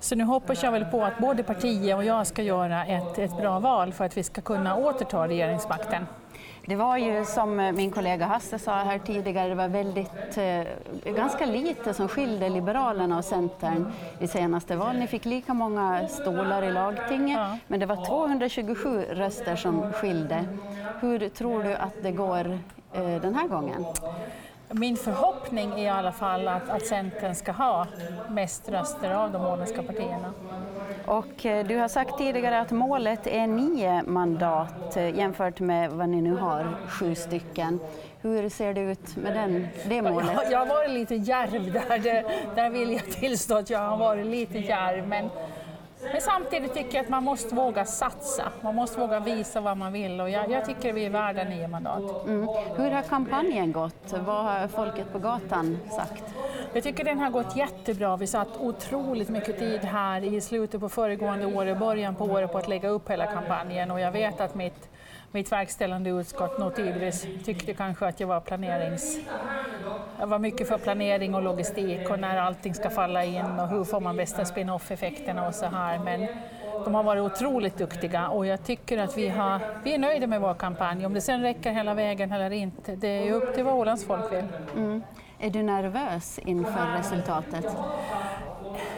Så 0.00 0.14
nu 0.14 0.24
hoppas 0.24 0.62
jag 0.62 0.72
väl 0.72 0.84
på 0.84 1.04
att 1.04 1.18
både 1.18 1.42
partiet 1.42 1.96
och 1.96 2.04
jag 2.04 2.26
ska 2.26 2.42
göra 2.42 2.86
ett, 2.86 3.18
ett 3.18 3.36
bra 3.36 3.58
val 3.58 3.92
för 3.92 4.04
att 4.04 4.16
vi 4.16 4.22
ska 4.22 4.40
kunna 4.40 4.76
återta 4.76 5.28
regeringsmakten. 5.28 6.06
Det 6.66 6.76
var 6.76 6.96
ju 6.96 7.24
som 7.24 7.56
min 7.56 7.90
kollega 7.90 8.26
Hasse 8.26 8.58
sa 8.58 8.72
här 8.72 8.98
tidigare, 8.98 9.48
det 9.48 9.54
var 9.54 9.68
väldigt, 9.68 10.38
eh, 10.38 11.14
ganska 11.14 11.46
lite 11.46 11.94
som 11.94 12.08
skilde 12.08 12.48
Liberalerna 12.48 13.18
och 13.18 13.24
Centern 13.24 13.92
i 14.18 14.26
senaste 14.26 14.76
valet. 14.76 15.00
Ni 15.00 15.06
fick 15.06 15.24
lika 15.24 15.54
många 15.54 16.08
stolar 16.08 16.62
i 16.62 16.72
lagtinget, 16.72 17.38
ja. 17.38 17.58
men 17.66 17.80
det 17.80 17.86
var 17.86 18.06
227 18.06 19.04
röster 19.10 19.56
som 19.56 19.92
skilde. 19.92 20.44
Hur 21.00 21.28
tror 21.28 21.62
du 21.62 21.74
att 21.74 22.02
det 22.02 22.12
går 22.12 22.58
eh, 22.92 23.20
den 23.20 23.34
här 23.34 23.48
gången? 23.48 23.84
Min 24.74 24.96
förhoppning 24.96 25.72
är 25.72 25.84
i 25.84 25.88
alla 25.88 26.12
fall 26.12 26.48
att, 26.48 26.68
att 26.68 26.86
Centern 26.86 27.34
ska 27.34 27.52
ha 27.52 27.86
mest 28.30 28.68
röster 28.68 29.14
av 29.14 29.32
de 29.32 29.46
åländska 29.46 29.82
partierna. 29.82 30.32
Och 31.06 31.46
eh, 31.46 31.66
du 31.66 31.76
har 31.76 31.88
sagt 31.88 32.18
tidigare 32.18 32.60
att 32.60 32.70
målet 32.70 33.26
är 33.26 33.46
nio 33.46 34.02
mandat 34.02 34.96
eh, 34.96 35.18
jämfört 35.18 35.60
med 35.60 35.90
vad 35.90 36.08
ni 36.08 36.22
nu 36.22 36.34
har, 36.34 36.76
sju 36.88 37.14
stycken. 37.14 37.80
Hur 38.20 38.48
ser 38.48 38.74
det 38.74 38.80
ut 38.80 39.16
med 39.16 39.34
den, 39.34 39.68
det 39.88 40.02
målet? 40.02 40.30
Jag, 40.34 40.52
jag 40.52 40.58
har 40.58 40.66
varit 40.66 40.90
lite 40.90 41.14
djärv 41.14 41.72
där, 41.72 41.98
det, 41.98 42.24
där 42.54 42.70
vill 42.70 42.92
jag 42.92 43.04
tillstå 43.04 43.56
att 43.56 43.70
jag 43.70 43.78
har 43.78 43.96
varit 43.96 44.26
lite 44.26 44.58
djärv. 44.58 45.08
Men 45.08 45.30
men 46.02 46.20
samtidigt 46.20 46.74
tycker 46.74 46.94
jag 46.94 47.04
att 47.04 47.10
man 47.10 47.24
måste 47.24 47.54
våga 47.54 47.84
satsa. 47.84 48.52
Man 48.60 48.74
måste 48.74 49.00
våga 49.00 49.20
visa 49.20 49.60
vad 49.60 49.76
man 49.76 49.92
vill 49.92 50.20
och 50.20 50.30
jag, 50.30 50.50
jag 50.50 50.64
tycker 50.64 50.92
vi 50.92 51.04
är 51.04 51.10
värda 51.10 51.44
nio 51.44 51.68
mandat. 51.68 52.26
Mm. 52.26 52.48
Hur 52.76 52.90
har 52.90 53.02
kampanjen 53.02 53.72
gått? 53.72 54.12
Vad 54.26 54.44
har 54.44 54.68
folket 54.68 55.12
på 55.12 55.18
gatan 55.18 55.78
sagt? 55.96 56.24
Jag 56.74 56.82
tycker 56.82 57.04
den 57.04 57.18
har 57.18 57.30
gått 57.30 57.56
jättebra. 57.56 58.16
Vi 58.16 58.26
satt 58.26 58.48
otroligt 58.60 59.28
mycket 59.28 59.58
tid 59.58 59.80
här 59.80 60.24
i 60.24 60.40
slutet 60.40 60.80
på 60.80 60.88
föregående 60.88 61.46
år 61.46 61.66
och 61.66 61.76
början 61.76 62.14
på 62.14 62.24
året 62.24 62.52
på 62.52 62.58
att 62.58 62.68
lägga 62.68 62.88
upp 62.88 63.10
hela 63.10 63.26
kampanjen 63.26 63.90
och 63.90 64.00
jag 64.00 64.12
vet 64.12 64.40
att 64.40 64.54
mitt 64.54 64.88
mitt 65.32 65.52
verkställande 65.52 66.10
utskott 66.10 66.58
nog 66.58 66.74
tidvis 66.74 67.26
tyckte 67.44 67.74
kanske 67.74 68.06
att 68.06 68.20
jag 68.20 68.26
var 68.26 68.40
planerings... 68.40 69.18
Jag 70.18 70.26
var 70.26 70.38
mycket 70.38 70.68
för 70.68 70.78
planering 70.78 71.34
och 71.34 71.42
logistik 71.42 72.10
och 72.10 72.18
när 72.18 72.38
allting 72.38 72.74
ska 72.74 72.90
falla 72.90 73.24
in 73.24 73.60
och 73.60 73.68
hur 73.68 73.84
får 73.84 74.00
man 74.00 74.16
bästa 74.16 74.44
spin-off-effekterna 74.44 75.46
och 75.46 75.54
så 75.54 75.66
här. 75.66 75.98
Men 75.98 76.26
de 76.84 76.94
har 76.94 77.02
varit 77.02 77.32
otroligt 77.32 77.78
duktiga 77.78 78.28
och 78.28 78.46
jag 78.46 78.64
tycker 78.64 78.98
att 78.98 79.18
vi, 79.18 79.28
har, 79.28 79.60
vi 79.84 79.94
är 79.94 79.98
nöjda 79.98 80.26
med 80.26 80.40
vår 80.40 80.54
kampanj. 80.54 81.06
Om 81.06 81.14
det 81.14 81.20
sen 81.20 81.42
räcker 81.42 81.72
hela 81.72 81.94
vägen 81.94 82.32
eller 82.32 82.50
inte, 82.50 82.96
det 82.96 83.28
är 83.28 83.32
upp 83.32 83.54
till 83.54 83.64
vad 83.64 83.74
Ålands 83.74 84.04
folk 84.04 84.32
vill. 84.32 84.44
Mm. 84.76 85.02
Är 85.38 85.50
du 85.50 85.62
nervös 85.62 86.38
inför 86.38 86.96
resultatet? 86.96 87.66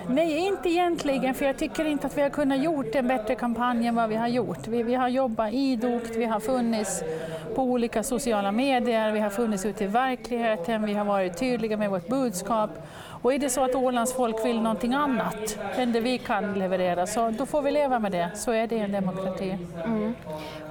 Nej, 0.08 0.38
inte 0.38 0.68
egentligen, 0.68 1.34
för 1.34 1.44
jag 1.44 1.58
tycker 1.58 1.84
inte 1.84 2.06
att 2.06 2.16
vi 2.16 2.22
har 2.22 2.30
kunnat 2.30 2.62
gjort 2.62 2.94
en 2.94 3.08
bättre 3.08 3.34
kampanj 3.34 3.86
än 3.86 3.94
vad 3.94 4.08
vi 4.08 4.14
har 4.14 4.28
gjort. 4.28 4.66
Vi, 4.68 4.82
vi 4.82 4.94
har 4.94 5.08
jobbat 5.08 5.52
idogt, 5.52 6.10
vi 6.16 6.24
har 6.24 6.40
funnits 6.40 7.02
på 7.54 7.62
olika 7.62 8.02
sociala 8.02 8.52
medier, 8.52 9.12
vi 9.12 9.20
har 9.20 9.30
funnits 9.30 9.66
ute 9.66 9.84
i 9.84 9.86
verkligheten, 9.86 10.86
vi 10.86 10.94
har 10.94 11.04
varit 11.04 11.38
tydliga 11.38 11.76
med 11.76 11.90
vårt 11.90 12.08
budskap 12.08 12.70
och 13.24 13.34
är 13.34 13.38
det 13.38 13.50
så 13.50 13.64
att 13.64 13.74
Ålands 13.74 14.12
folk 14.12 14.44
vill 14.44 14.60
någonting 14.60 14.94
annat 14.94 15.58
än 15.76 15.92
det 15.92 16.00
vi 16.00 16.18
kan 16.18 16.54
leverera 16.54 17.06
så 17.06 17.30
då 17.30 17.46
får 17.46 17.62
vi 17.62 17.70
leva 17.70 17.98
med 17.98 18.12
det. 18.12 18.30
Så 18.34 18.52
är 18.52 18.66
det 18.66 18.78
en 18.78 18.92
demokrati. 18.92 19.58
Mm. 19.84 20.14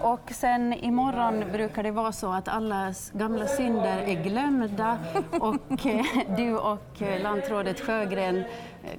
Och 0.01 0.31
sen 0.31 0.73
imorgon 0.73 1.43
brukar 1.51 1.83
det 1.83 1.91
vara 1.91 2.11
så 2.11 2.31
att 2.31 2.47
alla 2.47 2.93
gamla 3.13 3.47
synder 3.47 3.97
är 3.97 4.23
glömda 4.23 4.97
och 5.39 5.85
eh, 5.85 6.05
du 6.37 6.57
och 6.57 7.01
eh, 7.01 7.21
lantrådet 7.21 7.79
Sjögren 7.79 8.37
eh, 8.37 8.43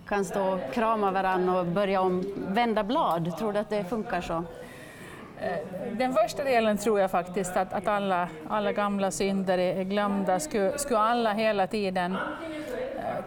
kan 0.08 0.24
stå 0.24 0.42
och 0.42 0.72
krama 0.72 1.10
varandra 1.10 1.60
och 1.60 1.66
börja 1.66 2.00
om, 2.00 2.24
vända 2.48 2.84
blad. 2.84 3.38
Tror 3.38 3.52
du 3.52 3.58
att 3.58 3.70
det 3.70 3.84
funkar 3.84 4.20
så? 4.20 4.44
Den 5.92 6.14
första 6.14 6.44
delen 6.44 6.78
tror 6.78 7.00
jag 7.00 7.10
faktiskt 7.10 7.56
att, 7.56 7.72
att 7.72 7.88
alla, 7.88 8.28
alla 8.48 8.72
gamla 8.72 9.10
synder 9.10 9.58
är 9.58 9.84
glömda. 9.84 10.40
Skulle, 10.40 10.78
skulle 10.78 10.98
alla 10.98 11.32
hela 11.32 11.66
tiden 11.66 12.16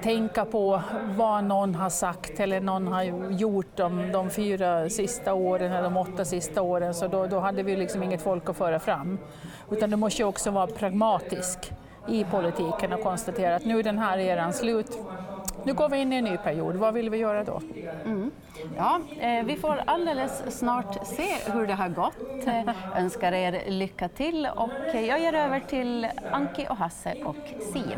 tänka 0.02 0.45
på 0.45 0.82
vad 1.15 1.43
någon 1.43 1.76
har 1.76 1.89
sagt 1.89 2.39
eller 2.39 2.62
någon 2.62 2.88
har 2.88 3.04
gjort 3.32 3.76
de, 3.76 4.12
de 4.12 4.30
fyra 4.30 4.89
sista 4.89 5.34
åren 5.34 5.71
eller 5.71 5.84
de 5.84 5.97
åtta 5.97 6.26
sista 6.26 6.62
åren 6.62 6.93
så 6.93 7.08
då, 7.08 7.28
då 7.28 7.39
hade 7.39 7.63
vi 7.63 7.76
liksom 7.76 8.04
inget 8.04 8.21
folk 8.21 8.50
att 8.50 8.58
föra 8.58 8.80
fram. 8.80 9.17
Utan 9.71 9.89
du 9.89 9.95
måste 9.95 10.23
också 10.23 10.52
vara 10.52 10.67
pragmatisk 10.67 11.71
i 12.10 12.23
politiken 12.23 12.93
och 12.93 13.04
konstatera 13.04 13.56
att 13.56 13.65
nu 13.65 13.80
är 13.80 13.84
den 13.84 13.97
här 13.97 14.17
eran 14.17 14.54
slut. 14.54 14.97
Nu 15.67 15.73
går 15.73 15.89
vi 15.89 15.97
in 15.97 16.13
i 16.13 16.15
en 16.15 16.23
ny 16.23 16.38
period, 16.38 16.75
vad 16.75 16.93
vill 16.93 17.10
vi 17.10 17.17
göra 17.17 17.43
då? 17.43 17.62
Mm. 18.06 18.32
Ja, 18.77 19.01
eh, 19.19 19.45
vi 19.45 19.56
får 19.56 19.82
alldeles 19.86 20.58
snart 20.58 21.08
se 21.08 21.51
hur 21.53 21.67
det 21.67 21.73
har 21.73 21.89
gått. 21.89 22.47
Eh, 22.47 22.99
önskar 23.03 23.32
er 23.32 23.63
lycka 23.69 24.10
till 24.10 24.47
och 24.56 24.69
jag 24.93 25.19
ger 25.19 25.34
över 25.34 25.60
till 25.60 26.08
Anki 26.32 26.67
och 26.69 26.77
Hasse 26.77 27.13
och 27.23 27.36
Siv. 27.73 27.97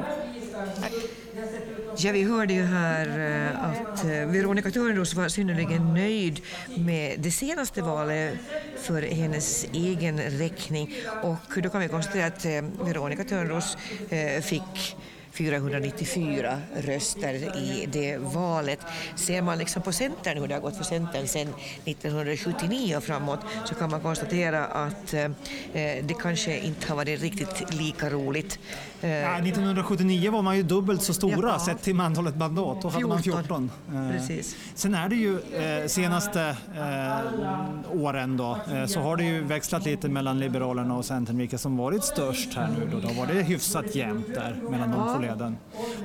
Ja, 1.98 2.12
vi 2.12 2.24
hörde 2.24 2.54
ju 2.54 2.64
här 2.64 3.08
eh, 3.08 3.66
att 3.66 4.04
Veronica 4.06 4.72
Törnros 4.72 5.14
var 5.14 5.28
synnerligen 5.28 5.94
nöjd 5.94 6.42
med 6.78 7.20
det 7.20 7.32
senaste 7.32 7.82
valet 7.82 8.34
för 8.78 9.02
hennes 9.02 9.66
egen 9.74 10.20
räkning 10.20 10.94
och 11.24 11.62
då 11.64 11.70
kan 11.70 11.82
vi 11.82 11.88
konstatera 11.88 12.26
att 12.26 12.46
Veronica 12.86 13.24
Törnros 13.24 13.78
fick 14.42 14.96
494 15.32 16.58
röster 16.76 17.34
i 17.58 17.88
det 17.92 18.18
valet. 18.18 18.80
Ser 19.16 19.42
man 19.42 19.58
liksom 19.58 19.82
på 19.82 19.92
Centern 19.92 20.38
hur 20.38 20.48
det 20.48 20.54
har 20.54 20.62
gått 20.62 20.78
för 20.78 20.84
Centern 20.84 21.28
sedan 21.28 21.54
1979 21.86 22.98
och 22.98 23.04
framåt 23.04 23.40
så 23.66 23.76
kan 23.76 23.90
man 23.90 24.02
konstatera 24.02 24.66
att 24.66 25.14
eh, 25.14 25.30
det 25.74 26.16
kanske 26.20 26.60
inte 26.60 26.88
har 26.88 26.96
varit 26.96 27.22
riktigt 27.22 27.74
lika 27.74 28.10
roligt. 28.10 28.60
Eh, 29.02 29.10
ja, 29.10 29.38
1979 29.38 30.32
var 30.32 30.42
man 30.42 30.58
ju 30.58 30.64
dubbelt 30.64 31.04
så 31.04 31.14
stora 31.14 31.50
ja. 31.50 31.60
sett 31.60 31.82
till 31.82 32.00
antalet 32.00 32.36
mandat. 32.36 32.82
Då 32.82 32.90
hade 32.90 33.08
man 33.08 33.24
14. 33.24 33.72
Eh, 33.94 34.12
Precis. 34.12 34.56
Sen 34.76 34.96
är 34.96 35.10
det 35.10 35.16
ju 35.16 35.40
eh, 35.40 35.88
senaste 35.88 36.56
eh, 36.76 38.02
åren 38.02 38.38
då 38.38 38.58
eh, 38.74 38.86
så 38.86 39.00
har 39.00 39.18
det 39.18 39.24
ju 39.24 39.44
växlat 39.44 39.86
lite 39.86 40.10
mellan 40.10 40.40
Liberalerna 40.40 40.98
och 40.98 41.06
Centern 41.06 41.38
vilka 41.38 41.58
som 41.58 41.78
varit 41.78 42.04
störst 42.04 42.54
här 42.54 42.70
nu. 42.80 42.90
Då, 42.92 43.00
då 43.08 43.14
var 43.14 43.28
det 43.28 43.42
hyfsat 43.42 43.96
jämnt 43.96 44.28
där 44.34 44.62
mellan 44.70 44.92
de 44.92 45.14
två 45.14 45.19
leden. 45.20 45.58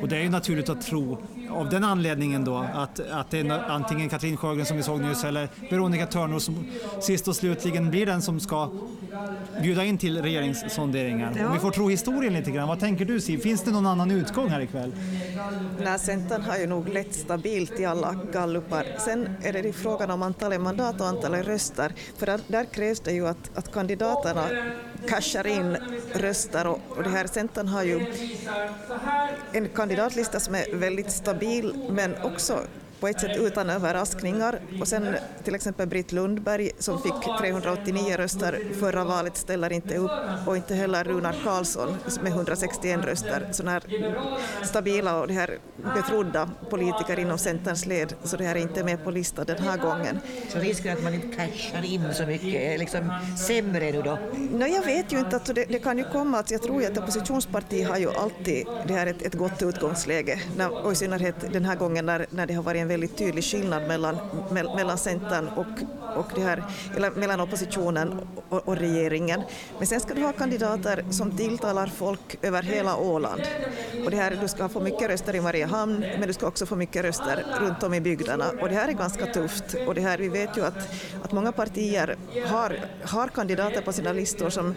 Och 0.02 0.08
det 0.08 0.16
är 0.16 0.22
ju 0.22 0.28
naturligt 0.28 0.68
att 0.68 0.82
tro 0.82 1.18
av 1.50 1.68
den 1.68 1.84
anledningen 1.84 2.44
då 2.44 2.56
att, 2.74 3.00
att 3.00 3.30
det 3.30 3.38
är 3.38 3.70
antingen 3.70 4.08
Katrin 4.08 4.36
Sjögren 4.36 4.66
som 4.66 4.76
vi 4.76 4.82
såg 4.82 5.00
nyss 5.00 5.24
eller 5.24 5.48
Veronica 5.70 6.06
Törnros 6.06 6.44
som 6.44 6.66
sist 7.00 7.28
och 7.28 7.36
slutligen 7.36 7.90
blir 7.90 8.06
den 8.06 8.22
som 8.22 8.40
ska 8.40 8.70
bjuda 9.62 9.84
in 9.84 9.98
till 9.98 10.22
regeringssonderingar. 10.22 11.32
Ja. 11.38 11.46
Om 11.46 11.52
vi 11.52 11.58
får 11.58 11.70
tro 11.70 11.88
historien 11.88 12.32
lite 12.32 12.50
grann, 12.50 12.68
vad 12.68 12.80
tänker 12.80 13.04
du 13.04 13.20
Siv? 13.20 13.38
Finns 13.38 13.62
det 13.62 13.70
någon 13.70 13.86
annan 13.86 14.10
utgång 14.10 14.48
här 14.48 14.60
ikväll? 14.60 14.92
Nej, 15.78 15.98
Centern 15.98 16.42
har 16.42 16.56
ju 16.56 16.66
nog 16.66 16.88
lätt 16.88 17.14
stabilt 17.14 17.80
i 17.80 17.84
alla 17.84 18.16
gallupar. 18.32 18.86
Sen 18.98 19.28
är 19.42 19.52
det 19.52 19.72
frågan 19.72 20.10
om 20.10 20.22
antalet 20.22 20.60
mandat 20.60 21.00
och 21.00 21.06
antalet 21.06 21.46
röster, 21.46 21.92
för 22.16 22.26
där, 22.26 22.40
där 22.46 22.64
krävs 22.64 23.00
det 23.00 23.12
ju 23.12 23.28
att, 23.28 23.50
att 23.54 23.72
kandidaterna 23.72 24.44
cashar 25.08 25.46
in 25.46 25.76
röster 26.14 26.66
och, 26.66 26.80
och 26.88 27.02
det 27.02 27.10
här 27.10 27.26
Centern 27.26 27.68
har 27.68 27.82
ju 27.82 28.06
en 29.52 29.68
kandidatlista 29.68 30.40
som 30.40 30.54
är 30.54 30.76
väldigt 30.76 31.12
stabil 31.12 31.74
men 31.90 32.14
också 32.22 32.60
på 33.00 33.08
ett 33.08 33.20
sätt 33.20 33.36
utan 33.36 33.70
överraskningar. 33.70 34.60
Och 34.80 34.88
sen 34.88 35.16
till 35.44 35.54
exempel 35.54 35.88
Britt 35.88 36.12
Lundberg 36.12 36.70
som 36.78 37.02
fick 37.02 37.38
389 37.40 38.16
röster 38.16 38.60
förra 38.80 39.04
valet 39.04 39.36
ställer 39.36 39.72
inte 39.72 39.96
upp 39.96 40.10
och 40.46 40.56
inte 40.56 40.74
heller 40.74 41.04
Runar 41.04 41.36
Karlsson 41.44 41.96
med 42.22 42.32
161 42.32 43.04
röster. 43.04 43.48
Sådana 43.52 43.70
här 43.70 43.82
stabila 44.62 45.20
och 45.20 45.28
det 45.28 45.34
här 45.34 45.58
betrodda 45.94 46.50
politiker 46.70 47.18
inom 47.18 47.38
Centerns 47.38 47.86
led 47.86 48.14
så 48.22 48.36
det 48.36 48.44
här 48.44 48.56
är 48.56 48.60
inte 48.60 48.84
med 48.84 49.04
på 49.04 49.10
listan 49.10 49.44
den 49.46 49.58
här 49.58 49.78
gången. 49.78 50.18
Så 50.48 50.58
risken 50.58 50.96
att 50.96 51.02
man 51.02 51.14
inte 51.14 51.36
cashar 51.36 51.84
in 51.84 52.14
så 52.14 52.26
mycket 52.26 52.54
är 52.54 52.78
liksom 52.78 53.12
sämre 53.46 53.92
nu 53.92 54.02
då? 54.02 54.18
No, 54.58 54.66
jag 54.66 54.84
vet 54.84 55.12
ju 55.12 55.18
inte, 55.18 55.36
att 55.36 55.54
det, 55.54 55.64
det 55.68 55.78
kan 55.78 55.98
ju 55.98 56.04
komma 56.04 56.38
att 56.38 56.50
jag 56.50 56.62
tror 56.62 56.82
ju 56.82 56.86
att 56.86 56.98
oppositionsparti 56.98 57.82
har 57.82 57.98
ju 57.98 58.10
alltid 58.10 58.66
det 58.86 58.94
här 58.94 59.06
ett, 59.06 59.22
ett 59.22 59.34
gott 59.34 59.62
utgångsläge 59.62 60.40
när, 60.56 60.84
och 60.84 60.92
i 60.92 60.94
synnerhet 60.94 61.52
den 61.52 61.64
här 61.64 61.76
gången 61.76 62.06
när, 62.06 62.26
när 62.30 62.46
det 62.46 62.54
har 62.54 62.62
varit 62.62 62.80
en 62.84 62.88
väldigt 62.88 63.16
tydlig 63.16 63.44
skillnad 63.44 63.88
mellan, 63.88 64.16
mellan 64.50 64.98
Centern 64.98 65.48
och, 65.48 65.66
och 66.16 66.26
det 66.34 66.40
här, 66.40 66.64
eller 66.96 67.10
mellan 67.10 67.40
oppositionen 67.40 68.20
och, 68.48 68.68
och, 68.68 68.76
regeringen. 68.76 69.42
Men 69.78 69.86
sen 69.86 70.00
ska 70.00 70.14
du 70.14 70.22
ha 70.22 70.32
kandidater 70.32 71.04
som 71.10 71.36
tilltalar 71.36 71.86
folk 71.86 72.36
över 72.42 72.62
hela 72.62 72.96
Åland. 72.96 73.42
Och 74.04 74.10
det 74.10 74.16
här, 74.16 74.38
du 74.40 74.48
ska 74.48 74.68
få 74.68 74.80
mycket 74.80 75.08
röster 75.08 75.34
i 75.34 75.40
Mariehamn, 75.40 76.04
men 76.18 76.26
du 76.26 76.32
ska 76.32 76.46
också 76.46 76.66
få 76.66 76.76
mycket 76.76 77.04
röster 77.04 77.46
runt 77.60 77.82
om 77.82 77.94
i 77.94 78.00
bygderna. 78.00 78.44
Och 78.60 78.68
det 78.68 78.74
här 78.74 78.88
är 78.88 78.92
ganska 78.92 79.26
tufft. 79.26 79.74
Och 79.86 79.94
det 79.94 80.00
här, 80.00 80.18
vi 80.18 80.28
vet 80.28 80.56
ju 80.56 80.66
att, 80.66 80.88
att 81.22 81.32
många 81.32 81.52
partier 81.52 82.16
har, 82.46 82.78
har 83.04 83.28
kandidater 83.28 83.80
på 83.80 83.92
sina 83.92 84.12
listor 84.12 84.50
som, 84.50 84.74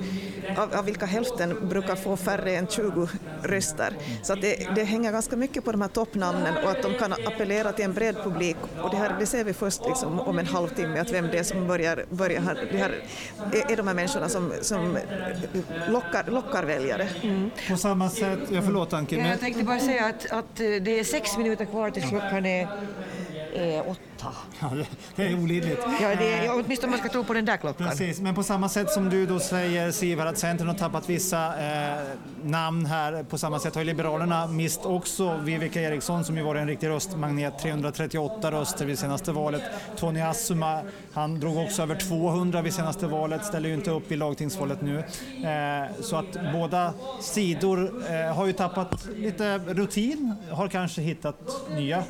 av, 0.58 0.74
av 0.74 0.86
vilka 0.86 1.06
hälften 1.06 1.70
brukar 1.70 1.96
få 1.96 2.18
färre 2.18 2.56
än 2.56 2.68
20 2.68 3.10
röster. 3.44 3.94
Så 4.24 4.34
att 4.34 4.42
det, 4.42 4.68
det 4.76 4.84
hänger 4.84 5.12
ganska 5.12 5.36
mycket 5.36 5.66
på 5.66 5.72
de 5.72 5.82
här 5.82 5.90
toppnamnen 5.90 6.54
och 6.64 6.70
att 6.70 6.82
de 6.84 6.94
kan 6.94 7.14
appellera 7.14 7.72
till 7.72 7.86
en 7.86 7.94
bred 7.98 8.16
publik. 8.24 8.58
Och 8.82 8.90
det, 8.92 8.98
här, 8.98 9.16
det 9.20 9.26
ser 9.26 9.44
vi 9.44 9.54
först 9.54 9.82
liksom 9.88 10.20
om 10.20 10.40
en 10.40 10.46
halvtimme, 10.46 11.00
att 11.00 11.12
vem 11.14 11.28
det 11.28 11.38
är 11.38 11.44
som 11.44 11.68
börjar, 11.68 12.06
börjar 12.10 12.42
här, 12.42 12.68
det 12.72 12.78
här 12.78 12.92
är, 13.54 13.72
är 13.72 13.78
de 13.78 13.88
här 13.88 13.96
människorna 13.96 14.30
som, 14.30 14.54
som 14.62 14.98
lockar, 15.90 16.32
lockar 16.32 16.64
väljare. 16.64 17.08
Mm. 17.24 17.50
På 17.70 17.78
samma 17.78 18.10
sätt, 18.10 18.40
jag 18.50 18.66
förlåt 18.66 18.94
Anki. 18.94 19.18
Men... 19.18 19.30
Jag 19.30 19.40
tänkte 19.40 19.64
bara 19.64 19.80
säga 19.80 20.06
att, 20.06 20.32
att 20.32 20.56
det 20.56 21.00
är 21.00 21.04
sex 21.04 21.38
minuter 21.38 21.66
kvar 21.66 21.90
tills 21.90 22.10
klockan 22.10 22.46
är 22.46 22.68
eh, 23.54 23.90
åtta 24.18 24.36
Ja, 24.60 24.72
det 25.16 25.28
är 25.28 25.44
olidligt. 25.44 25.80
Ja, 26.02 26.16
det 26.16 26.34
är, 26.34 26.52
åtminstone 26.54 26.88
om 26.88 26.92
man 26.92 27.00
ska 27.00 27.10
tro 27.10 27.24
på 27.24 27.34
den 27.34 27.46
där 27.46 27.58
klockan. 27.58 27.90
Precis, 27.90 28.22
men 28.22 28.36
på 28.36 28.44
samma 28.44 28.70
sätt 28.70 28.92
som 28.92 29.10
du 29.10 29.26
då 29.26 29.40
säger 29.40 29.92
Siv 29.92 30.22
att 30.22 30.38
Centern 30.38 30.68
har 30.68 30.76
tappat 30.76 31.10
vissa 31.10 31.60
eh, 31.60 32.04
namn 32.44 32.86
här, 32.86 33.24
på 33.24 33.38
samma 33.38 33.60
sätt 33.60 33.76
har 33.76 33.84
Liberalerna 33.84 34.48
mist 34.48 34.86
också 34.86 35.38
Viveka 35.38 35.82
Eriksson 35.82 36.24
som 36.24 36.38
ju 36.38 36.44
var 36.44 36.56
en 36.56 36.68
riktig 36.68 36.88
röstmagnet, 36.88 37.60
338 37.60 38.52
röster 38.52 38.86
vid 38.86 39.00
senaste 39.00 39.32
valet. 39.32 39.62
Tony 39.96 40.22
Assuma, 40.22 40.82
han 41.14 41.40
drog 41.40 41.58
också 41.58 41.82
över 41.82 41.96
200 41.96 42.62
vid 42.62 42.74
senaste 42.74 43.08
valet, 43.08 43.46
ställer 43.46 43.70
ju 43.70 43.76
inte 43.76 43.92
upp 43.92 44.12
i 44.12 44.16
lagtingsvalet 44.16 44.82
nu. 44.82 44.98
Eh, 44.98 46.02
så 46.02 46.16
att 46.16 46.54
båda 46.54 46.94
sidor 47.22 48.04
eh, 48.10 48.36
har 48.36 48.46
ju 48.46 48.54
tappat 48.54 49.08
lite 49.16 49.58
rutin, 49.58 50.34
har 50.52 50.68
kanske 50.68 51.02
hittat 51.02 51.70
nya 51.76 52.04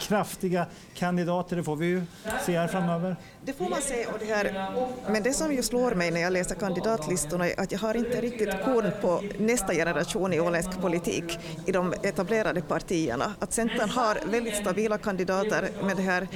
kraftiga 0.00 0.66
kandidater, 0.94 1.49
det 1.56 1.64
får 1.64 1.76
vi 1.76 1.86
ju 1.86 2.02
se 2.46 2.58
här 2.58 2.68
framöver. 2.68 3.16
Det 3.44 3.52
får 3.52 3.68
man 3.68 3.80
se. 3.80 4.06
Och 4.06 4.18
det 4.18 4.24
här, 4.24 4.70
men 5.12 5.22
det 5.22 5.32
som 5.32 5.52
ju 5.52 5.62
slår 5.62 5.94
mig 5.94 6.10
när 6.10 6.20
jag 6.20 6.32
läser 6.32 6.54
kandidatlistorna 6.54 7.48
är 7.48 7.60
att 7.60 7.72
jag 7.72 7.78
har 7.78 7.96
inte 7.96 8.20
riktigt 8.20 8.50
koll 8.64 8.90
på 9.00 9.22
nästa 9.38 9.74
generation 9.74 10.32
i 10.32 10.40
åländsk 10.40 10.80
politik 10.80 11.38
i 11.66 11.72
de 11.72 11.94
etablerade 12.02 12.60
partierna. 12.62 13.34
Att 13.38 13.52
Centern 13.52 13.90
har 13.90 14.18
väldigt 14.30 14.56
stabila 14.56 14.98
kandidater 14.98 15.70
med 15.82 15.96
det 15.96 16.02
här 16.02 16.28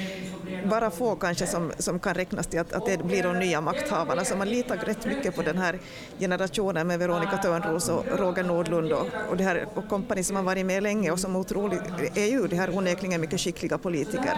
bara 0.71 0.91
få 0.91 1.17
kanske 1.17 1.47
som, 1.47 1.73
som 1.79 1.99
kan 2.01 2.15
räknas 2.15 2.47
till 2.47 2.61
att, 2.61 2.73
att 2.73 2.87
det 2.87 3.05
blir 3.05 3.23
de 3.23 3.39
nya 3.39 3.61
makthavarna. 3.61 4.25
Så 4.25 4.37
man 4.37 4.49
litar 4.49 4.77
rätt 4.77 5.07
mycket 5.07 5.37
på 5.37 5.43
den 5.43 5.59
här 5.59 5.79
generationen 6.19 6.87
med 6.87 6.99
Veronica 6.99 7.37
Törnros 7.37 7.89
och 7.89 8.05
Roger 8.19 8.45
Nordlund 8.45 8.93
och, 8.93 9.07
och, 9.31 9.37
det 9.37 9.45
här, 9.45 9.69
och 9.75 9.89
kompani 9.89 10.25
som 10.25 10.37
har 10.37 10.43
varit 10.43 10.67
med 10.67 10.83
länge 10.83 11.11
och 11.11 11.21
som 11.21 11.37
otroligt, 11.37 11.83
är 12.15 12.27
ju 12.27 12.47
det 12.47 12.57
här 12.57 12.77
onekligen 12.77 13.21
mycket 13.21 13.41
skickliga 13.41 13.79
politiker. 13.79 14.35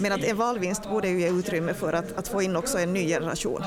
Men 0.00 0.12
att 0.12 0.24
en 0.24 0.36
valvinst 0.36 0.90
borde 0.90 1.08
ju 1.08 1.20
ge 1.20 1.28
ut 1.30 1.45
utrymme 1.46 1.74
för 1.74 1.92
att, 1.92 2.18
att 2.18 2.28
få 2.28 2.42
in 2.42 2.56
också 2.56 2.78
en 2.78 2.92
ny 2.92 3.08
generation. 3.08 3.62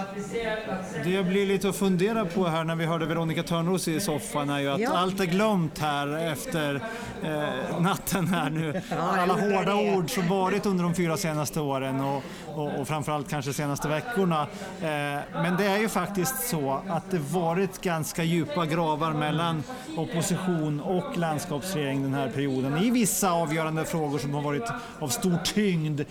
Det 1.03 1.09
jag 1.09 1.25
blir 1.25 1.45
lite 1.45 1.69
att 1.69 1.75
fundera 1.75 2.25
på 2.25 2.47
här 2.47 2.63
när 2.63 2.75
vi 2.75 2.85
hörde 2.85 3.05
Veronica 3.05 3.43
Törnros 3.43 3.87
i 3.87 3.99
soffan 3.99 4.49
är 4.49 4.59
ju 4.59 4.69
att 4.69 4.79
Ja. 4.79 4.97
allt 4.97 5.19
är 5.19 5.25
glömt 5.25 5.79
här 5.79 6.31
efter 6.31 6.75
eh, 7.23 7.81
natten 7.81 8.27
här 8.27 8.49
nu. 8.49 8.81
Alla 8.99 9.33
hårda 9.33 9.75
ord 9.75 10.09
som 10.11 10.27
varit 10.27 10.65
under 10.65 10.83
de 10.83 10.95
fyra 10.95 11.17
senaste 11.17 11.59
åren 11.59 12.01
och, 12.01 12.23
och, 12.55 12.79
och 12.79 12.87
framförallt 12.87 13.29
kanske 13.29 13.53
senaste 13.53 13.87
veckorna. 13.87 14.41
Eh, 14.81 14.87
men 15.33 15.57
det 15.57 15.65
är 15.65 15.77
ju 15.77 15.89
faktiskt 15.89 16.47
så 16.49 16.81
att 16.89 17.11
det 17.11 17.19
varit 17.19 17.81
ganska 17.81 18.23
djupa 18.23 18.65
gravar 18.65 19.13
mellan 19.13 19.63
opposition 19.97 20.79
och 20.81 21.17
landskapsregering 21.17 22.03
den 22.03 22.13
här 22.13 22.29
perioden 22.29 22.77
i 22.77 22.89
vissa 22.91 23.31
avgörande 23.31 23.85
frågor 23.85 24.17
som 24.19 24.33
har 24.33 24.41
varit 24.41 24.69
av 24.99 25.07
stor 25.07 25.37
tyngd. 25.43 26.01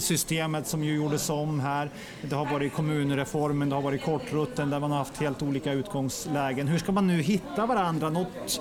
Systemet 0.00 0.66
som 0.66 0.84
ju 0.84 0.94
gjordes 0.94 1.30
om 1.30 1.60
här. 1.60 1.90
Det 2.22 2.34
har 2.34 2.46
varit 2.46 2.72
kommunreformen, 2.72 3.68
det 3.68 3.74
har 3.74 3.82
varit 3.82 4.02
kortrutten 4.02 4.70
där 4.70 4.80
man 4.80 4.90
har 4.90 4.98
haft 4.98 5.16
helt 5.16 5.42
olika 5.42 5.72
utgångslägen. 5.72 6.68
Hur 6.68 6.78
ska 6.78 6.92
man 6.92 7.06
nu 7.06 7.22
hitta 7.22 7.66
varandra? 7.66 8.10
Något, 8.10 8.60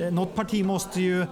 eh, 0.00 0.10
något 0.10 0.34
parti 0.34 0.64
måste 0.64 1.00
ju 1.00 1.20
eh, 1.22 1.28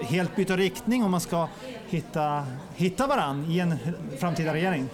helt 0.00 0.36
byta 0.36 0.56
riktning 0.56 1.04
om 1.04 1.10
man 1.10 1.20
ska 1.20 1.48
hitta, 1.88 2.46
hitta 2.76 3.06
varandra 3.06 3.52
i 3.52 3.60
en 3.60 3.74
framtida 4.18 4.54
regering. 4.54 4.88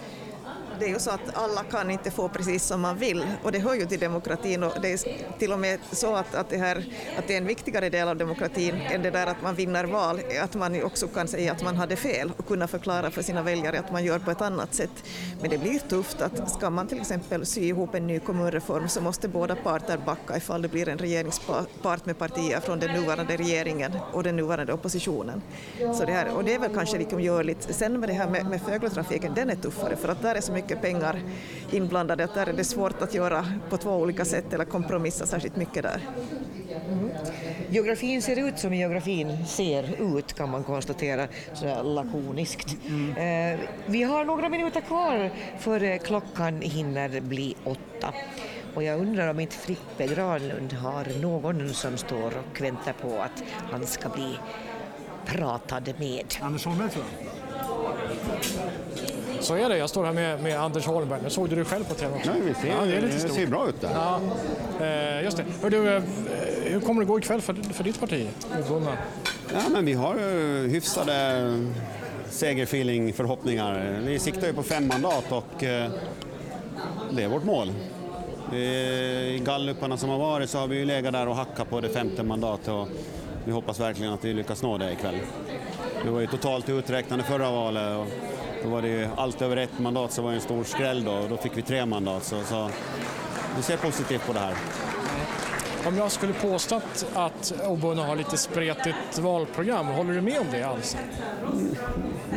Det 0.79 0.85
är 0.85 0.89
ju 0.89 0.99
så 0.99 1.11
att 1.11 1.21
alla 1.33 1.63
kan 1.63 1.91
inte 1.91 2.11
få 2.11 2.29
precis 2.29 2.63
som 2.63 2.81
man 2.81 2.97
vill 2.97 3.25
och 3.43 3.51
det 3.51 3.59
hör 3.59 3.75
ju 3.75 3.85
till 3.85 3.99
demokratin 3.99 4.63
och 4.63 4.73
det 4.81 4.93
är 4.93 4.99
till 5.39 5.51
och 5.51 5.59
med 5.59 5.79
så 5.91 6.15
att, 6.15 6.35
att, 6.35 6.49
det, 6.49 6.57
här, 6.57 6.85
att 7.17 7.27
det 7.27 7.33
är 7.33 7.37
en 7.37 7.47
viktigare 7.47 7.89
del 7.89 8.07
av 8.07 8.17
demokratin 8.17 8.75
än 8.75 9.01
det 9.01 9.11
där 9.11 9.27
att 9.27 9.41
man 9.41 9.55
vinner 9.55 9.83
val, 9.83 10.19
att 10.43 10.55
man 10.55 10.83
också 10.83 11.07
kan 11.07 11.27
säga 11.27 11.51
att 11.51 11.63
man 11.63 11.75
hade 11.75 11.95
fel 11.95 12.31
och 12.37 12.47
kunna 12.47 12.67
förklara 12.67 13.11
för 13.11 13.21
sina 13.21 13.41
väljare 13.41 13.79
att 13.79 13.91
man 13.91 14.05
gör 14.05 14.19
på 14.19 14.31
ett 14.31 14.41
annat 14.41 14.73
sätt. 14.73 15.03
Men 15.41 15.49
det 15.49 15.57
blir 15.57 15.79
tufft 15.79 16.21
att 16.21 16.51
ska 16.51 16.69
man 16.69 16.87
till 16.87 16.99
exempel 16.99 17.45
sy 17.45 17.61
ihop 17.61 17.95
en 17.95 18.07
ny 18.07 18.19
kommunreform 18.19 18.89
så 18.89 19.01
måste 19.01 19.27
båda 19.27 19.55
parter 19.55 19.97
backa 20.05 20.37
ifall 20.37 20.61
det 20.61 20.67
blir 20.67 20.89
en 20.89 20.97
regeringspart 20.97 22.05
med 22.05 22.17
partier 22.17 22.59
från 22.59 22.79
den 22.79 22.91
nuvarande 22.91 23.37
regeringen 23.37 23.91
och 24.13 24.23
den 24.23 24.35
nuvarande 24.35 24.73
oppositionen. 24.73 25.41
Så 25.93 26.05
det 26.05 26.11
här, 26.11 26.35
och 26.35 26.43
det 26.43 26.53
är 26.53 26.59
väl 26.59 26.73
kanske 26.73 26.97
liksom 26.97 27.21
görligt. 27.21 27.75
Sen 27.75 27.99
med 27.99 28.09
det 28.09 28.13
här 28.13 28.29
med, 28.29 28.45
med 28.45 28.61
fågeltrafiken, 28.61 29.33
den 29.33 29.49
är 29.49 29.55
tuffare 29.55 29.95
för 29.95 30.09
att 30.09 30.21
där 30.21 30.35
är 30.35 30.41
så 30.41 30.51
mycket 30.51 30.64
pengar 30.75 31.21
inblandade 31.71 32.23
att 32.23 32.33
där 32.33 32.47
är 32.47 32.53
det 32.53 32.63
svårt 32.63 33.01
att 33.01 33.13
göra 33.13 33.45
på 33.69 33.77
två 33.77 33.95
olika 33.95 34.25
sätt 34.25 34.53
eller 34.53 34.65
kompromissa 34.65 35.25
särskilt 35.25 35.55
mycket 35.55 35.83
där. 35.83 36.01
Geografin 37.69 38.21
ser 38.21 38.47
ut 38.47 38.59
som 38.59 38.73
geografin 38.73 39.45
ser 39.45 40.15
ut 40.15 40.33
kan 40.33 40.49
man 40.49 40.63
konstatera 40.63 41.27
så 41.53 41.83
lakoniskt. 41.83 42.77
Eh, 43.17 43.59
vi 43.85 44.03
har 44.03 44.25
några 44.25 44.49
minuter 44.49 44.81
kvar 44.81 45.31
för 45.59 45.97
klockan 45.97 46.61
hinner 46.61 47.21
bli 47.21 47.55
åtta. 47.63 48.13
Och 48.75 48.83
jag 48.83 48.99
undrar 48.99 49.27
om 49.27 49.39
inte 49.39 49.55
Frippe 49.55 50.07
Granlund 50.07 50.73
har 50.73 51.21
någon 51.21 51.73
som 51.73 51.97
står 51.97 52.33
och 52.37 52.61
väntar 52.61 52.93
på 52.93 53.21
att 53.21 53.43
han 53.71 53.85
ska 53.85 54.09
bli 54.09 54.37
pratad 55.25 55.93
med. 55.99 56.25
Anders 56.41 56.65
Holmberg 56.65 56.89
tror 56.89 57.05
jag. 57.05 57.45
Så 59.45 59.55
är 59.55 59.69
det. 59.69 59.77
Jag 59.77 59.89
står 59.89 60.05
här 60.05 60.13
med, 60.13 60.43
med 60.43 60.59
Anders 60.61 60.85
Holmberg. 60.85 61.19
Nu 61.23 61.29
såg 61.29 61.49
du 61.49 61.55
dig 61.55 61.65
själv 61.65 61.83
på 61.83 61.93
TV 61.93 62.15
också. 62.15 62.29
Ja, 62.29 62.35
vi 62.45 62.53
ser- 62.53 62.67
ja, 62.67 62.85
det, 62.85 62.95
är 62.97 63.01
lite 63.01 63.27
det 63.27 63.33
ser 63.33 63.47
bra 63.47 63.69
ut 63.69 63.81
där. 63.81 63.89
Ja, 63.93 64.19
eh, 64.85 65.23
just 65.23 65.37
det. 65.37 65.43
Hör 65.61 65.69
du, 65.69 65.95
eh, 65.95 66.03
hur 66.63 66.79
kommer 66.79 67.01
det 67.01 67.07
gå 67.07 67.19
ikväll 67.19 67.41
för, 67.41 67.53
för 67.53 67.83
ditt 67.83 67.99
parti? 67.99 68.27
Ja, 69.53 69.59
men 69.71 69.85
vi 69.85 69.93
har 69.93 70.15
ju 70.15 70.67
hyfsade 70.67 71.43
segerfeeling, 72.29 73.13
förhoppningar. 73.13 73.99
Vi 74.05 74.19
siktar 74.19 74.47
ju 74.47 74.53
på 74.53 74.63
fem 74.63 74.87
mandat 74.87 75.31
och 75.31 75.63
eh, 75.63 75.91
det 77.11 77.23
är 77.23 77.27
vårt 77.27 77.43
mål. 77.43 77.71
I 78.53 79.41
galluparna 79.45 79.97
som 79.97 80.09
har 80.09 80.17
varit 80.17 80.49
så 80.49 80.57
har 80.57 80.67
vi 80.67 80.77
ju 80.77 80.85
legat 80.85 81.13
där 81.13 81.27
och 81.27 81.35
hackat 81.35 81.69
på 81.69 81.81
det 81.81 81.89
femte 81.89 82.23
mandatet 82.23 82.67
och 82.67 82.87
vi 83.45 83.51
hoppas 83.51 83.79
verkligen 83.79 84.13
att 84.13 84.25
vi 84.25 84.33
lyckas 84.33 84.63
nå 84.63 84.77
det 84.77 84.91
ikväll. 84.91 85.15
Vi 86.03 86.09
var 86.09 86.19
ju 86.19 86.27
totalt 86.27 86.69
uträknade 86.69 87.23
förra 87.23 87.51
valet 87.51 88.07
då 88.65 88.71
var 88.71 88.81
det 88.81 88.87
ju 88.87 89.07
allt 89.17 89.41
över 89.41 89.57
ett 89.57 89.79
mandat 89.79 90.11
så 90.11 90.21
var 90.21 90.29
det 90.29 90.35
en 90.35 90.41
stor 90.41 90.63
skräll 90.63 91.03
då 91.03 91.11
och 91.11 91.29
då 91.29 91.37
fick 91.37 91.57
vi 91.57 91.61
tre 91.61 91.85
mandat. 91.85 92.23
Så, 92.23 92.43
så 92.43 92.69
vi 93.57 93.63
ser 93.63 93.77
positivt 93.77 94.27
på 94.27 94.33
det 94.33 94.39
här. 94.39 94.55
Om 95.87 95.97
jag 95.97 96.11
skulle 96.11 96.33
påstå 96.33 96.81
att, 97.13 97.53
Obuna 97.67 98.03
har 98.03 98.15
lite 98.15 98.37
spretigt 98.37 99.19
valprogram, 99.19 99.87
håller 99.87 100.13
du 100.13 100.21
med 100.21 100.39
om 100.39 100.47
det 100.51 100.63
alls? 100.63 100.97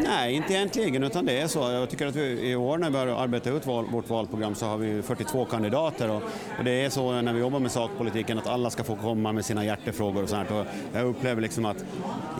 Nej, 0.05 0.35
inte 0.35 0.55
egentligen, 0.55 1.05
utan 1.05 1.25
det 1.25 1.41
är 1.41 1.47
så. 1.47 1.59
Jag 1.59 1.91
tycker 1.91 2.07
att 2.07 2.17
vi 2.17 2.51
i 2.51 2.57
år 2.57 2.79
när 2.79 2.91
vi 2.91 2.97
har 2.97 3.07
arbetat 3.07 3.53
ut 3.53 3.67
val, 3.67 3.87
vårt 3.93 4.11
valprogram 4.11 4.55
så 4.55 4.67
har 4.67 4.79
vi 4.79 5.03
42 5.03 5.45
kandidater 5.45 6.11
och, 6.11 6.23
och 6.59 6.65
det 6.65 6.85
är 6.85 6.91
så 6.91 7.23
när 7.23 7.33
vi 7.33 7.41
jobbar 7.41 7.59
med 7.61 7.73
sakpolitiken 7.73 8.39
att 8.39 8.47
alla 8.47 8.71
ska 8.71 8.85
få 8.85 8.97
komma 8.97 9.33
med 9.33 9.45
sina 9.45 9.65
hjärtefrågor 9.65 10.23
och 10.23 10.29
sånt. 10.29 10.51
Och 10.51 10.67
jag 10.93 11.07
upplever 11.07 11.43
liksom 11.43 11.65
att 11.65 11.85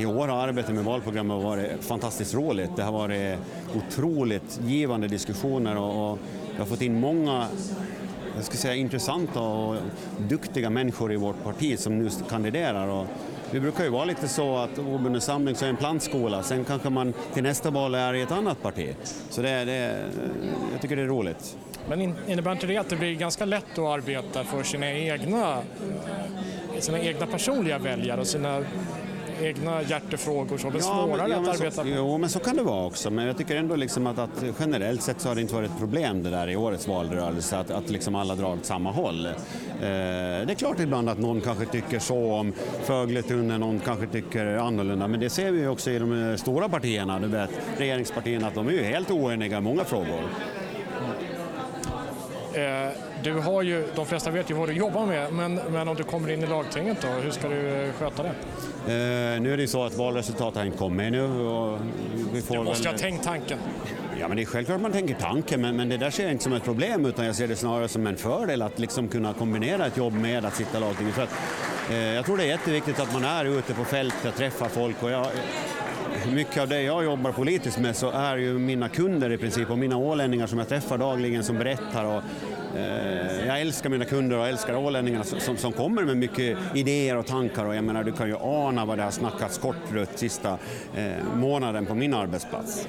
i 0.01 0.07
år 0.07 0.29
har 0.29 0.49
arbetet 0.49 0.75
med 0.75 0.85
valprogrammet 0.85 1.45
varit 1.45 1.85
fantastiskt 1.85 2.35
roligt. 2.35 2.77
Det 2.77 2.83
har 2.83 2.93
varit 2.93 3.39
otroligt 3.77 4.61
givande 4.67 5.09
diskussioner 5.09 5.77
och, 5.77 6.13
och 6.13 6.19
har 6.59 6.67
fått 6.67 6.83
in 6.83 7.01
många 7.01 7.47
jag 8.39 8.45
skulle 8.45 8.59
säga, 8.59 8.75
intressanta 8.75 9.41
och 9.41 9.77
duktiga 10.29 10.71
människor 10.71 11.13
i 11.13 11.17
vårt 11.17 11.45
parti 11.45 11.79
som 11.79 11.99
nu 11.99 12.11
kandiderar. 12.31 12.89
Och 12.89 13.07
vi 13.51 13.61
brukar 13.61 13.85
ju 13.85 13.91
vara 13.91 14.05
lite 14.05 14.29
så 14.29 14.57
att 14.57 14.79
obunden 14.79 15.21
samling 15.21 15.55
så 15.55 15.65
är 15.65 15.69
en 15.69 15.77
plantskola, 15.77 16.43
sen 16.43 16.65
kanske 16.65 16.91
man 16.91 17.15
till 17.35 17.43
nästa 17.43 17.71
val 17.71 17.95
är 17.95 18.15
i 18.15 18.23
ett 18.23 18.33
annat 18.33 18.63
parti. 18.63 18.95
Så 19.31 19.43
det, 19.43 19.65
det, 19.65 20.05
jag 20.73 20.81
tycker 20.81 20.97
det 20.97 21.03
är 21.03 21.07
roligt. 21.07 21.57
Men 21.89 22.15
innebär 22.29 22.53
inte 22.53 22.67
det 22.67 22.77
att 22.77 22.89
det 22.89 22.97
blir 22.97 23.15
ganska 23.15 23.45
lätt 23.45 23.79
att 23.79 23.79
arbeta 23.79 24.45
för 24.45 24.63
sina 24.63 24.93
egna, 24.93 25.53
eh, 25.55 26.81
sina 26.81 27.01
egna 27.01 27.27
personliga 27.27 27.79
väljare 27.79 28.21
och 28.21 28.27
sina 28.27 28.65
egna 29.43 29.83
hjärtefrågor 29.83 30.59
som 30.59 30.77
är 30.77 30.81
svårare 30.81 31.29
men 31.29 31.39
att 31.39 31.45
så, 31.45 31.51
arbeta 31.51 31.85
med? 31.85 31.93
Jo, 31.97 32.19
men 32.19 32.31
så 32.31 32.39
kan 32.39 32.57
det 32.57 32.63
vara 32.63 32.87
också. 32.87 33.11
Men 33.11 33.27
jag 33.27 33.39
tycker 33.39 33.57
ändå 33.57 33.77
liksom 33.77 34.07
att, 34.07 34.19
att 34.19 34.45
generellt 34.61 35.03
sett 35.03 35.21
så 35.21 35.29
har 35.29 35.35
det 35.35 35.41
inte 35.41 35.55
varit 35.55 35.71
ett 35.71 35.79
problem 35.79 36.23
det 36.23 36.31
där 36.31 36.49
i 36.51 36.57
årets 36.57 36.89
valrörelse, 36.89 37.59
att, 37.59 37.71
att 37.71 37.91
liksom 37.91 38.15
alla 38.15 38.35
drar 38.35 38.53
åt 38.53 38.65
samma 38.65 38.91
håll. 38.91 39.27
Eh, 39.27 39.33
det 39.81 40.53
är 40.53 40.55
klart 40.55 40.81
ibland 40.81 41.09
att 41.09 41.19
någon 41.19 41.41
kanske 41.41 41.67
tycker 41.67 41.99
så 41.99 42.33
om 42.33 42.53
Fögletunneln, 42.83 43.61
någon 43.61 43.81
kanske 43.81 44.07
tycker 44.07 44.47
annorlunda. 44.47 45.09
Men 45.09 45.21
det 45.21 45.31
ser 45.31 45.51
vi 45.51 45.67
också 45.67 45.91
i 45.91 45.99
de 45.99 46.31
eh, 46.31 46.37
stora 46.37 46.69
partierna, 46.69 47.19
du 47.19 47.29
vet, 47.29 47.51
regeringspartierna, 47.77 48.47
att 48.49 48.55
de 48.55 48.69
är 48.69 48.73
ju 48.73 48.83
helt 48.83 49.11
oeniga 49.11 49.59
i 49.59 49.61
många 49.61 49.85
frågor. 49.85 50.23
Eh, 52.55 53.08
Du 53.23 53.33
har 53.35 53.63
ju, 53.63 53.87
de 53.95 54.07
flesta 54.07 54.31
vet 54.31 54.51
ju 54.51 54.55
vad 54.55 54.69
du 54.69 54.73
jobbar 54.73 55.07
med, 55.07 55.33
men, 55.33 55.55
men 55.71 55.89
om 55.89 55.97
du 55.97 56.03
kommer 56.05 56.31
in 56.31 56.43
i 56.43 56.47
lagtinget 56.47 56.99
då, 57.03 57.09
hur 57.09 57.31
ska 57.31 57.49
du 57.49 57.69
eh, 57.69 57.93
sköta 57.93 58.23
det? 58.23 58.29
Eh, 58.29 59.41
nu 59.41 59.53
är 59.53 59.57
det 59.57 59.63
ju 59.63 59.69
så 59.69 59.85
att 59.85 59.95
valresultatet 59.97 60.57
har 60.59 60.65
inte 60.65 60.79
kommit 60.79 61.07
ännu. 61.07 61.23
Och 61.23 61.79
vi 62.33 62.43
får 62.43 62.55
Du 62.57 62.63
måste 62.63 62.83
väl- 62.85 62.93
ha 62.93 62.99
tänkt 62.99 63.25
tanken. 63.25 63.59
Ja, 64.21 64.29
men 64.29 64.37
det 64.37 64.43
är 64.43 64.47
självklart 64.47 64.81
man 64.81 64.93
tänker 64.93 65.15
tanken, 65.15 65.61
men, 65.61 65.77
men 65.77 65.89
det 65.89 65.97
där 65.97 66.11
ser 66.11 66.23
jag 66.23 66.33
inte 66.33 66.45
som 66.45 66.53
ett 66.53 66.65
problem 66.65 67.07
utan 67.07 67.27
jag 67.27 67.35
ser 67.37 67.49
det 67.49 67.57
snarare 67.57 67.89
som 67.89 68.07
en 68.07 68.17
fördel 68.17 68.63
att 68.63 68.79
liksom 68.79 69.09
kunna 69.09 69.33
kombinera 69.33 69.87
ett 69.87 69.97
jobb 69.97 70.13
med 70.13 70.45
att 70.45 70.57
sitta 70.57 70.79
i 70.79 70.81
lagtinget. 70.81 71.15
För 71.15 71.23
att, 71.23 71.33
eh, 71.91 71.97
jag 72.15 72.25
tror 72.25 72.37
det 72.37 72.43
är 72.43 72.49
jätteviktigt 72.49 73.01
att 73.01 73.13
man 73.13 73.25
är 73.25 73.45
ute 73.59 73.75
på 73.75 73.85
fältet, 73.85 74.37
träffar 74.37 74.69
folk 74.69 75.03
och 75.03 75.11
jag, 75.11 75.27
mycket 76.33 76.63
av 76.63 76.69
det 76.69 76.83
jag 76.83 77.05
jobbar 77.05 77.33
politiskt 77.33 77.79
med 77.79 77.97
så 77.97 78.11
är 78.11 78.37
ju 78.37 78.59
mina 78.59 78.89
kunder 78.89 79.31
i 79.33 79.37
princip 79.39 79.71
och 79.71 79.79
mina 79.79 79.97
ålänningar 79.97 80.47
som 80.47 80.59
jag 80.59 80.69
träffar 80.69 80.99
dagligen 80.99 81.45
som 81.45 81.59
berättar. 81.59 82.05
Och, 82.05 82.23
Eh, 82.79 83.47
jag 83.47 83.61
älskar 83.61 83.91
mina 83.91 84.05
kunder 84.05 84.39
och 84.39 84.47
älskar 84.47 84.77
ålänningarna 84.77 85.25
som, 85.25 85.57
som, 85.57 85.73
kommer 85.73 86.05
med 86.05 86.17
mycket 86.17 86.59
idéer 86.75 87.17
och 87.17 87.27
tankar 87.27 87.65
och 87.65 87.75
jag 87.75 87.85
menar 87.85 88.05
du 88.05 88.13
kan 88.13 88.29
ju 88.29 88.37
ana 88.41 88.85
vad 88.85 88.99
det 88.99 89.05
har 89.05 89.11
snackats 89.11 89.59
kortrött 89.59 90.19
sista 90.19 90.59
eh, 90.97 91.13
månaden 91.35 91.87
på 91.87 91.95
min 91.95 92.15
arbetsplats. 92.15 92.89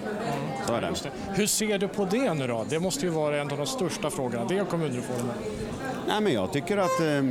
Så 0.68 0.74
är 0.74 0.82
det. 0.82 0.94
Hur 1.34 1.48
ser 1.48 1.78
du 1.78 1.88
på 1.88 2.06
det 2.06 2.34
nu 2.34 2.48
då? 2.48 2.66
Det 2.70 2.80
måste 2.80 3.06
ju 3.06 3.12
vara 3.12 3.42
en 3.42 3.52
av 3.52 3.58
de 3.58 3.66
största 3.66 4.10
frågorna, 4.10 4.46
det 4.50 4.62
och 4.62 4.70
kommunreformen. 4.70 5.36
Nej, 6.10 6.22
men 6.22 6.34
jag 6.34 6.54
tycker 6.54 6.78
att 6.78 7.00
eh, 7.00 7.22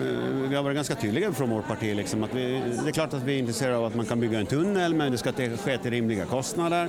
vi 0.49 0.57
har 0.57 0.63
varit 0.63 0.77
ganska 0.77 0.95
tydliga 0.95 1.33
från 1.33 1.51
vårt 1.51 1.69
parti. 1.69 1.97
Liksom, 1.97 2.25
att 2.25 2.35
vi, 2.35 2.63
det 2.85 2.91
är 2.91 2.93
klart 2.93 3.15
att 3.15 3.23
vi 3.23 3.35
är 3.35 3.39
intresserade 3.39 3.77
av 3.77 3.85
att 3.85 3.95
man 3.95 4.07
kan 4.07 4.21
bygga 4.21 4.39
en 4.39 4.47
tunnel 4.47 4.95
men 4.95 5.13
det 5.13 5.19
ska 5.19 5.33
ske 5.33 5.79
till 5.79 5.91
rimliga 5.91 6.25
kostnader. 6.25 6.89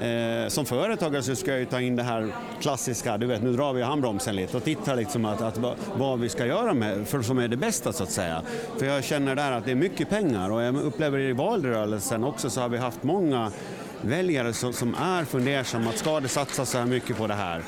Eh, 0.00 0.48
som 0.48 0.66
företagare 0.66 1.22
så 1.22 1.36
ska 1.36 1.50
jag 1.50 1.60
ju 1.60 1.66
ta 1.66 1.80
in 1.80 1.96
det 1.96 2.02
här 2.02 2.32
klassiska, 2.60 3.18
du 3.18 3.26
vet 3.26 3.42
nu 3.42 3.52
drar 3.52 3.72
vi 3.72 3.80
i 3.80 3.84
handbromsen 3.84 4.36
lite 4.36 4.56
och 4.56 4.64
tittar 4.64 4.96
liksom 4.96 5.24
att, 5.24 5.42
att 5.42 5.58
vad 5.94 6.20
vi 6.20 6.28
ska 6.28 6.46
göra 6.46 6.74
med, 6.74 7.08
för 7.08 7.22
som 7.22 7.38
är 7.38 7.48
det 7.48 7.56
bästa 7.56 7.92
så 7.92 8.02
att 8.02 8.10
säga. 8.10 8.42
För 8.78 8.86
jag 8.86 9.04
känner 9.04 9.34
där 9.34 9.52
att 9.52 9.64
det 9.64 9.70
är 9.70 9.74
mycket 9.74 10.10
pengar 10.10 10.50
och 10.50 10.62
jag 10.62 10.76
upplever 10.76 11.18
i 11.18 11.32
valrörelsen 11.32 12.24
också 12.24 12.50
så 12.50 12.60
har 12.60 12.68
vi 12.68 12.78
haft 12.78 13.02
många 13.02 13.52
väljare 14.00 14.52
som, 14.52 14.72
som 14.72 14.94
är 14.94 15.24
fundersamma 15.24 15.90
att 15.90 15.98
ska 15.98 16.20
det 16.20 16.28
satsas 16.28 16.70
så 16.70 16.78
här 16.78 16.86
mycket 16.86 17.16
på 17.16 17.26
det 17.26 17.34
här? 17.34 17.62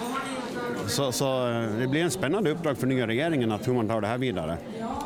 Så, 0.86 1.12
så 1.12 1.48
eh, 1.48 1.66
det 1.78 1.86
blir 1.86 2.02
en 2.02 2.10
spännande 2.10 2.50
uppdrag 2.50 2.78
för 2.78 2.86
nya 2.86 3.06
regeringen 3.06 3.52
att 3.52 3.68
hur 3.68 3.72
man 3.72 3.88
tar 3.88 4.00
det 4.00 4.06
här 4.06 4.18
vidare. 4.18 4.56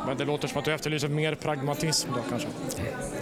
Men 0.07 0.17
det 0.17 0.25
låter 0.25 0.49
som 0.49 0.59
att 0.59 0.65
du 0.65 0.73
efterlyser 0.73 1.09
mer 1.09 1.35
pragmatism 1.35 2.09
då 2.15 2.21
kanske? 2.31 2.49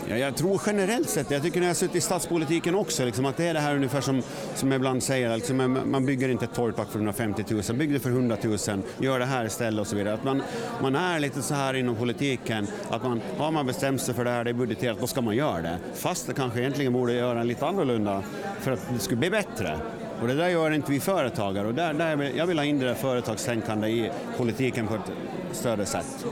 Ja, 0.09 0.17
jag 0.17 0.37
tror 0.37 0.61
generellt 0.67 1.09
sett, 1.09 1.31
jag 1.31 1.43
tycker 1.43 1.61
när 1.61 1.67
jag 1.67 1.77
suttit 1.77 1.97
i 1.97 2.01
stadspolitiken 2.01 2.75
också, 2.75 3.05
liksom, 3.05 3.27
att 3.27 3.37
det 3.37 3.47
är 3.47 3.55
det 3.55 3.61
här 3.61 3.77
ungefär 3.77 4.01
som, 4.01 4.23
som 4.55 4.73
jag 4.73 4.79
ibland 4.79 5.03
säger, 5.03 5.37
liksom, 5.37 5.79
man 5.85 6.07
bygger 6.07 6.29
inte 6.29 6.45
ett 6.45 6.55
torgpark 6.55 6.89
för 6.89 6.99
150 6.99 7.45
000, 7.49 7.63
bygg 7.75 7.93
det 7.93 8.01
för 8.01 8.11
100 8.11 8.37
000, 8.43 8.59
gör 8.99 9.19
det 9.19 9.25
här 9.25 9.45
istället 9.45 9.81
och 9.81 9.87
så 9.87 9.97
vidare. 9.97 10.15
Att 10.15 10.25
man, 10.25 10.43
man 10.83 10.95
är 10.95 11.21
lite 11.21 11.43
så 11.43 11.55
här 11.55 11.75
inom 11.75 11.97
politiken, 11.97 12.67
att 12.91 13.03
man, 13.03 13.21
har 13.39 13.51
man 13.51 13.67
bestämt 13.67 14.03
sig 14.03 14.15
för 14.15 14.25
det 14.25 14.31
här, 14.31 14.45
det 14.45 14.51
är 14.51 14.55
budgeterat, 14.55 15.01
då 15.01 15.07
ska 15.07 15.21
man 15.21 15.37
göra 15.37 15.63
det. 15.63 15.79
Fast 15.95 16.27
det 16.27 16.35
kanske 16.35 16.61
egentligen 16.61 16.93
borde 16.93 17.13
göra 17.13 17.43
lite 17.43 17.67
annorlunda 17.67 18.23
för 18.61 18.73
att 18.73 18.89
det 18.93 18.99
skulle 18.99 19.19
bli 19.19 19.31
bättre. 19.31 19.79
Och 20.21 20.29
det 20.29 20.35
där 20.35 20.49
gör 20.49 20.71
inte 20.71 20.93
vi 20.93 21.01
företagare 21.01 21.67
och 21.67 21.75
där, 21.75 21.95
där 21.95 22.33
jag 22.37 22.47
vill 22.47 22.59
ha 22.59 22.65
in 22.65 22.79
det 22.79 22.87
där 22.87 22.95
företagstänkande 22.95 23.89
i 23.89 24.11
politiken 24.37 24.87
på 24.87 24.95
ett 24.95 25.13
större 25.53 25.87
sätt. 25.87 26.27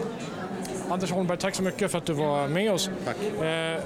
Anders 0.91 1.11
Holmberg, 1.11 1.39
tack 1.39 1.55
så 1.55 1.62
mycket 1.62 1.91
för 1.91 1.99
att 1.99 2.07
du 2.07 2.12
var 2.12 2.49
med 2.49 2.72
oss. 2.72 2.91
Tack. 3.05 3.43
Eh, 3.43 3.80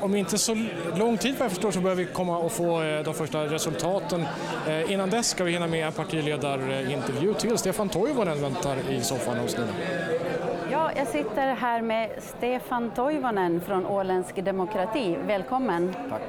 om 0.00 0.14
inte 0.14 0.38
så 0.38 0.56
lång 0.96 1.16
tid 1.16 1.34
vad 1.38 1.44
jag 1.44 1.50
förstår 1.50 1.70
så 1.70 1.80
börjar 1.80 1.96
vi 1.96 2.04
komma 2.04 2.38
och 2.38 2.52
få 2.52 2.82
eh, 2.82 3.04
de 3.04 3.14
första 3.14 3.44
resultaten. 3.44 4.24
Eh, 4.68 4.92
innan 4.92 5.10
dess 5.10 5.28
ska 5.28 5.44
vi 5.44 5.52
hinna 5.52 5.66
med 5.66 5.86
en 5.86 5.92
partiledarintervju 5.92 7.34
till. 7.34 7.58
Stefan 7.58 7.88
Toivonen 7.88 8.42
väntar 8.42 8.76
i 8.90 9.00
soffan 9.00 9.38
hos 9.38 9.56
Nina. 9.56 9.72
Ja, 10.70 10.90
jag 10.96 11.06
sitter 11.06 11.54
här 11.54 11.82
med 11.82 12.10
Stefan 12.18 12.90
Toivonen 12.90 13.60
från 13.60 13.86
Åländsk 13.86 14.44
Demokrati. 14.44 15.16
Välkommen. 15.26 15.94
Tack. 16.10 16.22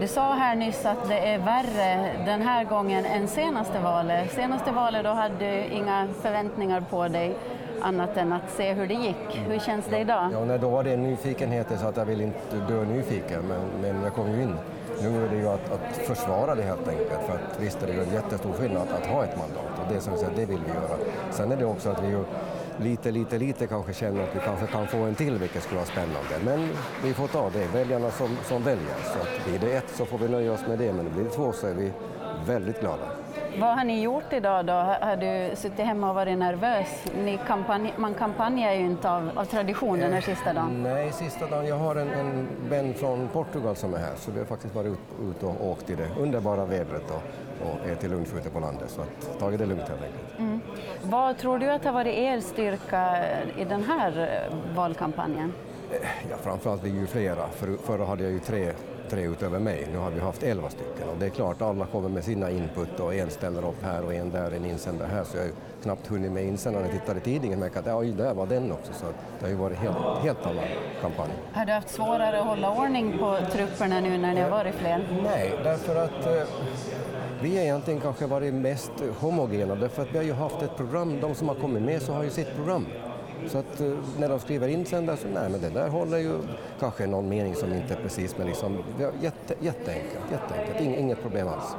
Du 0.00 0.08
sa 0.08 0.32
här 0.32 0.56
nyss 0.56 0.86
att 0.86 1.08
det 1.08 1.18
är 1.18 1.38
värre 1.38 2.12
den 2.26 2.42
här 2.42 2.64
gången 2.64 3.04
än 3.04 3.28
senaste 3.28 3.78
valet. 3.78 4.32
Senaste 4.32 4.72
valet 4.72 5.04
då 5.04 5.10
hade 5.10 5.34
du 5.38 5.64
inga 5.64 6.08
förväntningar 6.22 6.84
på 6.90 7.08
dig 7.08 7.36
annat 7.80 8.16
än 8.16 8.32
att 8.32 8.50
se 8.56 8.72
hur 8.72 8.86
det 8.86 8.94
gick. 8.94 9.40
Hur 9.48 9.58
känns 9.58 9.86
det 9.86 9.98
idag? 9.98 10.30
Ja, 10.32 10.44
nej, 10.44 10.58
då 10.58 10.68
var 10.68 10.84
det 10.84 10.92
en 10.92 11.02
nyfikenhet 11.02 11.66
så 11.80 11.86
att 11.86 11.96
jag 11.96 12.04
vill 12.04 12.20
inte 12.20 12.56
dö 12.68 12.84
nyfiken, 12.84 13.42
men, 13.42 13.60
men 13.82 14.02
jag 14.02 14.14
kom 14.14 14.30
ju 14.30 14.42
in. 14.42 14.56
Nu 15.02 15.24
är 15.24 15.28
det 15.28 15.36
ju 15.36 15.48
att, 15.48 15.72
att 15.72 15.96
försvara 15.96 16.54
det 16.54 16.62
helt 16.62 16.88
enkelt, 16.88 17.22
för 17.26 17.34
att 17.34 17.60
visst 17.60 17.82
är 17.82 17.86
det 17.86 17.92
ju 17.92 18.02
en 18.02 18.14
jättestor 18.14 18.52
skillnad 18.52 18.88
att 19.00 19.06
ha 19.06 19.24
ett 19.24 19.36
mandat 19.36 19.78
och 19.78 19.94
det 19.94 20.00
som 20.00 20.16
säger, 20.16 20.32
det 20.36 20.46
vill 20.46 20.60
vi 20.66 20.72
göra. 20.72 20.96
Sen 21.30 21.52
är 21.52 21.56
det 21.56 21.64
också 21.64 21.90
att 21.90 22.04
vi 22.04 22.08
ju 22.08 22.24
lite, 22.80 23.10
lite, 23.10 23.38
lite 23.38 23.66
kanske 23.66 23.92
känner 23.92 24.22
att 24.22 24.36
vi 24.36 24.40
kanske 24.40 24.66
kan 24.66 24.86
få 24.86 24.96
en 24.98 25.14
till, 25.14 25.38
vilket 25.38 25.62
skulle 25.62 25.76
vara 25.76 25.86
spännande. 25.86 26.34
Men 26.44 26.68
vi 27.04 27.14
får 27.14 27.28
ta 27.28 27.50
det, 27.50 27.66
väljarna 27.66 28.10
som, 28.10 28.36
som 28.44 28.62
väljer. 28.62 28.96
Så 29.14 29.18
att 29.18 29.44
blir 29.46 29.58
det 29.58 29.76
ett 29.76 29.90
så 29.90 30.04
får 30.04 30.18
vi 30.18 30.28
nöja 30.28 30.52
oss 30.52 30.66
med 30.68 30.78
det, 30.78 30.92
men 30.92 31.12
blir 31.14 31.24
det 31.24 31.30
två 31.30 31.52
så 31.52 31.66
är 31.66 31.74
vi 31.74 31.92
väldigt 32.46 32.80
glada. 32.80 33.04
Vad 33.58 33.76
har 33.76 33.84
ni 33.84 34.02
gjort 34.02 34.32
idag 34.32 34.66
då? 34.66 34.72
Har 34.72 35.16
du 35.16 35.56
suttit 35.56 35.80
hemma 35.80 36.08
och 36.08 36.14
varit 36.14 36.38
nervös? 36.38 37.04
Ni 37.24 37.38
kampanj, 37.46 37.94
man 37.96 38.14
kampanjar 38.14 38.72
ju 38.72 38.80
inte 38.80 39.10
av, 39.10 39.30
av 39.34 39.44
tradition 39.44 39.98
den 39.98 40.12
här 40.12 40.20
sista 40.20 40.52
dagen. 40.52 40.82
Nej, 40.82 41.12
sista 41.12 41.46
dagen. 41.46 41.66
Jag 41.66 41.78
har 41.78 41.96
en, 41.96 42.10
en 42.10 42.48
vän 42.68 42.94
från 42.94 43.28
Portugal 43.28 43.76
som 43.76 43.94
är 43.94 43.98
här 43.98 44.14
så 44.16 44.30
vi 44.30 44.38
har 44.38 44.46
faktiskt 44.46 44.74
varit 44.74 44.92
ut, 44.92 44.98
ut 45.30 45.42
och 45.42 45.70
åkt 45.70 45.90
i 45.90 45.94
det 45.94 46.08
underbara 46.20 46.64
vädret 46.64 47.10
och, 47.10 47.22
och 47.62 47.88
ätit 47.88 48.10
lunch 48.10 48.28
ute 48.36 48.50
på 48.50 48.60
landet. 48.60 48.90
Så 48.90 49.00
att, 49.00 49.38
tagit 49.38 49.58
det 49.58 49.66
lugnt 49.66 49.88
helt 49.88 50.02
enkelt. 50.02 50.38
Mm. 50.38 50.60
Vad 51.02 51.38
tror 51.38 51.58
du 51.58 51.70
att 51.70 51.84
har 51.84 51.92
varit 51.92 52.14
er 52.14 52.40
styrka 52.40 53.24
i 53.56 53.64
den 53.64 53.82
här 53.82 54.42
valkampanjen? 54.74 55.52
Ja, 56.30 56.36
framförallt 56.42 56.84
vi 56.84 56.90
är 56.90 56.94
ju 56.94 57.06
flera. 57.06 57.48
För, 57.48 57.76
förra 57.76 58.04
hade 58.04 58.22
jag 58.22 58.32
ju 58.32 58.38
tre 58.38 58.72
tre 59.10 59.26
utöver 59.26 59.58
mig. 59.58 59.88
Nu 59.92 59.98
har 59.98 60.10
vi 60.10 60.20
haft 60.20 60.42
elva 60.42 60.70
stycken 60.70 61.08
och 61.08 61.16
det 61.18 61.26
är 61.26 61.30
klart 61.30 61.62
alla 61.62 61.86
kommer 61.86 62.08
med 62.08 62.24
sina 62.24 62.50
input 62.50 63.00
och 63.00 63.14
en 63.14 63.30
ställer 63.30 63.68
upp 63.68 63.82
här 63.82 64.04
och 64.04 64.14
en 64.14 64.30
där, 64.30 64.50
en 64.50 64.64
insändare 64.64 65.08
här 65.12 65.24
så 65.24 65.36
jag 65.36 65.42
har 65.42 65.46
ju 65.46 65.54
knappt 65.82 66.06
hunnit 66.06 66.32
med 66.32 66.44
insändaren 66.44 66.86
och 66.86 66.92
tittar 66.92 67.16
i 67.16 67.20
tidningen 67.20 67.62
och 67.62 67.76
att 67.76 67.86
oj, 67.86 68.12
där 68.12 68.34
var 68.34 68.46
den 68.46 68.72
också 68.72 68.92
så 68.92 69.06
det 69.38 69.44
har 69.44 69.50
ju 69.50 69.54
varit 69.54 69.78
helt, 69.78 69.96
helt 70.22 70.46
annan 70.46 70.64
kampanj. 71.00 71.30
Har 71.52 71.64
du 71.64 71.72
haft 71.72 71.90
svårare 71.90 72.40
att 72.40 72.46
hålla 72.46 72.70
ordning 72.70 73.18
på 73.18 73.38
trupperna 73.52 74.00
nu 74.00 74.18
när 74.18 74.34
ni 74.34 74.40
har 74.40 74.50
varit 74.50 74.74
fler? 74.74 75.08
Nej, 75.24 75.54
därför 75.64 75.96
att 75.96 76.26
eh, 76.26 76.42
vi 77.42 77.56
har 77.56 77.62
egentligen 77.62 78.00
kanske 78.00 78.26
varit 78.26 78.54
mest 78.54 78.92
homogena 79.20 79.74
därför 79.74 80.02
att 80.02 80.12
vi 80.12 80.16
har 80.16 80.24
ju 80.24 80.32
haft 80.32 80.62
ett 80.62 80.76
program, 80.76 81.20
de 81.20 81.34
som 81.34 81.48
har 81.48 81.54
kommit 81.54 81.82
med 81.82 82.02
så 82.02 82.12
har 82.12 82.22
ju 82.22 82.30
sitt 82.30 82.56
program. 82.56 82.86
Så 83.46 83.58
att 83.58 83.80
eh, 83.80 83.92
när 84.18 84.28
de 84.28 84.40
skriver 84.40 84.68
insändare 84.68 85.16
så 85.16 85.28
nej 85.28 85.50
men 85.50 85.60
det 85.60 85.70
där 85.70 85.88
håller 85.88 86.18
ju 86.18 86.32
kanske 86.80 87.06
någon 87.06 87.28
mening 87.28 87.54
som 87.54 87.72
inte 87.72 87.94
är 87.94 88.02
precis 88.02 88.38
men 88.38 88.46
liksom 88.46 88.78
jätte, 89.20 89.54
jätteenkelt, 89.60 90.24
jätteenkelt, 90.30 90.98
inget 90.98 91.22
problem 91.22 91.48
alls. 91.48 91.76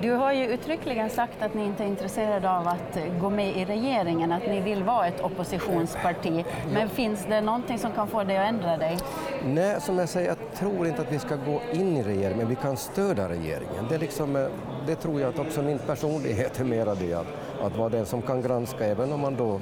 Du 0.00 0.10
har 0.10 0.32
ju 0.32 0.46
uttryckligen 0.46 1.10
sagt 1.10 1.42
att 1.42 1.54
ni 1.54 1.64
inte 1.64 1.84
är 1.84 1.86
intresserade 1.86 2.50
av 2.50 2.68
att 2.68 2.98
gå 3.20 3.30
med 3.30 3.56
i 3.56 3.64
regeringen, 3.64 4.32
att 4.32 4.46
ni 4.46 4.60
vill 4.60 4.82
vara 4.82 5.06
ett 5.06 5.20
oppositionsparti. 5.20 6.44
Men 6.72 6.88
finns 6.88 7.26
det 7.28 7.40
någonting 7.40 7.78
som 7.78 7.92
kan 7.92 8.08
få 8.08 8.24
dig 8.24 8.38
att 8.38 8.48
ändra 8.48 8.76
dig? 8.76 8.98
Nej, 9.44 9.80
som 9.80 9.98
jag 9.98 10.08
säger, 10.08 10.28
jag 10.28 10.36
tror 10.54 10.86
inte 10.86 11.02
att 11.02 11.12
vi 11.12 11.18
ska 11.18 11.36
gå 11.36 11.60
in 11.72 11.96
i 11.96 12.02
regeringen, 12.02 12.38
men 12.38 12.48
vi 12.48 12.56
kan 12.56 12.76
stödja 12.76 13.28
regeringen. 13.28 13.86
Det, 13.88 13.98
liksom, 13.98 14.36
eh, 14.36 14.46
det 14.86 14.96
tror 14.96 15.20
jag 15.20 15.28
att 15.28 15.38
också 15.38 15.62
min 15.62 15.78
personlighet 15.78 16.60
är 16.60 16.64
mera 16.64 16.94
det, 16.94 17.14
att, 17.14 17.26
att 17.62 17.76
vara 17.76 17.88
den 17.88 18.06
som 18.06 18.22
kan 18.22 18.42
granska 18.42 18.86
även 18.86 19.12
om 19.12 19.20
man 19.20 19.36
då 19.36 19.60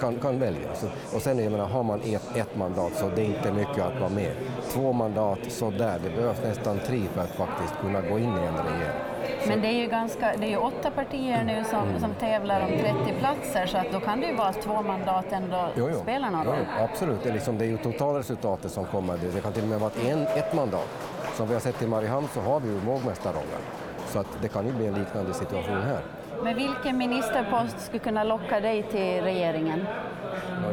kan, 0.00 0.18
kan 0.18 0.38
välja. 0.38 0.74
Så, 0.74 0.86
och 1.16 1.22
sen 1.22 1.38
jag 1.38 1.52
menar, 1.52 1.66
har 1.66 1.82
man 1.82 2.00
ett, 2.00 2.36
ett 2.36 2.56
mandat 2.56 2.94
så 2.94 3.10
det 3.16 3.22
är 3.22 3.24
inte 3.24 3.52
mycket 3.52 3.84
att 3.84 4.00
vara 4.00 4.10
med. 4.10 4.32
Två 4.72 4.92
mandat, 4.92 5.38
så 5.48 5.70
där, 5.70 5.98
det 6.04 6.10
behövs 6.10 6.42
nästan 6.42 6.78
tre 6.86 7.00
för 7.14 7.20
att 7.20 7.30
faktiskt 7.30 7.74
kunna 7.80 8.00
gå 8.00 8.18
in 8.18 8.24
i 8.24 8.46
en 8.46 8.56
regering. 8.56 9.08
Men 9.46 9.60
det 9.60 9.68
är 9.68 9.80
ju, 9.80 9.86
ganska, 9.86 10.32
det 10.36 10.46
är 10.46 10.50
ju 10.50 10.56
åtta 10.56 10.90
partier 10.90 11.44
nu 11.44 11.64
som, 11.70 11.88
mm. 11.88 12.00
som 12.00 12.14
tävlar 12.14 12.60
om 12.60 12.68
30 12.68 13.18
platser 13.18 13.66
så 13.66 13.78
att 13.78 13.92
då 13.92 14.00
kan 14.00 14.20
det 14.20 14.26
ju 14.26 14.34
vara 14.34 14.48
att 14.48 14.62
två 14.62 14.82
mandat 14.82 15.24
ändå 15.30 15.68
jo, 15.76 15.88
jo. 15.92 16.00
spelar 16.00 16.30
någon 16.30 16.44
roll. 16.44 16.66
Absolut, 16.78 17.22
det 17.22 17.28
är, 17.28 17.32
liksom, 17.32 17.58
det 17.58 17.64
är 17.64 17.68
ju 17.68 17.78
totalresultatet 17.78 18.72
som 18.72 18.84
kommer. 18.84 19.18
Det 19.34 19.40
kan 19.40 19.52
till 19.52 19.62
och 19.62 19.68
med 19.68 19.80
vara 19.80 19.92
en, 20.08 20.22
ett 20.22 20.54
mandat. 20.54 20.88
Som 21.36 21.48
vi 21.48 21.54
har 21.54 21.60
sett 21.60 21.82
i 21.82 21.86
Mariehamn 21.86 22.28
så 22.34 22.40
har 22.40 22.60
vi 22.60 22.68
ju 22.68 22.78
vågmästarrollen. 22.78 23.62
Så 24.08 24.18
att 24.18 24.26
det 24.42 24.48
kan 24.48 24.66
ju 24.66 24.72
bli 24.72 24.86
en 24.86 24.94
liknande 24.94 25.34
situation 25.34 25.82
här. 25.82 26.17
Men 26.42 26.56
vilken 26.56 26.98
ministerpost 26.98 27.80
skulle 27.80 27.98
kunna 27.98 28.24
locka 28.24 28.60
dig 28.60 28.82
till 28.82 29.22
regeringen? 29.22 29.86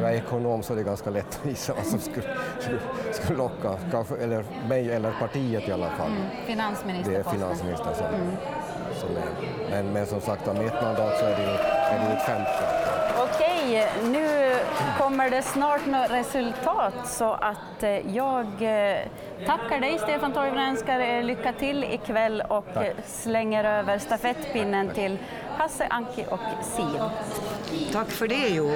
Jag 0.02 0.14
är 0.14 0.18
ekonom 0.18 0.64
så 0.64 0.76
det 0.76 0.82
är 0.82 0.86
ganska 0.86 1.10
lätt 1.10 1.40
att 1.44 1.50
gissa 1.50 1.74
vad 1.74 1.86
som 1.86 2.00
skulle, 2.00 2.28
skulle, 3.12 3.38
locka, 3.38 3.78
kanske, 3.92 4.16
eller 4.16 4.44
mig 4.70 4.92
eller 4.92 5.12
partiet 5.12 5.68
i 5.68 5.72
alla 5.72 5.90
fall. 5.90 6.12
Mm. 6.12 6.22
Finansministerposten? 6.46 7.24
Det 7.24 7.30
är 7.30 7.34
finansministern 7.34 7.96
som, 7.96 8.06
mm. 8.06 8.32
som 8.96 9.10
är. 9.10 9.24
Men, 9.70 9.94
men 9.94 10.06
som 10.06 10.22
sagt, 10.22 10.46
med 10.46 10.66
ett 10.66 10.82
mandat 10.82 11.20
så 11.20 11.26
är 11.26 11.36
det 11.36 11.44
ju, 11.44 12.14
ett 12.14 12.22
skämt. 12.26 12.48
Okej, 13.24 13.88
nu 14.04 14.56
kommer 15.06 15.30
det 15.30 15.42
snart 15.42 15.86
något 15.86 16.12
resultat 16.12 16.94
så 17.06 17.34
att 17.34 17.84
eh, 17.84 18.16
jag 18.16 18.46
eh, 18.46 18.98
tackar 19.46 19.80
dig 19.80 20.00
Stefan 20.00 20.34
Toivonen, 20.34 20.70
önskar 20.70 21.00
er 21.00 21.24
lycka 21.24 21.54
till 21.54 21.84
ikväll 21.84 22.42
och 22.50 22.66
Tack. 22.74 22.94
slänger 23.08 23.64
över 23.64 24.00
stafettpinnen 24.00 24.90
till 24.90 25.18
Hasse, 25.58 25.88
Anki 25.90 26.26
och 26.30 26.40
Siv. 26.64 27.02
Tack 27.92 28.12
för 28.12 28.28
det 28.28 28.50
Jo. 28.50 28.72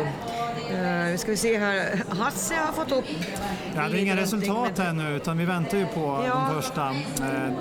Uh, 0.69 1.17
ska 1.17 1.31
vi 1.31 1.37
se 1.37 1.57
här, 1.57 2.03
Hasse 2.09 2.55
har 2.55 2.73
fått 2.73 2.91
upp... 2.91 3.05
Ja, 3.75 3.89
det 3.89 3.97
är 3.97 4.01
inga 4.01 4.15
resultat 4.15 4.77
men... 4.77 4.87
ännu 4.87 5.15
utan 5.15 5.37
vi 5.37 5.45
väntar 5.45 5.77
ju 5.77 5.85
på 5.85 6.25
ja. 6.27 6.33
de 6.33 6.61
första. 6.61 6.89
Uh, 6.89 6.95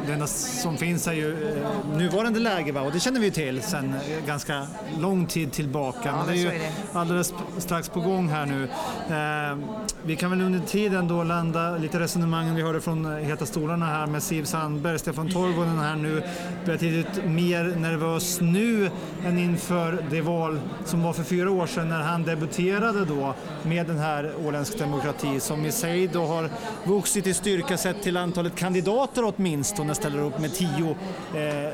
det 0.06 0.12
enda 0.12 0.26
som 0.26 0.76
finns 0.76 1.06
är 1.06 1.12
ju 1.12 1.32
uh, 1.32 1.96
nuvarande 1.96 2.40
läge 2.40 2.72
va? 2.72 2.80
och 2.80 2.92
det 2.92 3.00
känner 3.00 3.20
vi 3.20 3.30
till 3.30 3.62
sedan 3.62 3.94
uh, 3.94 4.26
ganska 4.26 4.66
lång 4.98 5.26
tid 5.26 5.52
tillbaka. 5.52 6.00
Ja, 6.04 6.16
men 6.16 6.26
det 6.26 6.32
är 6.32 6.52
ju 6.52 6.60
alldeles 6.92 7.34
strax 7.58 7.88
på 7.88 8.00
gång 8.00 8.28
här 8.28 8.46
nu. 8.46 8.57
Eh, 8.62 9.58
vi 10.02 10.16
kan 10.16 10.30
väl 10.30 10.40
under 10.40 10.60
tiden 10.60 11.08
då 11.08 11.22
landa 11.22 11.76
lite 11.76 12.00
resonemangen 12.00 12.54
vi 12.54 12.62
hörde 12.62 12.80
från 12.80 13.04
eh, 13.04 13.12
Heta 13.12 13.46
stolarna 13.46 13.86
här 13.86 14.06
med 14.06 14.22
Siv 14.22 14.44
Sandberg, 14.44 14.98
Stefan 14.98 15.30
Torvonen 15.30 15.78
här 15.78 15.96
nu. 15.96 16.22
Betydligt 16.64 17.24
mer 17.24 17.64
nervös 17.64 18.40
nu 18.40 18.90
än 19.26 19.38
inför 19.38 20.04
det 20.10 20.20
val 20.20 20.60
som 20.84 21.02
var 21.02 21.12
för 21.12 21.22
fyra 21.22 21.50
år 21.50 21.66
sedan 21.66 21.88
när 21.88 22.02
han 22.02 22.22
debuterade 22.22 23.04
då 23.04 23.34
med 23.62 23.86
den 23.86 23.98
här 23.98 24.32
åländsk 24.46 24.78
demokrati 24.78 25.40
som 25.40 25.64
i 25.64 25.72
sig 25.72 26.06
då 26.06 26.26
har 26.26 26.50
vuxit 26.84 27.26
i 27.26 27.34
styrka 27.34 27.76
sett 27.76 28.02
till 28.02 28.16
antalet 28.16 28.54
kandidater 28.54 29.32
åtminstone 29.36 29.94
ställer 29.94 30.18
upp 30.18 30.38
med 30.38 30.54
tio 30.54 30.96
eh, 31.34 31.72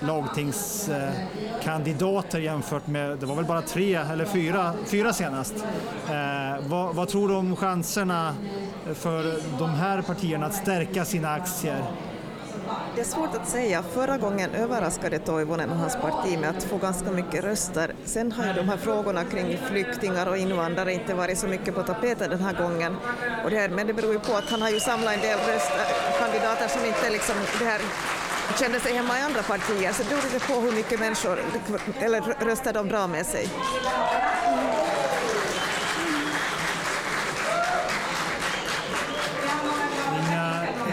lagtingskandidater 0.00 2.40
jämfört 2.40 2.86
med, 2.86 3.18
det 3.18 3.26
var 3.26 3.36
väl 3.36 3.44
bara 3.44 3.62
tre 3.62 3.94
eller 3.94 4.24
fyra, 4.24 4.72
fyra 4.86 5.12
senast. 5.12 5.54
Eh, 6.08 6.68
vad, 6.68 6.94
vad 6.94 7.08
tror 7.08 7.28
du 7.28 7.34
om 7.34 7.56
chanserna 7.56 8.34
för 8.94 9.40
de 9.58 9.70
här 9.70 10.02
partierna 10.02 10.46
att 10.46 10.54
stärka 10.54 11.04
sina 11.04 11.32
aktier 11.32 11.84
det 12.94 13.00
är 13.00 13.04
svårt 13.04 13.34
att 13.34 13.48
säga. 13.48 13.82
Förra 13.82 14.18
gången 14.18 14.50
överraskade 14.50 15.18
Toivonen 15.18 15.70
och 15.70 15.76
hans 15.76 15.96
parti 15.96 16.38
med 16.38 16.50
att 16.50 16.64
få 16.64 16.76
ganska 16.76 17.10
mycket 17.10 17.44
röster. 17.44 17.94
Sen 18.04 18.32
har 18.32 18.46
ju 18.46 18.52
de 18.52 18.68
här 18.68 18.76
frågorna 18.76 19.24
kring 19.24 19.58
flyktingar 19.58 20.26
och 20.26 20.36
invandrare 20.36 20.92
inte 20.92 21.14
varit 21.14 21.38
så 21.38 21.46
mycket 21.46 21.74
på 21.74 21.82
tapeten 21.82 22.30
den 22.30 22.40
här 22.40 22.62
gången. 22.62 22.96
Och 23.44 23.50
det 23.50 23.56
här, 23.56 23.68
men 23.68 23.86
det 23.86 23.92
beror 23.92 24.12
ju 24.12 24.18
på 24.18 24.36
att 24.36 24.50
han 24.50 24.62
har 24.62 24.70
ju 24.70 24.80
samlat 24.80 25.14
en 25.14 25.20
del 25.20 25.38
röster, 25.38 25.86
kandidater 26.18 26.68
som 26.68 26.84
inte 26.84 27.10
liksom 27.10 27.34
det 27.58 27.64
här 27.64 27.80
kände 28.58 28.80
sig 28.80 28.92
hemma 28.92 29.18
i 29.18 29.22
andra 29.22 29.42
partier, 29.42 29.92
så 29.92 30.02
det 30.02 30.08
beror 30.08 30.22
lite 30.22 30.46
på 30.46 30.60
hur 30.60 30.72
mycket 30.72 31.00
människor, 31.00 31.38
eller 32.00 32.20
röster 32.20 32.72
de 32.72 32.88
drar 32.88 33.06
med 33.08 33.26
sig. 33.26 33.48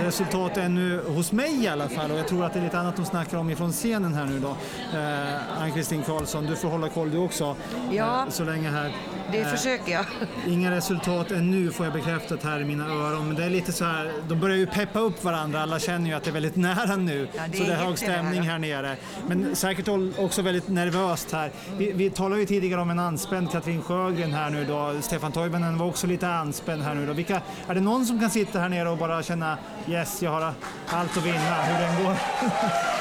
resultat 0.08 0.58
ännu 0.58 1.03
hos 1.08 1.32
mig 1.32 1.64
i 1.64 1.68
alla 1.68 1.89
fall 1.89 2.12
och 2.12 2.18
jag 2.18 2.28
tror 2.28 2.45
att 2.45 2.53
det 2.53 2.60
är 2.60 2.64
lite 2.64 2.80
annat 2.80 2.95
de 2.95 3.05
snackar 3.05 3.38
om 3.38 3.49
ifrån 3.49 3.72
scenen 3.72 4.14
här 4.14 4.26
nu 4.26 4.39
då. 4.39 4.49
Eh, 4.97 5.62
Ann-Kristin 5.62 6.03
Karlsson, 6.03 6.45
du 6.45 6.55
får 6.55 6.70
hålla 6.70 6.89
koll 6.89 7.12
du 7.12 7.18
också 7.18 7.55
Ja. 7.91 8.24
eh, 8.24 8.30
så 8.30 8.43
länge 8.43 8.70
här. 8.70 8.95
Det 9.32 9.45
försöker 9.45 9.91
jag. 9.91 10.05
Inga 10.47 10.71
resultat 10.71 11.32
ännu 11.32 11.71
får 11.71 11.86
jag 11.86 11.93
bekräftat 11.93 12.43
här 12.43 12.59
i 12.59 12.65
mina 12.65 12.88
öron. 12.88 13.28
Men 13.28 13.36
det 13.36 13.43
är 13.43 13.49
lite 13.49 13.71
så 13.71 13.86
här, 13.86 14.11
de 14.30 14.39
börjar 14.39 14.57
ju 14.57 14.65
peppa 14.65 14.99
upp 14.99 15.23
varandra. 15.23 15.61
Alla 15.61 15.80
känner 15.80 16.09
ju 16.09 16.15
att 16.15 16.23
det 16.23 16.30
är 16.30 16.34
väldigt 16.34 16.55
nära 16.55 16.95
nu. 16.95 17.28
Ja, 17.36 17.43
det 17.51 17.57
så 17.57 17.63
är 17.63 17.67
det 17.67 17.73
är 17.73 17.78
hög 17.78 17.97
stämning 17.97 18.41
här 18.41 18.59
nere. 18.59 18.95
Men 19.28 19.55
säkert 19.55 19.88
också 20.17 20.41
väldigt 20.41 20.67
nervöst 20.67 21.32
här. 21.32 21.51
Vi, 21.78 21.91
vi 21.91 22.09
talade 22.09 22.41
ju 22.41 22.47
tidigare 22.47 22.82
om 22.82 22.89
en 22.89 22.99
anspänd 22.99 23.51
Katrin 23.51 23.82
Sjögren 23.82 24.34
här 24.34 24.49
nu 24.49 24.65
då. 24.65 24.93
Stefan 25.01 25.32
Toivonen 25.32 25.78
var 25.78 25.86
också 25.86 26.07
lite 26.07 26.28
anspänd 26.30 26.82
här 26.82 26.95
nu 26.95 27.05
då. 27.05 27.13
Vilka, 27.13 27.41
är 27.67 27.75
det 27.75 27.82
någon 27.82 28.05
som 28.05 28.19
kan 28.19 28.30
sitta 28.30 28.59
här 28.59 28.69
nere 28.69 28.89
och 28.89 28.97
bara 28.97 29.23
känna 29.23 29.57
yes, 29.88 30.21
jag 30.21 30.32
har 30.32 30.53
allt 30.88 31.17
att 31.17 31.25
vinna, 31.25 31.55
hur 31.63 31.80
den 31.80 32.03
går? 32.03 32.15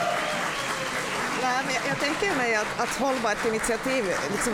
Men 1.66 1.74
jag, 1.74 1.82
jag 1.88 1.98
tänker 1.98 2.36
mig 2.36 2.54
att, 2.54 2.80
att 2.80 2.88
hållbart 2.88 3.44
initiativ, 3.46 4.04
liksom, 4.30 4.52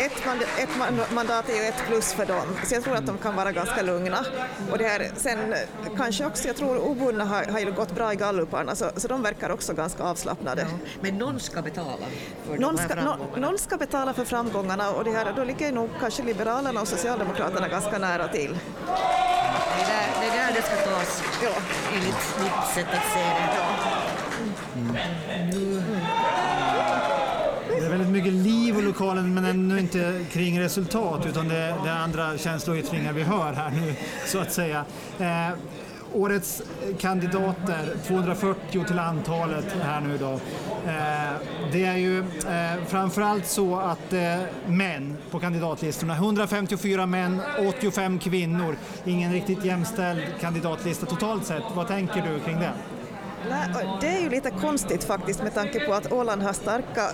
ett, 0.00 0.26
mand, 0.26 0.42
ett 0.58 0.76
man- 0.78 1.00
mandat 1.14 1.48
är 1.48 1.54
ju 1.54 1.62
ett 1.62 1.82
plus 1.88 2.12
för 2.12 2.26
dem, 2.26 2.46
så 2.64 2.74
jag 2.74 2.84
tror 2.84 2.96
att 2.96 3.06
de 3.06 3.18
kan 3.18 3.36
vara 3.36 3.52
ganska 3.52 3.82
lugna. 3.82 4.24
Och 4.70 4.78
det 4.78 4.84
här, 4.88 5.10
sen 5.16 5.54
kanske 5.96 6.26
också, 6.26 6.46
jag 6.46 6.56
tror 6.56 6.78
obundna 6.78 7.24
har, 7.24 7.44
har 7.44 7.58
ju 7.60 7.72
gått 7.72 7.92
bra 7.94 8.12
i 8.12 8.16
galluparna, 8.16 8.74
så, 8.74 8.90
så 8.96 9.08
de 9.08 9.22
verkar 9.22 9.50
också 9.50 9.72
ganska 9.74 10.02
avslappnade. 10.02 10.66
Men 11.00 11.18
någon 11.18 11.40
ska 11.40 11.62
betala 11.62 12.06
för 12.46 12.58
Någon 12.58 12.76
de 12.76 12.80
här 12.82 12.88
ska, 12.88 12.96
framgångarna. 13.02 13.46
någon 13.46 13.58
ska 13.58 13.76
betala 13.76 14.14
för 14.14 14.24
framgångarna 14.24 14.90
och 14.90 15.04
det 15.04 15.10
här, 15.10 15.32
då 15.36 15.44
ligger 15.44 15.72
nog 15.72 15.90
kanske 16.00 16.22
Liberalerna 16.22 16.80
och 16.80 16.88
Socialdemokraterna 16.88 17.68
ganska 17.68 17.98
nära 17.98 18.28
till. 18.28 18.58
Det 18.86 19.82
är 19.82 19.86
där 19.86 20.20
det, 20.20 20.26
är 20.38 20.46
där 20.46 20.52
det 20.54 20.62
ska 20.62 20.76
tas, 20.90 21.22
ja. 21.42 21.50
enligt 21.94 22.38
mitt 22.42 22.74
sätt 22.74 22.86
att 22.88 23.12
se 23.12 23.20
det. 23.20 23.52
Är 24.76 24.92
väldigt 25.28 25.71
mycket 28.12 28.32
liv 28.32 28.78
i 28.78 28.82
lokalen 28.82 29.34
men 29.34 29.44
ännu 29.44 29.78
inte 29.78 30.24
kring 30.32 30.60
resultat 30.60 31.26
utan 31.26 31.48
det, 31.48 31.74
det 31.84 31.90
är 31.90 31.98
andra 31.98 32.38
känsloyttringar 32.38 33.12
vi 33.12 33.22
hör 33.22 33.52
här 33.52 33.70
nu 33.70 33.94
så 34.26 34.38
att 34.38 34.52
säga. 34.52 34.84
Eh, 35.18 35.54
årets 36.14 36.62
kandidater, 37.00 37.96
240 38.06 38.84
till 38.84 38.98
antalet 38.98 39.76
här 39.82 40.00
nu 40.00 40.18
då. 40.18 40.32
Eh, 40.86 41.32
det 41.72 41.84
är 41.84 41.96
ju 41.96 42.18
eh, 42.18 42.84
framförallt 42.86 43.46
så 43.46 43.76
att 43.76 44.12
eh, 44.12 44.40
män 44.66 45.16
på 45.30 45.38
kandidatlistorna, 45.38 46.14
154 46.14 47.06
män, 47.06 47.40
85 47.68 48.18
kvinnor. 48.18 48.76
Ingen 49.04 49.32
riktigt 49.32 49.64
jämställd 49.64 50.22
kandidatlista 50.40 51.06
totalt 51.06 51.46
sett. 51.46 51.62
Vad 51.74 51.88
tänker 51.88 52.22
du 52.22 52.40
kring 52.40 52.60
det? 52.60 52.72
Det 54.00 54.06
är 54.06 54.20
ju 54.20 54.28
lite 54.28 54.50
konstigt 54.50 55.04
faktiskt 55.04 55.42
med 55.42 55.54
tanke 55.54 55.86
på 55.86 55.92
att 55.92 56.12
Åland 56.12 56.42
har 56.42 56.52
starka 56.52 57.10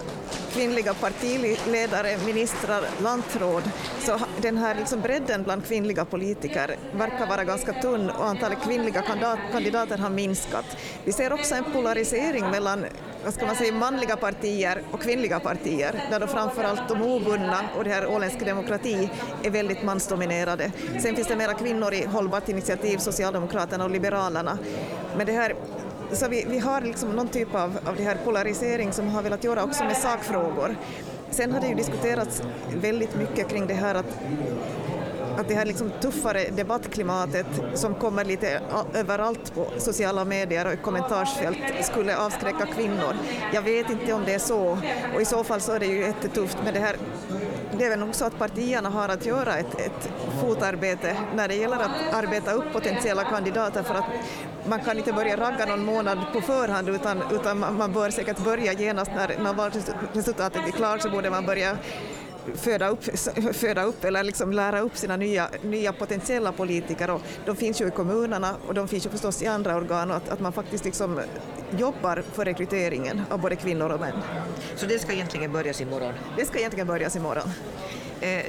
kvinnliga 0.53 0.95
partiledare, 0.95 2.17
ministrar, 2.27 2.85
lantråd. 3.03 3.63
Så 4.01 4.19
den 4.43 4.57
här 4.57 4.75
liksom 4.75 5.01
bredden 5.01 5.43
bland 5.43 5.65
kvinnliga 5.65 6.05
politiker 6.05 6.77
verkar 6.93 7.27
vara 7.27 7.45
ganska 7.45 7.73
tunn 7.73 8.11
och 8.11 8.27
antalet 8.27 8.59
kvinnliga 8.65 9.03
kandidater 9.53 9.99
har 9.99 10.11
minskat. 10.11 10.65
Vi 11.05 11.13
ser 11.13 11.33
också 11.33 11.55
en 11.55 11.65
polarisering 11.65 12.51
mellan 12.51 12.85
vad 13.25 13.35
ska 13.35 13.47
man 13.47 13.57
säga, 13.57 13.73
manliga 13.73 14.17
partier 14.17 14.83
och 14.93 15.01
kvinnliga 15.01 15.41
partier, 15.41 16.05
där 16.11 16.21
då 16.21 16.27
framförallt 16.27 16.89
de 16.89 17.03
obundna 17.03 17.61
och 17.77 17.85
det 17.85 17.91
här 17.91 18.07
åländsk 18.07 18.45
demokrati 18.45 19.11
är 19.43 19.51
väldigt 19.51 19.83
mansdominerade. 19.83 20.73
Sen 21.03 21.17
finns 21.17 21.29
det 21.29 21.37
mera 21.37 21.55
kvinnor 21.55 21.95
i 21.95 22.05
Hållbart 22.05 22.49
initiativ, 22.49 22.99
Socialdemokraterna 22.99 23.85
och 23.85 23.91
Liberalerna. 23.91 24.59
Men 25.17 25.27
det 25.27 25.33
här 25.33 25.55
så 26.13 26.29
vi, 26.29 26.47
vi 26.49 26.59
har 26.59 26.81
liksom 26.81 27.11
någon 27.11 27.29
typ 27.29 27.55
av, 27.55 27.79
av 27.87 27.97
det 27.97 28.03
här 28.03 28.17
polarisering 28.25 28.93
som 28.93 29.09
har 29.09 29.23
velat 29.23 29.45
göra 29.45 29.65
också 29.65 29.85
med 29.85 29.97
sakfrågor. 29.97 30.77
Sen 31.31 31.53
har 31.53 31.61
det 31.61 31.69
ju 31.69 31.75
diskuterats 31.75 32.43
väldigt 32.83 33.17
mycket 33.17 33.49
kring 33.49 33.67
det 33.67 33.75
här 33.75 33.95
att 33.95 34.19
att 35.39 35.49
det 35.49 35.55
här 35.55 35.65
liksom 35.65 35.91
tuffare 36.01 36.45
debattklimatet 36.57 37.47
som 37.75 37.95
kommer 37.95 38.25
lite 38.25 38.61
överallt 38.95 39.55
på 39.55 39.67
sociala 39.79 40.25
medier 40.25 40.67
och 40.67 40.73
i 40.73 40.77
kommentarsfält 40.77 41.59
skulle 41.83 42.17
avskräcka 42.17 42.67
kvinnor. 42.67 43.15
Jag 43.53 43.63
vet 43.63 43.91
inte 43.91 44.13
om 44.13 44.25
det 44.25 44.35
är 44.35 44.39
så 44.39 44.79
och 45.15 45.21
i 45.21 45.25
så 45.25 45.45
fall 45.45 45.61
så 45.61 45.73
är 45.73 45.79
det 45.79 45.87
ju 45.87 46.01
jättetufft 46.01 46.59
men 46.65 46.75
det 46.75 46.81
här 46.81 46.97
det 47.79 47.85
är 47.85 47.91
väl 47.91 47.99
nog 47.99 48.15
så 48.15 48.25
att 48.25 48.39
partierna 48.39 48.89
har 48.89 49.09
att 49.09 49.27
göra 49.27 49.57
ett, 49.57 49.81
ett 49.81 50.11
fotarbete 50.41 51.17
när 51.35 51.49
det 51.49 51.55
gäller 51.55 51.77
att 51.77 52.15
arbeta 52.15 52.53
upp 52.53 52.73
potentiella 52.73 53.25
kandidater 53.25 53.83
för 53.83 53.95
att 53.95 54.05
man 54.69 54.81
kan 54.81 54.99
inte 54.99 55.13
börja 55.13 55.37
ragga 55.37 55.67
någon 55.67 55.85
månad 55.85 56.19
på 56.33 56.41
förhand 56.41 56.89
utan, 56.89 57.23
utan 57.33 57.59
man, 57.59 57.93
bör 57.93 58.11
säkert 58.11 58.45
börja 58.45 58.73
genast 58.73 59.11
när, 59.17 59.39
när 59.43 59.55
valresultatet 59.55 60.67
är 60.67 60.73
klart 60.73 61.03
så 61.03 61.11
borde 61.11 61.31
man 61.31 61.47
börja 61.47 61.79
föda 62.55 62.89
upp, 62.89 63.05
föda 63.53 63.83
upp 63.83 64.05
eller 64.05 64.25
liksom 64.25 64.53
lära 64.53 64.81
upp 64.81 64.97
sina 64.97 65.17
nya, 65.17 65.49
nya 65.63 65.93
potentiella 65.93 66.53
politiker. 66.53 67.11
Och 67.11 67.23
de 67.47 67.57
finns 67.57 67.81
ju 67.81 67.89
i 67.89 67.91
kommunerna 67.91 68.57
och 68.67 68.75
de 68.75 68.89
finns 68.89 69.07
ju 69.07 69.11
förstås 69.11 69.43
i 69.43 69.47
andra 69.47 69.77
organ 69.77 70.11
och 70.11 70.17
att, 70.17 70.29
att 70.29 70.41
man 70.41 70.53
faktiskt 70.53 70.85
liksom 70.85 71.21
jobbar 71.79 72.25
för 72.33 72.45
rekryteringen 72.45 73.23
av 73.31 73.41
både 73.41 73.57
kvinnor 73.57 73.91
och 73.91 74.01
män. 74.01 74.23
Så 74.77 74.87
det 74.87 74.99
ska 74.99 75.13
egentligen 75.13 75.53
börjas 75.53 75.81
imorgon? 75.81 76.15
Det 76.37 76.45
ska 76.45 76.59
egentligen 76.59 76.87
börjas 76.87 77.17
imorgon. 77.17 77.51
Eh, 78.21 78.45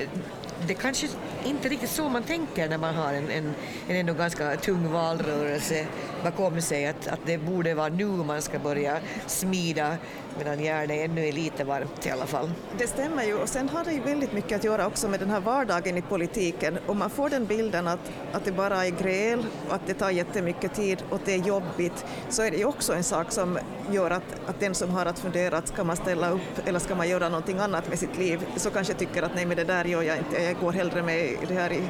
det 0.67 0.73
kanske 0.73 1.07
inte 1.45 1.69
riktigt 1.69 1.89
så 1.89 2.09
man 2.09 2.23
tänker 2.23 2.69
när 2.69 2.77
man 2.77 2.95
har 2.95 3.13
en, 3.13 3.29
en, 3.29 3.53
en 3.87 3.95
ändå 3.95 4.13
ganska 4.13 4.55
tung 4.55 4.91
valrörelse 4.91 5.85
bakom 6.23 6.61
sig, 6.61 6.87
att, 6.87 7.07
att 7.07 7.19
det 7.25 7.37
borde 7.37 7.73
vara 7.73 7.89
nu 7.89 8.05
man 8.05 8.41
ska 8.41 8.59
börja 8.59 8.99
smida 9.27 9.97
medan 10.39 10.63
järnet 10.63 11.09
ännu 11.09 11.27
är 11.27 11.31
lite 11.31 11.63
varmt 11.63 12.05
i 12.05 12.09
alla 12.09 12.25
fall. 12.25 12.51
Det 12.77 12.87
stämmer 12.87 13.23
ju 13.23 13.33
och 13.33 13.49
sen 13.49 13.69
har 13.69 13.83
det 13.83 13.91
ju 13.91 13.99
väldigt 13.99 14.33
mycket 14.33 14.55
att 14.55 14.63
göra 14.63 14.87
också 14.87 15.07
med 15.07 15.19
den 15.19 15.29
här 15.29 15.39
vardagen 15.39 15.97
i 15.97 16.01
politiken. 16.01 16.77
Om 16.87 16.97
man 16.97 17.09
får 17.09 17.29
den 17.29 17.45
bilden 17.45 17.87
att, 17.87 18.11
att 18.31 18.45
det 18.45 18.51
bara 18.51 18.85
är 18.85 18.89
gräl 18.89 19.45
och 19.67 19.75
att 19.75 19.87
det 19.87 19.93
tar 19.93 20.09
jättemycket 20.09 20.73
tid 20.73 21.03
och 21.09 21.15
att 21.15 21.25
det 21.25 21.33
är 21.33 21.37
jobbigt 21.37 22.05
så 22.29 22.41
är 22.41 22.51
det 22.51 22.57
ju 22.57 22.65
också 22.65 22.93
en 22.93 23.03
sak 23.03 23.31
som 23.31 23.59
gör 23.91 24.11
att, 24.11 24.23
att 24.45 24.59
den 24.59 24.75
som 24.75 24.89
har 24.89 25.05
att 25.05 25.19
fundera 25.19 25.57
att 25.57 25.67
ska 25.67 25.83
man 25.83 25.97
ställa 25.97 26.29
upp 26.29 26.67
eller 26.67 26.79
ska 26.79 26.95
man 26.95 27.09
göra 27.09 27.29
någonting 27.29 27.59
annat 27.59 27.89
med 27.89 27.99
sitt 27.99 28.17
liv 28.17 28.39
så 28.55 28.69
kanske 28.69 28.93
tycker 28.93 29.23
att 29.23 29.35
nej 29.35 29.45
men 29.45 29.57
det 29.57 29.63
där 29.63 29.85
gör 29.85 30.01
jag 30.01 30.17
inte, 30.17 30.43
jag 30.43 30.55
går 30.59 30.71
hellre 30.71 31.03
med 31.03 31.37
det 31.47 31.53
här 31.53 31.71
i 31.71 31.81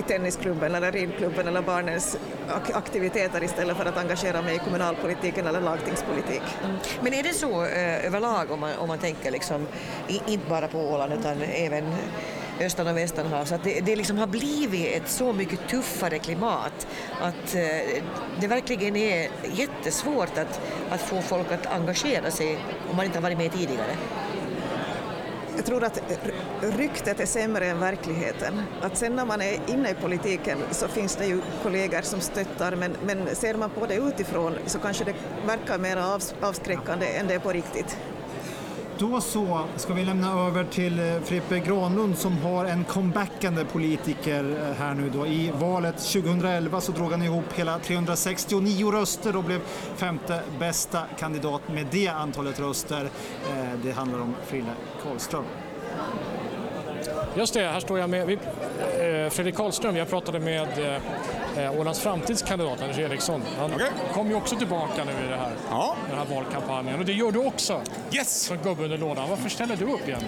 i 0.00 0.02
tennisklubben 0.02 0.74
eller 0.74 0.92
ridklubben 0.92 1.48
eller 1.48 1.62
barnens 1.62 2.18
aktiviteter 2.72 3.42
istället 3.42 3.76
för 3.76 3.86
att 3.86 3.96
engagera 3.96 4.42
mig 4.42 4.54
i 4.56 4.58
kommunalpolitiken 4.58 5.46
eller 5.46 5.60
lagtingspolitik. 5.60 6.42
Mm. 6.64 6.76
Men 7.02 7.14
är 7.14 7.22
det 7.22 7.34
så 7.34 7.64
eh, 7.64 8.06
överlag 8.06 8.50
om 8.50 8.60
man, 8.60 8.76
om 8.78 8.88
man 8.88 8.98
tänker 8.98 9.30
liksom, 9.30 9.66
i, 10.08 10.20
inte 10.26 10.48
bara 10.48 10.68
på 10.68 10.78
Åland 10.78 11.12
utan 11.12 11.42
även 11.42 11.84
Östan 12.60 12.86
och 12.86 12.96
Västernhav, 12.96 13.44
så 13.44 13.54
att 13.54 13.64
det, 13.64 13.80
det 13.80 13.96
liksom 13.96 14.18
har 14.18 14.26
blivit 14.26 14.96
ett 14.96 15.08
så 15.08 15.32
mycket 15.32 15.68
tuffare 15.68 16.18
klimat 16.18 16.86
att 17.20 17.54
eh, 17.54 18.02
det 18.40 18.46
verkligen 18.46 18.96
är 18.96 19.28
jättesvårt 19.52 20.38
att, 20.38 20.60
att 20.90 21.00
få 21.00 21.22
folk 21.22 21.52
att 21.52 21.66
engagera 21.66 22.30
sig 22.30 22.58
om 22.90 22.96
man 22.96 23.06
inte 23.06 23.18
har 23.18 23.22
varit 23.22 23.38
med 23.38 23.52
tidigare. 23.52 23.96
Jag 25.60 25.66
tror 25.66 25.84
att 25.84 26.02
ryktet 26.60 27.20
är 27.20 27.26
sämre 27.26 27.66
än 27.66 27.80
verkligheten. 27.80 28.62
Att 28.80 28.96
sen 28.96 29.16
när 29.16 29.24
man 29.24 29.40
är 29.40 29.70
inne 29.70 29.90
i 29.90 29.94
politiken 29.94 30.58
så 30.70 30.88
finns 30.88 31.16
det 31.16 31.26
ju 31.26 31.40
kollegor 31.62 32.02
som 32.02 32.20
stöttar 32.20 32.76
men, 32.76 32.96
men 33.06 33.36
ser 33.36 33.54
man 33.54 33.70
på 33.70 33.86
det 33.86 33.94
utifrån 33.94 34.54
så 34.66 34.78
kanske 34.78 35.04
det 35.04 35.14
verkar 35.46 35.78
mer 35.78 35.96
avskräckande 36.40 37.06
än 37.06 37.26
det 37.26 37.34
är 37.34 37.38
på 37.38 37.52
riktigt. 37.52 37.96
Då 39.00 39.20
så 39.20 39.64
ska 39.76 39.94
vi 39.94 40.04
lämna 40.04 40.46
över 40.46 40.64
till 40.64 40.98
eh, 40.98 41.20
Frippe 41.20 41.58
Granlund 41.58 42.18
som 42.18 42.38
har 42.38 42.64
en 42.64 42.84
comebackande 42.84 43.64
politiker 43.64 44.68
eh, 44.68 44.76
här 44.76 44.94
nu 44.94 45.10
då. 45.10 45.26
I 45.26 45.52
valet 45.54 45.98
2011 45.98 46.80
så 46.80 46.92
drog 46.92 47.10
han 47.10 47.22
ihop 47.22 47.44
hela 47.54 47.78
369 47.78 48.90
röster 48.92 49.36
och 49.36 49.44
blev 49.44 49.60
femte 49.96 50.42
bästa 50.58 51.02
kandidat 51.18 51.68
med 51.68 51.86
det 51.90 52.08
antalet 52.08 52.60
röster. 52.60 53.04
Eh, 53.04 53.78
det 53.82 53.92
handlar 53.92 54.20
om 54.20 54.34
Frille 54.46 54.72
Karlström. 55.02 55.44
Just 57.36 57.54
det, 57.54 57.60
här 57.60 57.80
står 57.80 57.98
jag 57.98 58.10
med 58.10 58.26
vi, 58.26 58.32
eh, 58.34 59.30
Fredrik 59.30 59.54
Karlström. 59.54 59.96
Jag 59.96 60.08
pratade 60.10 60.40
med 60.40 60.68
eh, 61.56 61.80
Ålands 61.80 62.00
framtidskandidat 62.00 62.82
Anders 62.82 62.98
Eriksson. 62.98 63.42
Han 63.58 63.72
kom 64.14 64.28
ju 64.28 64.34
också 64.34 64.56
tillbaka 64.56 65.04
nu 65.04 65.26
i 65.26 65.28
det 65.28 65.36
här, 65.36 65.50
den 66.08 66.18
här 66.18 66.26
valkampanjen 66.34 66.98
och 66.98 67.04
det 67.04 67.12
gör 67.12 67.32
du 67.32 67.38
också. 67.38 67.80
Yes! 68.12 68.42
Som 68.42 68.56
gubbe 68.56 68.84
under 68.84 68.98
lådan. 68.98 69.30
Varför 69.30 69.48
ställer 69.48 69.76
du 69.76 69.84
upp 69.84 70.08
igen? 70.08 70.22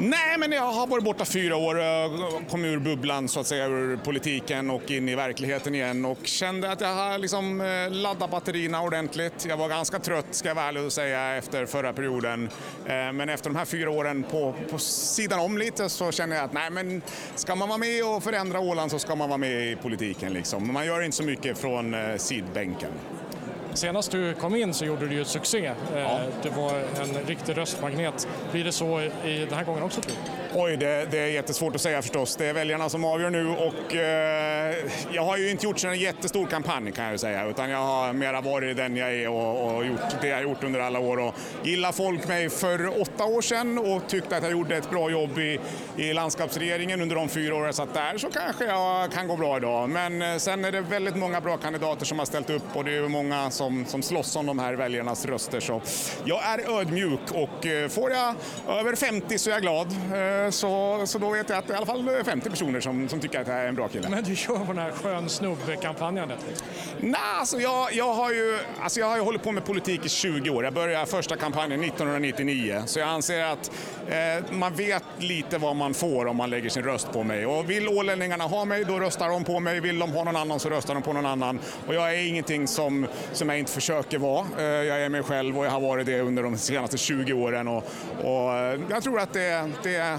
Nej, 0.00 0.38
men 0.38 0.52
jag 0.52 0.72
har 0.72 0.86
varit 0.86 1.04
borta 1.04 1.24
fyra 1.24 1.56
år, 1.56 1.74
och 1.74 2.50
kom 2.50 2.64
ur 2.64 2.78
bubblan 2.78 3.28
så 3.28 3.40
att 3.40 3.46
säga, 3.46 3.66
ur 3.66 3.96
politiken 3.96 4.70
och 4.70 4.90
in 4.90 5.08
i 5.08 5.14
verkligheten 5.14 5.74
igen 5.74 6.04
och 6.04 6.18
kände 6.22 6.72
att 6.72 6.80
jag 6.80 6.94
har 6.94 7.18
liksom 7.18 7.60
eh, 7.60 7.90
laddat 7.90 8.30
batterierna 8.30 8.82
ordentligt. 8.82 9.46
Jag 9.48 9.56
var 9.56 9.68
ganska 9.68 9.98
trött, 9.98 10.26
ska 10.30 10.48
jag 10.48 10.54
vara 10.54 10.66
ärlig 10.66 10.82
och 10.82 10.92
säga, 10.92 11.36
efter 11.36 11.66
förra 11.66 11.92
perioden. 11.92 12.48
Eh, 12.86 13.12
men 13.12 13.28
efter 13.28 13.50
de 13.50 13.56
här 13.56 13.64
fyra 13.64 13.90
åren 13.90 14.24
på, 14.30 14.54
på 14.70 14.78
sidan 14.78 15.40
om 15.40 15.58
lite 15.58 15.88
så 15.88 16.12
känner 16.12 16.36
jag 16.36 16.44
att 16.44 16.52
nej, 16.52 16.70
men 16.70 17.02
ska 17.34 17.54
man 17.54 17.68
vara 17.68 17.78
med 17.78 18.04
och 18.04 18.22
förändra 18.22 18.60
Åland 18.60 18.90
så 18.90 18.98
ska 18.98 19.14
man 19.14 19.28
vara 19.28 19.38
med 19.38 19.72
i 19.72 19.76
politiken. 19.76 20.32
Liksom. 20.32 20.72
Man 20.72 20.86
gör 20.86 21.02
inte 21.02 21.16
så 21.16 21.24
mycket 21.24 21.58
från 21.58 21.94
eh, 21.94 22.16
sidbänken. 22.16 22.90
Senast 23.74 24.10
du 24.12 24.34
kom 24.34 24.54
in 24.54 24.74
så 24.74 24.84
gjorde 24.84 25.06
du 25.06 25.14
ju 25.14 25.24
succé. 25.24 25.66
Eh, 25.66 26.20
Det 26.42 26.50
var 26.56 26.72
en 27.02 27.26
riktig 27.26 27.56
röstmagnet. 27.56 28.28
Blir 28.52 28.64
det 28.64 28.72
så 28.72 29.00
i 29.00 29.46
den 29.48 29.54
här 29.58 29.64
gången 29.64 29.82
också 29.82 30.00
tror 30.00 30.14
du? 30.16 30.47
Oj, 30.54 30.76
det, 30.76 31.08
det 31.10 31.18
är 31.18 31.26
jättesvårt 31.26 31.74
att 31.74 31.80
säga 31.80 32.02
förstås. 32.02 32.36
Det 32.36 32.46
är 32.46 32.52
väljarna 32.52 32.88
som 32.88 33.04
avgör 33.04 33.30
nu 33.30 33.48
och 33.48 33.94
eh, 33.94 34.74
jag 35.12 35.24
har 35.24 35.36
ju 35.36 35.50
inte 35.50 35.66
gjort 35.66 35.84
en 35.84 35.98
jättestor 35.98 36.46
kampanj 36.46 36.92
kan 36.92 37.04
jag 37.04 37.12
ju 37.12 37.18
säga 37.18 37.46
utan 37.46 37.70
jag 37.70 37.78
har 37.78 38.12
mera 38.12 38.40
varit 38.40 38.76
den 38.76 38.96
jag 38.96 39.14
är 39.14 39.28
och, 39.28 39.76
och 39.76 39.86
gjort 39.86 40.00
det 40.20 40.28
jag 40.28 40.42
gjort 40.42 40.64
under 40.64 40.80
alla 40.80 40.98
år. 40.98 41.18
Och 41.20 41.34
gillar 41.62 41.92
folk 41.92 42.28
mig 42.28 42.50
för 42.50 43.00
åtta 43.00 43.24
år 43.24 43.42
sedan 43.42 43.78
och 43.78 44.08
tyckte 44.08 44.36
att 44.36 44.42
jag 44.42 44.52
gjorde 44.52 44.76
ett 44.76 44.90
bra 44.90 45.10
jobb 45.10 45.38
i, 45.38 45.60
i 45.96 46.12
landskapsregeringen 46.12 47.00
under 47.00 47.16
de 47.16 47.28
fyra 47.28 47.54
år 47.54 47.66
jag 47.66 47.74
satt 47.74 47.94
där 47.94 48.18
så 48.18 48.30
kanske 48.30 48.64
jag 48.64 49.12
kan 49.12 49.28
gå 49.28 49.36
bra 49.36 49.56
idag. 49.56 49.90
Men 49.90 50.22
eh, 50.22 50.36
sen 50.36 50.64
är 50.64 50.72
det 50.72 50.80
väldigt 50.80 51.16
många 51.16 51.40
bra 51.40 51.56
kandidater 51.56 52.06
som 52.06 52.18
har 52.18 52.26
ställt 52.26 52.50
upp 52.50 52.76
och 52.76 52.84
det 52.84 52.96
är 52.96 53.08
många 53.08 53.50
som, 53.50 53.86
som 53.86 54.02
slåss 54.02 54.36
om 54.36 54.46
de 54.46 54.58
här 54.58 54.74
väljarnas 54.74 55.26
röster. 55.26 55.60
Så 55.60 55.82
jag 56.24 56.40
är 56.44 56.80
ödmjuk 56.80 57.20
och 57.34 57.66
eh, 57.66 57.88
får 57.88 58.10
jag 58.10 58.34
över 58.68 58.96
50 58.96 59.38
så 59.38 59.50
är 59.50 59.54
jag 59.54 59.62
glad. 59.62 59.86
Eh, 59.86 60.37
Eh, 60.44 60.50
Så, 60.50 61.02
så 61.06 61.18
då 61.18 61.30
vet 61.30 61.48
jag 61.48 61.58
att 61.58 61.66
det 61.66 61.72
är 61.72 61.74
i 61.74 61.76
alla 61.76 61.86
fall 61.86 62.24
50 62.24 62.50
personer 62.50 62.80
som, 62.80 63.08
som 63.08 63.20
tycker 63.20 63.40
att 63.40 63.46
jag 63.48 63.56
är 63.56 63.66
en 63.68 63.74
bra 63.74 63.88
kille. 63.88 64.08
Men 64.08 64.24
du 64.24 64.36
kör 64.36 64.58
på 64.58 64.72
den 64.72 64.78
här 64.78 64.90
skön 64.90 65.28
snubb-kampanjen? 65.28 66.32
Nej, 67.00 67.20
alltså 67.38 67.60
jag, 67.60 67.92
jag, 67.92 68.12
har 68.14 68.30
ju, 68.32 68.58
alltså 68.82 69.00
jag 69.00 69.06
har 69.06 69.16
ju 69.16 69.22
hållit 69.22 69.42
på 69.42 69.52
med 69.52 69.64
politik 69.64 70.04
i 70.04 70.08
20 70.08 70.50
år. 70.50 70.64
Jag 70.64 70.72
började 70.74 71.06
första 71.06 71.36
kampanjen 71.36 71.84
1999. 71.84 72.82
Så 72.86 72.98
jag 72.98 73.08
anser 73.08 73.44
att 73.44 73.70
eh, 74.08 74.52
man 74.52 74.74
vet 74.74 75.02
lite 75.18 75.58
vad 75.58 75.76
man 75.76 75.94
får 75.94 76.26
om 76.26 76.36
man 76.36 76.50
lägger 76.50 76.70
sin 76.70 76.82
röst 76.82 77.12
på 77.12 77.22
mig. 77.22 77.46
Och 77.46 77.70
vill 77.70 77.88
ålänningarna 77.88 78.44
ha 78.44 78.64
mig, 78.64 78.84
då 78.84 79.00
röstar 79.00 79.28
de 79.28 79.44
på 79.44 79.60
mig. 79.60 79.80
Vill 79.80 79.98
de 79.98 80.12
ha 80.12 80.24
någon 80.24 80.36
annan 80.36 80.60
så 80.60 80.70
röstar 80.70 80.94
de 80.94 81.02
på 81.02 81.12
någon 81.12 81.26
annan. 81.26 81.58
Och 81.86 81.94
jag 81.94 82.14
är 82.14 82.28
ingenting 82.28 82.66
som, 82.68 83.06
som 83.32 83.48
jag 83.48 83.58
inte 83.58 83.72
försöker 83.72 84.18
vara. 84.18 84.46
Eh, 84.58 84.64
jag 84.64 85.00
är 85.02 85.08
mig 85.08 85.22
själv 85.22 85.58
och 85.58 85.66
jag 85.66 85.70
har 85.70 85.80
varit 85.80 86.06
det 86.06 86.20
under 86.20 86.42
de 86.42 86.58
senaste 86.58 86.98
20 86.98 87.32
åren. 87.32 87.68
Och, 87.68 87.84
och 88.24 88.54
eh, 88.54 88.80
jag 88.90 89.02
tror 89.02 89.20
att 89.20 89.32
det, 89.32 89.70
det 89.82 90.18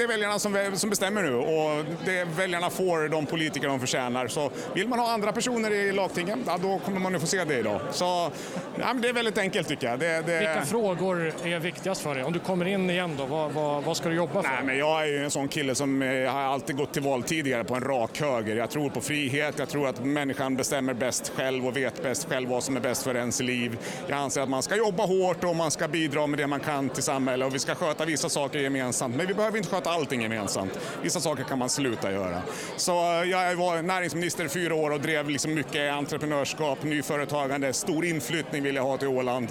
det 0.00 0.04
är 0.04 0.08
väljarna 0.08 0.38
som, 0.38 0.70
som 0.74 0.90
bestämmer 0.90 1.22
nu 1.22 1.34
och 1.34 1.84
det, 2.04 2.24
väljarna 2.24 2.70
får 2.70 3.08
de 3.08 3.26
politiker 3.26 3.68
de 3.68 3.80
förtjänar. 3.80 4.28
Så 4.28 4.50
vill 4.74 4.88
man 4.88 4.98
ha 4.98 5.12
andra 5.12 5.32
personer 5.32 5.70
i 5.70 5.92
lagtingen, 5.92 6.44
ja, 6.46 6.58
då 6.62 6.78
kommer 6.78 7.00
man 7.00 7.14
att 7.14 7.20
få 7.20 7.26
se 7.26 7.44
det 7.44 7.58
idag. 7.58 7.80
Så 7.90 8.04
ja, 8.78 8.94
det 8.94 9.08
är 9.08 9.12
väldigt 9.12 9.38
enkelt 9.38 9.68
tycker 9.68 9.86
jag. 9.86 9.98
Det, 9.98 10.22
det... 10.26 10.38
Vilka 10.38 10.62
frågor 10.62 11.32
är 11.44 11.58
viktigast 11.58 12.02
för 12.02 12.14
dig? 12.14 12.24
Om 12.24 12.32
du 12.32 12.38
kommer 12.38 12.66
in 12.66 12.90
igen 12.90 13.14
då, 13.18 13.26
vad, 13.26 13.52
vad, 13.52 13.84
vad 13.84 13.96
ska 13.96 14.08
du 14.08 14.14
jobba 14.14 14.42
för? 14.42 14.50
Nej, 14.50 14.64
men 14.64 14.78
jag 14.78 15.02
är 15.02 15.06
ju 15.06 15.24
en 15.24 15.30
sån 15.30 15.48
kille 15.48 15.74
som 15.74 16.02
eh, 16.02 16.32
har 16.32 16.40
alltid 16.40 16.76
gått 16.76 16.92
till 16.92 17.02
val 17.02 17.22
tidigare 17.22 17.64
på 17.64 17.74
en 17.74 17.80
rak 17.80 18.20
höger. 18.20 18.56
Jag 18.56 18.70
tror 18.70 18.90
på 18.90 19.00
frihet, 19.00 19.58
jag 19.58 19.68
tror 19.68 19.88
att 19.88 20.04
människan 20.04 20.56
bestämmer 20.56 20.94
bäst 20.94 21.32
själv 21.36 21.66
och 21.66 21.76
vet 21.76 22.02
bäst 22.02 22.28
själv 22.28 22.48
vad 22.48 22.64
som 22.64 22.76
är 22.76 22.80
bäst 22.80 23.02
för 23.02 23.16
ens 23.16 23.40
liv. 23.40 23.78
Jag 24.08 24.18
anser 24.18 24.40
att 24.40 24.48
man 24.48 24.62
ska 24.62 24.76
jobba 24.76 25.06
hårt 25.06 25.44
och 25.44 25.56
man 25.56 25.70
ska 25.70 25.88
bidra 25.88 26.26
med 26.26 26.38
det 26.38 26.46
man 26.46 26.60
kan 26.60 26.88
till 26.88 27.02
samhället 27.02 27.46
och 27.46 27.54
vi 27.54 27.58
ska 27.58 27.74
sköta 27.74 28.04
vissa 28.04 28.28
saker 28.28 28.58
gemensamt. 28.58 29.16
Men 29.16 29.26
vi 29.26 29.34
behöver 29.34 29.58
inte 29.58 29.70
sköta 29.70 29.89
allting 29.90 30.22
gemensamt. 30.22 30.78
Vissa 31.02 31.20
saker 31.20 31.44
kan 31.44 31.58
man 31.58 31.68
sluta 31.68 32.12
göra. 32.12 32.42
Så 32.76 32.92
eh, 32.92 33.30
jag 33.30 33.56
var 33.56 33.82
näringsminister 33.82 34.44
i 34.44 34.48
fyra 34.48 34.74
år 34.74 34.90
och 34.90 35.00
drev 35.00 35.30
liksom 35.30 35.54
mycket 35.54 35.92
entreprenörskap, 35.92 36.82
nyföretagande, 36.82 37.72
stor 37.72 38.04
inflyttning 38.04 38.62
vill 38.62 38.74
jag 38.74 38.82
ha 38.82 38.96
till 38.96 39.08
Åland. 39.08 39.48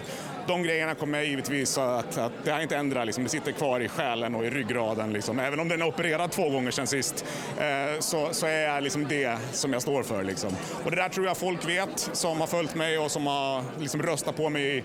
De 0.49 0.63
grejerna 0.63 0.95
kommer 0.95 1.17
jag 1.17 1.27
givetvis 1.27 1.77
att, 1.77 2.17
att 2.17 2.31
det 2.43 2.51
har 2.51 2.61
inte 2.61 2.77
ändrat, 2.77 3.05
liksom. 3.05 3.23
det 3.23 3.29
sitter 3.29 3.51
kvar 3.51 3.79
i 3.79 3.87
själen 3.87 4.35
och 4.35 4.45
i 4.45 4.49
ryggraden. 4.49 5.13
Liksom. 5.13 5.39
Även 5.39 5.59
om 5.59 5.67
den 5.67 5.81
är 5.81 5.85
opererad 5.85 6.31
två 6.31 6.49
gånger 6.49 6.71
sedan 6.71 6.87
sist 6.87 7.25
eh, 7.57 7.99
så, 7.99 8.29
så 8.31 8.45
är 8.45 8.61
jag 8.61 8.83
liksom 8.83 9.07
det 9.07 9.37
som 9.51 9.73
jag 9.73 9.81
står 9.81 10.03
för. 10.03 10.23
Liksom. 10.23 10.49
Och 10.83 10.91
det 10.91 10.97
där 10.97 11.09
tror 11.09 11.25
jag 11.25 11.37
folk 11.37 11.69
vet 11.69 12.09
som 12.13 12.39
har 12.39 12.47
följt 12.47 12.75
mig 12.75 12.97
och 12.97 13.11
som 13.11 13.27
har 13.27 13.63
liksom 13.79 14.01
röstat 14.01 14.35
på 14.37 14.49
mig 14.49 14.83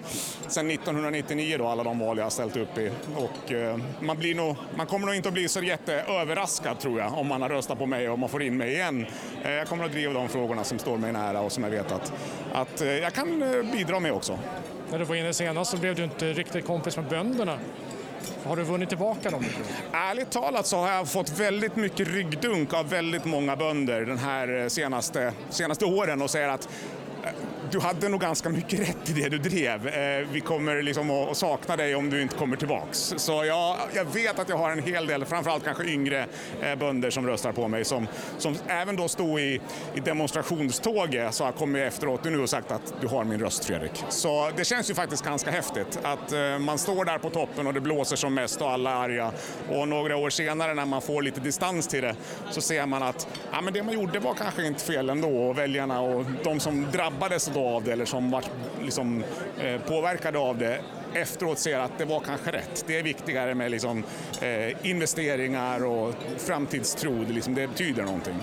sedan 0.48 0.70
1999 0.70 1.58
då, 1.58 1.68
alla 1.68 1.84
de 1.84 1.98
val 1.98 2.16
jag 2.16 2.24
har 2.24 2.30
ställt 2.30 2.56
upp 2.56 2.78
i. 2.78 2.90
Och, 3.16 3.52
eh, 3.52 3.78
man, 4.00 4.18
blir 4.18 4.34
nog, 4.34 4.56
man 4.76 4.86
kommer 4.86 5.06
nog 5.06 5.14
inte 5.14 5.28
att 5.28 5.34
bli 5.34 5.48
så 5.48 5.62
jätteöverraskad 5.62 6.78
tror 6.78 7.00
jag 7.00 7.18
om 7.18 7.26
man 7.26 7.42
har 7.42 7.48
röstat 7.48 7.78
på 7.78 7.86
mig 7.86 8.08
och 8.08 8.18
man 8.18 8.28
får 8.28 8.42
in 8.42 8.56
mig 8.56 8.72
igen. 8.72 9.06
Eh, 9.44 9.50
jag 9.50 9.68
kommer 9.68 9.84
att 9.84 9.92
driva 9.92 10.12
de 10.12 10.28
frågorna 10.28 10.64
som 10.64 10.78
står 10.78 10.98
mig 10.98 11.12
nära 11.12 11.40
och 11.40 11.52
som 11.52 11.64
jag 11.64 11.70
vet 11.70 11.92
att, 11.92 12.12
att 12.52 12.80
eh, 12.80 12.88
jag 12.88 13.12
kan 13.12 13.42
eh, 13.42 13.72
bidra 13.72 14.00
med 14.00 14.12
också. 14.12 14.38
När 14.94 14.98
du 14.98 15.04
var 15.04 15.14
inne 15.14 15.32
senast 15.32 15.70
så 15.70 15.76
blev 15.76 15.94
du 15.94 16.04
inte 16.04 16.32
riktigt 16.32 16.66
kompis 16.66 16.96
med 16.96 17.04
bönderna. 17.04 17.58
Har 18.44 18.56
du 18.56 18.62
vunnit 18.62 18.88
tillbaka 18.88 19.30
dem? 19.30 19.44
Ärligt 19.92 20.30
talat 20.30 20.66
så 20.66 20.76
har 20.76 20.90
jag 20.90 21.08
fått 21.08 21.38
väldigt 21.38 21.76
mycket 21.76 22.08
ryggdunk 22.08 22.74
av 22.74 22.88
väldigt 22.88 23.24
många 23.24 23.56
bönder 23.56 24.00
den 24.00 24.18
här 24.18 24.62
eh, 24.62 24.68
senaste, 24.68 25.32
senaste 25.50 25.84
åren 25.84 26.22
och 26.22 26.30
säger 26.30 26.48
att 26.48 26.68
eh, 27.24 27.30
du 27.74 27.80
hade 27.80 28.08
nog 28.08 28.20
ganska 28.20 28.48
mycket 28.48 28.80
rätt 28.80 29.10
i 29.10 29.12
det 29.12 29.28
du 29.28 29.38
drev. 29.38 29.88
Eh, 29.88 30.26
vi 30.32 30.40
kommer 30.40 30.82
liksom 30.82 31.10
att 31.10 31.36
sakna 31.36 31.76
dig 31.76 31.94
om 31.94 32.10
du 32.10 32.22
inte 32.22 32.36
kommer 32.36 32.56
tillbaks. 32.56 33.14
Så 33.16 33.44
jag, 33.44 33.76
jag 33.94 34.04
vet 34.04 34.38
att 34.38 34.48
jag 34.48 34.56
har 34.56 34.70
en 34.70 34.82
hel 34.82 35.06
del, 35.06 35.24
framförallt 35.24 35.64
kanske 35.64 35.84
yngre 35.84 36.26
eh, 36.62 36.74
bönder 36.74 37.10
som 37.10 37.26
röstar 37.26 37.52
på 37.52 37.68
mig 37.68 37.84
som, 37.84 38.06
som 38.38 38.56
även 38.66 38.96
då 38.96 39.08
stod 39.08 39.40
i, 39.40 39.60
i 39.94 40.00
demonstrationståget 40.00 41.34
så 41.34 41.44
har 41.44 41.52
kommit 41.52 41.82
efteråt 41.82 42.24
nu 42.24 42.40
och 42.40 42.50
sagt 42.50 42.70
att 42.70 42.94
du 43.00 43.06
har 43.06 43.24
min 43.24 43.40
röst 43.40 43.64
Fredrik. 43.64 44.04
Så 44.08 44.50
det 44.56 44.64
känns 44.64 44.90
ju 44.90 44.94
faktiskt 44.94 45.24
ganska 45.24 45.50
häftigt 45.50 45.98
att 46.02 46.32
eh, 46.32 46.58
man 46.58 46.78
står 46.78 47.04
där 47.04 47.18
på 47.18 47.30
toppen 47.30 47.66
och 47.66 47.74
det 47.74 47.80
blåser 47.80 48.16
som 48.16 48.34
mest 48.34 48.60
och 48.60 48.70
alla 48.70 48.90
är 48.90 49.04
arga 49.04 49.32
och 49.70 49.88
några 49.88 50.16
år 50.16 50.30
senare 50.30 50.74
när 50.74 50.86
man 50.86 51.02
får 51.02 51.22
lite 51.22 51.40
distans 51.40 51.88
till 51.88 52.02
det 52.02 52.16
så 52.50 52.60
ser 52.60 52.86
man 52.86 53.02
att 53.02 53.28
ja, 53.52 53.60
men 53.60 53.72
det 53.72 53.82
man 53.82 53.94
gjorde 53.94 54.18
var 54.18 54.34
kanske 54.34 54.66
inte 54.66 54.84
fel 54.84 55.10
ändå 55.10 55.28
och 55.28 55.58
väljarna 55.58 56.00
och 56.00 56.24
de 56.44 56.60
som 56.60 56.86
drabbades 56.92 57.46
då 57.46 57.63
av 57.66 57.84
det 57.84 57.92
eller 57.92 58.04
som 58.04 58.30
varit 58.30 58.50
liksom, 58.82 59.24
eh, 59.60 59.80
påverkade 59.80 60.38
av 60.38 60.58
det 60.58 60.80
efteråt 61.14 61.58
ser 61.58 61.78
att 61.78 61.98
det 61.98 62.04
var 62.04 62.20
kanske 62.20 62.52
rätt. 62.52 62.84
Det 62.86 62.98
är 62.98 63.02
viktigare 63.02 63.54
med 63.54 63.70
liksom, 63.70 64.04
eh, 64.42 64.86
investeringar 64.86 65.84
och 65.84 66.14
framtidstro, 66.38 67.24
det, 67.24 67.32
liksom, 67.32 67.54
det 67.54 67.68
betyder 67.68 68.02
någonting. 68.02 68.36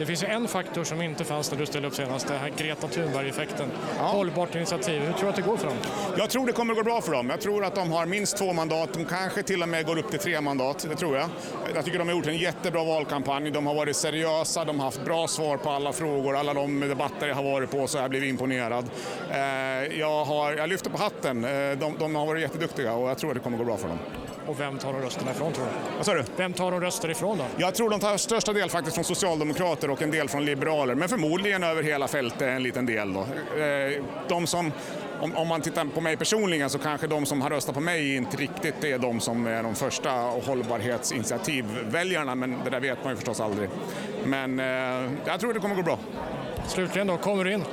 Det 0.00 0.06
finns 0.06 0.22
ju 0.22 0.26
en 0.26 0.48
faktor 0.48 0.84
som 0.84 1.02
inte 1.02 1.24
fanns 1.24 1.50
när 1.50 1.58
du 1.58 1.66
ställde 1.66 1.88
upp 1.88 1.94
senast, 1.94 2.28
det 2.28 2.34
här 2.34 2.52
Greta 2.56 2.88
Thunberg-effekten. 2.88 3.70
Hållbart 3.98 4.54
initiativ, 4.54 5.02
hur 5.02 5.12
tror 5.12 5.22
du 5.22 5.28
att 5.28 5.36
det 5.36 5.42
går 5.42 5.56
för 5.56 5.66
dem? 5.66 5.76
Jag 6.18 6.30
tror 6.30 6.46
det 6.46 6.52
kommer 6.52 6.74
gå 6.74 6.82
bra 6.82 7.00
för 7.00 7.12
dem. 7.12 7.30
Jag 7.30 7.40
tror 7.40 7.64
att 7.64 7.74
de 7.74 7.92
har 7.92 8.06
minst 8.06 8.36
två 8.36 8.52
mandat, 8.52 8.92
de 8.92 9.04
kanske 9.04 9.42
till 9.42 9.62
och 9.62 9.68
med 9.68 9.86
går 9.86 9.98
upp 9.98 10.10
till 10.10 10.18
tre 10.18 10.40
mandat, 10.40 10.86
det 10.88 10.96
tror 10.96 11.16
jag. 11.16 11.28
Jag 11.74 11.84
tycker 11.84 11.98
de 11.98 12.08
har 12.08 12.14
gjort 12.14 12.26
en 12.26 12.36
jättebra 12.36 12.84
valkampanj, 12.84 13.50
de 13.50 13.66
har 13.66 13.74
varit 13.74 13.96
seriösa, 13.96 14.64
de 14.64 14.78
har 14.78 14.84
haft 14.84 15.04
bra 15.04 15.28
svar 15.28 15.56
på 15.56 15.70
alla 15.70 15.92
frågor, 15.92 16.36
alla 16.36 16.54
de 16.54 16.80
debatter 16.80 17.28
jag 17.28 17.34
har 17.34 17.42
varit 17.42 17.70
på 17.70 17.86
så 17.86 17.98
har 17.98 18.02
jag 18.02 18.10
blivit 18.10 18.28
imponerad. 18.30 18.84
Eh, 19.30 19.98
Jag, 19.98 20.24
har, 20.24 20.52
jag 20.52 20.68
lyfter 20.68 20.90
på 20.90 20.98
hatten, 20.98 21.44
Eh, 21.44 21.78
de, 21.78 21.96
de 21.98 22.14
har 22.14 22.26
varit 22.26 22.42
jätteduktiga 22.42 22.92
och 22.92 23.10
jag 23.10 23.18
tror 23.18 23.30
att 23.30 23.36
det 23.36 23.42
kommer 23.42 23.58
gå 23.58 23.64
bra 23.64 23.76
för 23.76 23.88
dem. 23.88 23.98
Och 24.50 24.60
vem 24.60 24.78
tar 24.78 24.92
de 24.92 25.02
rösterna 25.02 25.30
ifrån 25.30 25.52
tror 25.52 25.64
du? 25.64 25.70
Vad 25.96 26.06
sa 26.06 26.14
du? 26.14 26.24
Vem 26.36 26.52
tar 26.52 26.70
de 26.70 26.80
röster 26.80 27.10
ifrån 27.10 27.38
då? 27.38 27.44
Jag 27.56 27.74
tror 27.74 27.90
de 27.90 28.00
tar 28.00 28.16
största 28.16 28.52
del 28.52 28.70
faktiskt 28.70 28.94
från 28.94 29.04
socialdemokrater 29.04 29.90
och 29.90 30.02
en 30.02 30.10
del 30.10 30.28
från 30.28 30.44
liberaler, 30.44 30.94
men 30.94 31.08
förmodligen 31.08 31.62
över 31.62 31.82
hela 31.82 32.08
fältet 32.08 32.42
en 32.42 32.62
liten 32.62 32.86
del. 32.86 33.12
Då. 33.12 33.20
Eh, 33.20 34.02
De 34.28 34.46
som, 34.46 34.72
om, 35.34 35.48
man 35.48 35.60
tittar 35.60 35.84
på 35.84 36.00
mig 36.00 36.16
personligen 36.16 36.70
så 36.70 36.78
kanske 36.78 37.06
de 37.06 37.26
som 37.26 37.42
har 37.42 37.50
röstat 37.50 37.74
på 37.74 37.80
mig 37.80 38.16
inte 38.16 38.36
riktigt 38.36 38.84
är 38.84 38.98
de 38.98 39.20
som 39.20 39.46
är 39.46 39.62
de 39.62 39.74
första 39.74 40.10
hållbarhetsinitiativväljarna, 40.46 42.34
men 42.34 42.56
det 42.64 42.70
där 42.70 42.80
vet 42.80 43.04
man 43.04 43.12
ju 43.12 43.16
förstås 43.16 43.40
aldrig. 43.40 43.68
Men 44.24 44.60
eh, 44.60 45.10
jag 45.26 45.40
tror 45.40 45.54
det 45.54 45.60
kommer 45.60 45.74
gå 45.74 45.82
bra. 45.82 45.98
Slutligen 46.66 47.06
då, 47.06 47.16
kommer 47.16 47.44
du 47.44 47.52
in? 47.52 47.64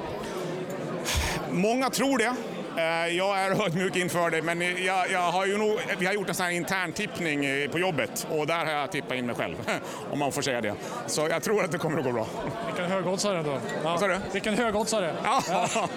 Många 1.52 1.90
tror 1.90 2.18
det. 2.18 2.36
Eh, 2.78 3.08
Jag 3.18 3.40
är 3.40 3.66
ödmjuk 3.66 3.96
inför 3.96 4.30
det, 4.30 4.42
men 4.42 4.62
jag, 4.62 5.12
jag 5.12 5.20
har 5.32 5.46
ju 5.46 5.58
nog, 5.58 5.80
vi 6.00 6.06
har 6.06 6.14
gjort 6.14 6.30
en 6.30 6.36
sån 6.36 6.46
här 6.46 6.54
intern 6.54 6.92
tippning 6.92 7.46
eh, 7.46 7.70
på 7.70 7.80
jobbet 7.80 8.28
och 8.32 8.48
där 8.48 8.66
har 8.66 8.72
jag 8.72 8.92
tippat 8.92 9.18
in 9.18 9.26
mig 9.26 9.36
själv, 9.36 9.56
om 10.12 10.20
man 10.20 10.32
får 10.32 10.42
säga 10.42 10.62
det. 10.62 10.74
Så 11.08 11.28
jag 11.30 11.44
tror 11.44 11.64
att 11.64 11.72
det 11.72 11.78
kommer 11.78 11.98
att 11.98 12.06
gå 12.06 12.12
bra. 12.12 12.26
Vilken 12.68 12.92
högoddsare 12.92 13.44
då. 13.44 13.52
Ja. 13.52 13.58
Vad 13.84 14.00
sa 14.00 14.08
du? 14.08 14.18
Vilken 14.34 14.54
högoddsare. 14.58 15.14
Ja. 15.24 15.42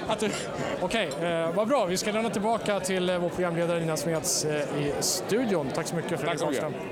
att 0.09 0.21
du... 0.21 0.31
Okej, 0.81 1.11
eh, 1.23 1.53
vad 1.55 1.69
bra. 1.69 1.85
Vi 1.87 1.97
ska 1.97 2.13
lämna 2.13 2.31
tillbaka 2.31 2.81
till 2.81 3.19
vår 3.21 3.29
programledare 3.29 3.81
Nina 3.81 3.97
Smeds 3.97 4.45
i 4.45 4.93
studion. 5.01 5.71
Tack 5.75 5.87
så 5.87 5.97
mycket 5.97 6.21
Fredrik 6.21 6.41
så 6.41 6.47
mycket. 6.47 6.63
Hagström. 6.63 6.83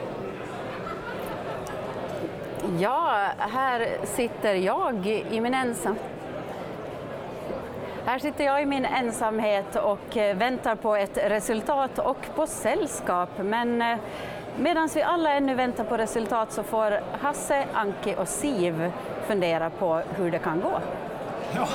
Ja, 2.80 3.28
här 3.38 3.88
sitter 4.16 4.54
jag 4.54 5.06
i 5.30 5.40
min 5.40 5.54
ensam... 5.54 5.96
Här 8.08 8.18
sitter 8.18 8.44
jag 8.44 8.62
i 8.62 8.66
min 8.66 8.84
ensamhet 8.84 9.76
och 9.76 10.16
eh, 10.16 10.36
väntar 10.36 10.76
på 10.76 10.96
ett 10.96 11.18
resultat 11.30 11.98
och 11.98 12.16
på 12.34 12.46
sällskap. 12.46 13.28
Men 13.38 13.82
eh, 13.82 13.98
Medan 14.58 14.88
vi 14.94 15.02
alla 15.02 15.32
ännu 15.32 15.54
väntar 15.54 15.84
på 15.84 15.96
resultat 15.96 16.52
så 16.52 16.62
får 16.62 17.00
Hasse, 17.20 17.64
Anki 17.72 18.14
och 18.18 18.28
Siv 18.28 18.92
fundera 19.26 19.70
på 19.70 20.02
hur 20.16 20.30
det 20.30 20.38
kan 20.38 20.60
gå. 20.60 20.80
Ja, 21.54 21.68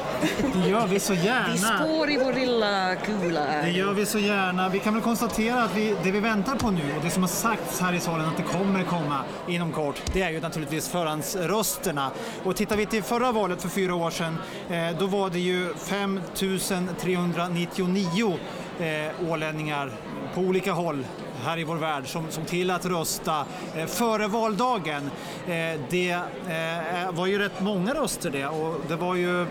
det 0.54 0.70
gör 0.70 0.88
vi 0.88 1.00
så 1.00 1.14
gärna. 1.14 1.52
Vi 1.52 1.58
spår 1.58 2.10
i 2.10 2.18
vår 2.18 2.34
lilla 2.34 2.96
kula. 2.96 3.46
Det 3.64 3.72
gör 3.72 3.94
vi 3.94 4.06
så 4.06 4.20
gärna. 4.20 4.70
Vi 4.70 4.80
kan 4.80 4.94
väl 4.94 5.04
konstatera 5.04 5.64
att 5.64 5.76
vi, 5.76 5.96
det 6.04 6.12
vi 6.12 6.20
väntar 6.20 6.56
på 6.56 6.72
nu 6.72 6.82
och 6.98 7.04
det 7.04 7.10
som 7.10 7.24
har 7.24 7.28
sagts 7.28 7.80
här 7.80 7.94
i 7.94 8.00
salen 8.00 8.26
att 8.26 8.38
det 8.38 8.44
kommer 8.44 8.84
komma 8.84 9.20
inom 9.48 9.72
kort, 9.72 10.02
det 10.14 10.22
är 10.22 10.30
ju 10.30 10.42
naturligtvis 10.42 10.90
förhandsrösterna. 10.90 12.12
Och 12.44 12.56
tittar 12.56 12.78
vi 12.78 12.86
till 12.86 13.04
förra 13.04 13.32
valet 13.32 13.62
för 13.62 13.70
fyra 13.70 13.96
år 13.96 14.10
sedan, 14.10 14.38
eh, 14.70 14.90
då 15.00 15.06
var 15.06 15.30
det 15.30 15.40
ju 15.40 15.74
5399 15.74 18.38
eh, 18.80 19.30
ålänningar 19.30 19.92
på 20.34 20.42
olika 20.42 20.72
håll 20.72 21.06
här 21.44 21.60
i 21.60 21.64
vår 21.64 21.76
värld 21.76 22.08
som, 22.08 22.32
som 22.32 22.46
till 22.46 22.72
att 22.72 22.86
rösta 22.86 23.46
eh, 23.76 23.86
före 23.86 24.28
valdagen. 24.28 25.12
Eh, 25.48 25.80
det 25.90 26.12
eh, 26.12 27.12
var 27.12 27.26
ju 27.28 27.40
rätt 27.40 27.62
många 27.62 27.94
röster 27.94 28.30
det 28.30 28.48
och 28.48 28.82
det 28.88 28.96
var 28.96 29.16
ju 29.16 29.46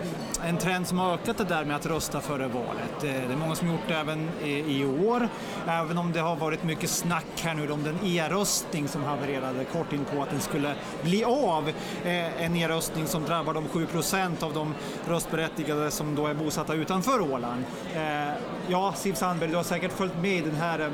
en 0.45 0.57
trend 0.57 0.87
som 0.87 0.99
har 0.99 1.13
ökat 1.13 1.37
det 1.37 1.43
där 1.43 1.65
med 1.65 1.75
att 1.75 1.85
rösta 1.85 2.21
före 2.21 2.47
valet. 2.47 3.03
Eh, 3.03 3.27
det 3.27 3.33
är 3.33 3.37
många 3.37 3.55
som 3.55 3.67
gjort 3.67 3.87
det 3.87 3.95
även 3.95 4.29
i, 4.43 4.49
i 4.49 4.85
år, 4.85 5.29
även 5.67 5.97
om 5.97 6.11
det 6.11 6.19
har 6.19 6.35
varit 6.35 6.63
mycket 6.63 6.89
snack 6.89 7.25
här 7.41 7.53
nu 7.53 7.71
om 7.71 7.83
den 7.83 7.99
e-röstning 8.03 8.87
som 8.87 9.03
havererade 9.03 9.65
kort 9.65 9.93
in 9.93 10.05
på 10.05 10.23
att 10.23 10.29
den 10.29 10.41
skulle 10.41 10.75
bli 11.03 11.23
av. 11.23 11.69
Eh, 12.03 12.43
en 12.43 12.55
e-röstning 12.55 13.07
som 13.07 13.23
drabbar 13.23 13.53
de 13.53 13.67
7 13.67 13.85
procent 13.85 14.43
av 14.43 14.53
de 14.53 14.73
röstberättigade 15.07 15.91
som 15.91 16.15
då 16.15 16.27
är 16.27 16.33
bosatta 16.33 16.73
utanför 16.73 17.21
Åland. 17.21 17.63
Eh, 17.95 18.33
ja, 18.67 18.93
Siv 18.97 19.13
Sandberg, 19.13 19.49
du 19.49 19.55
har 19.55 19.63
säkert 19.63 19.91
följt 19.91 20.17
med 20.17 20.37
i 20.37 20.41
den 20.41 20.55
här 20.55 20.79
eh, 20.79 20.87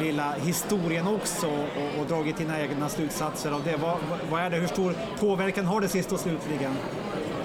lilla 0.00 0.32
historien 0.32 1.06
också 1.06 1.46
och, 1.46 2.00
och 2.00 2.06
dragit 2.06 2.36
dina 2.36 2.60
egna 2.60 2.88
slutsatser 2.88 3.52
av 3.52 3.64
det. 3.64 3.76
Vad, 3.76 3.96
vad 4.30 4.42
är 4.42 4.50
det? 4.50 4.56
Hur 4.56 4.66
stor 4.66 4.94
påverkan 5.20 5.64
har 5.64 5.80
det 5.80 5.88
sist 5.88 6.12
och 6.12 6.20
slutligen? 6.20 6.72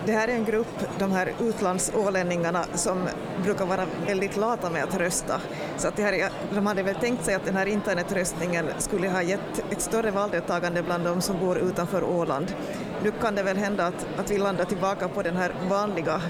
Det 0.06 0.12
här 0.12 0.28
är 0.28 0.34
en 0.34 0.46
grupp, 0.46 0.86
de 1.00 1.12
här 1.12 1.34
utlandsålänningarna, 1.40 2.66
som 2.74 3.08
brukar 3.44 3.66
vara 3.66 3.86
väldigt 4.08 4.38
lata 4.38 4.70
med 4.70 4.84
att 4.84 4.96
rösta. 4.96 5.42
Så 5.78 5.88
att 5.88 5.96
det 5.96 6.04
här, 6.04 6.30
de 6.54 6.68
hade 6.68 6.84
väl 6.84 6.96
tänkt 6.96 7.26
sig 7.26 7.36
att 7.36 7.46
den 7.46 7.56
här 7.56 7.66
internetröstningen 7.66 8.66
skulle 8.78 9.10
ha 9.10 9.22
gett 9.22 9.72
ett 9.72 9.82
större 9.82 10.12
valdeltagande 10.12 10.84
bland 10.84 11.04
de 11.04 11.22
som 11.22 11.40
bor 11.40 11.58
utanför 11.58 12.04
Åland. 12.04 12.56
Nu 13.04 13.12
kan 13.12 13.36
det 13.36 13.44
väl 13.44 13.58
hända 13.58 13.88
att, 13.88 14.08
att 14.18 14.32
vi 14.32 14.38
landar 14.38 14.66
tillbaka 14.66 15.08
på 15.08 15.22
den 15.22 15.36
här 15.38 15.56
vanliga, 15.70 16.22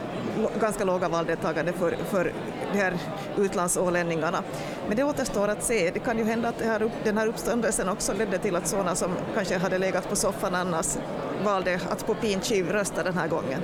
ganska 0.60 0.84
låga 0.84 1.10
valdeltagande 1.10 1.74
för, 1.74 1.98
för 2.10 2.34
de 2.74 2.80
här 2.80 2.98
utlandsålänningarna. 3.38 4.44
Men 4.88 4.98
det 4.98 5.04
återstår 5.04 5.48
att 5.48 5.64
se. 5.64 5.92
Det 5.92 6.00
kan 6.00 6.18
ju 6.18 6.24
hända 6.24 6.50
att 6.50 6.62
här, 6.62 6.92
den 7.04 7.18
här 7.18 7.28
uppståndelsen 7.28 7.90
också 7.90 8.14
ledde 8.14 8.38
till 8.38 8.56
att 8.56 8.68
sådana 8.68 8.96
som 8.96 9.12
kanske 9.36 9.58
hade 9.58 9.78
legat 9.78 10.10
på 10.10 10.16
soffan 10.16 10.56
annars 10.56 10.98
valde 11.44 11.80
att 11.90 12.08
på 12.08 12.16
pin 12.16 12.40
rösta 12.70 13.04
den 13.04 13.18
här 13.18 13.28
gången. 13.28 13.62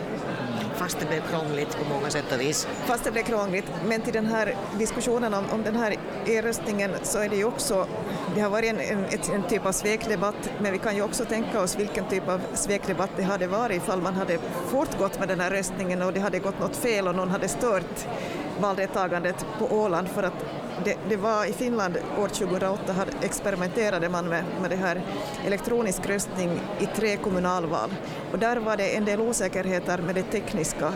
Fast 0.82 1.00
det 1.00 1.06
blev 1.06 1.22
krångligt 1.22 1.78
på 1.78 1.94
många 1.94 2.10
sätt 2.10 2.32
och 2.32 2.42
vis. 2.42 2.68
Fast 2.86 3.04
det 3.04 3.12
blev 3.12 3.24
krångligt, 3.24 3.66
men 3.86 4.02
till 4.02 4.14
den 4.14 4.26
här 4.26 4.56
diskussionen 4.78 5.34
om, 5.34 5.46
om 5.52 5.64
den 5.64 5.76
här 5.76 5.96
e-röstningen 6.26 6.92
så 7.04 7.20
är 7.20 7.30
det 7.30 7.36
ju 7.36 7.46
också, 7.46 7.88
det 8.36 8.42
har 8.42 8.50
varit 8.50 8.70
en, 8.70 8.80
en, 8.80 9.06
en 9.34 9.44
typ 9.50 9.66
av 9.66 9.72
svekdebatt, 9.72 10.50
men 10.60 10.72
vi 10.72 10.78
kan 10.78 10.96
ju 10.96 11.02
också 11.02 11.26
tänka 11.26 11.62
oss 11.62 11.80
vilken 11.80 12.06
typ 12.06 12.30
av 12.30 12.42
svekdebatt 12.54 13.10
det 13.16 13.24
hade 13.24 13.48
varit 13.48 13.78
ifall 13.78 14.02
man 14.02 14.14
hade 14.14 14.40
fortgått 14.68 15.20
med 15.20 15.28
den 15.28 15.40
här 15.40 15.52
röstningen 15.52 16.02
och 16.02 16.14
det 16.14 16.20
hade 16.20 16.40
gått 16.40 16.60
något 16.60 16.76
fel 16.76 17.08
och 17.08 17.16
någon 17.16 17.30
hade 17.30 17.48
stört 17.48 18.08
valdeltagandet 18.60 19.46
på 19.60 19.66
Åland 19.66 20.08
för 20.08 20.24
att 20.24 20.46
det, 20.86 20.98
det, 21.10 21.18
var 21.18 21.46
i 21.46 21.54
Finland 21.54 21.98
år 22.20 22.28
2008 22.28 22.94
hade, 22.94 23.12
experimenterade 23.22 24.10
man 24.10 24.30
med, 24.30 24.44
med 24.62 24.70
det 24.70 24.76
här 24.76 25.02
elektronisk 25.46 26.10
röstning 26.10 26.60
i 26.80 26.86
tre 26.86 27.18
kommunalval 27.18 27.90
och 28.32 28.40
där 28.40 28.58
var 28.58 28.78
det 28.78 28.96
en 28.96 29.06
del 29.06 29.22
osäkerheter 29.22 29.98
med 29.98 30.16
det 30.16 30.24
tekniska 30.24 30.94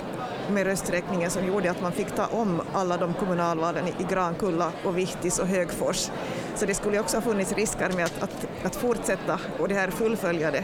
med 0.50 0.68
rösträkningen 0.68 1.32
som 1.32 1.46
gjorde 1.48 1.72
att 1.72 1.82
man 1.82 1.92
fick 1.92 2.16
ta 2.16 2.26
om 2.26 2.62
alla 2.74 2.98
de 2.98 3.14
kommunalvalen 3.14 3.88
i 3.88 4.04
Grankulla 4.10 4.72
och 4.84 4.98
Vihtis 4.98 5.40
och 5.40 5.48
Högfors. 5.48 6.10
Så 6.56 6.66
det 6.66 6.74
skulle 6.74 7.00
också 7.00 7.18
ha 7.18 7.22
funnits 7.22 7.52
risker 7.52 7.90
med 7.90 8.06
att, 8.06 8.24
att, 8.24 8.48
att 8.64 8.76
fortsätta 8.76 9.40
och 9.60 9.68
det 9.68 9.76
här 9.76 9.90
fullfölja 9.90 10.52
det 10.52 10.64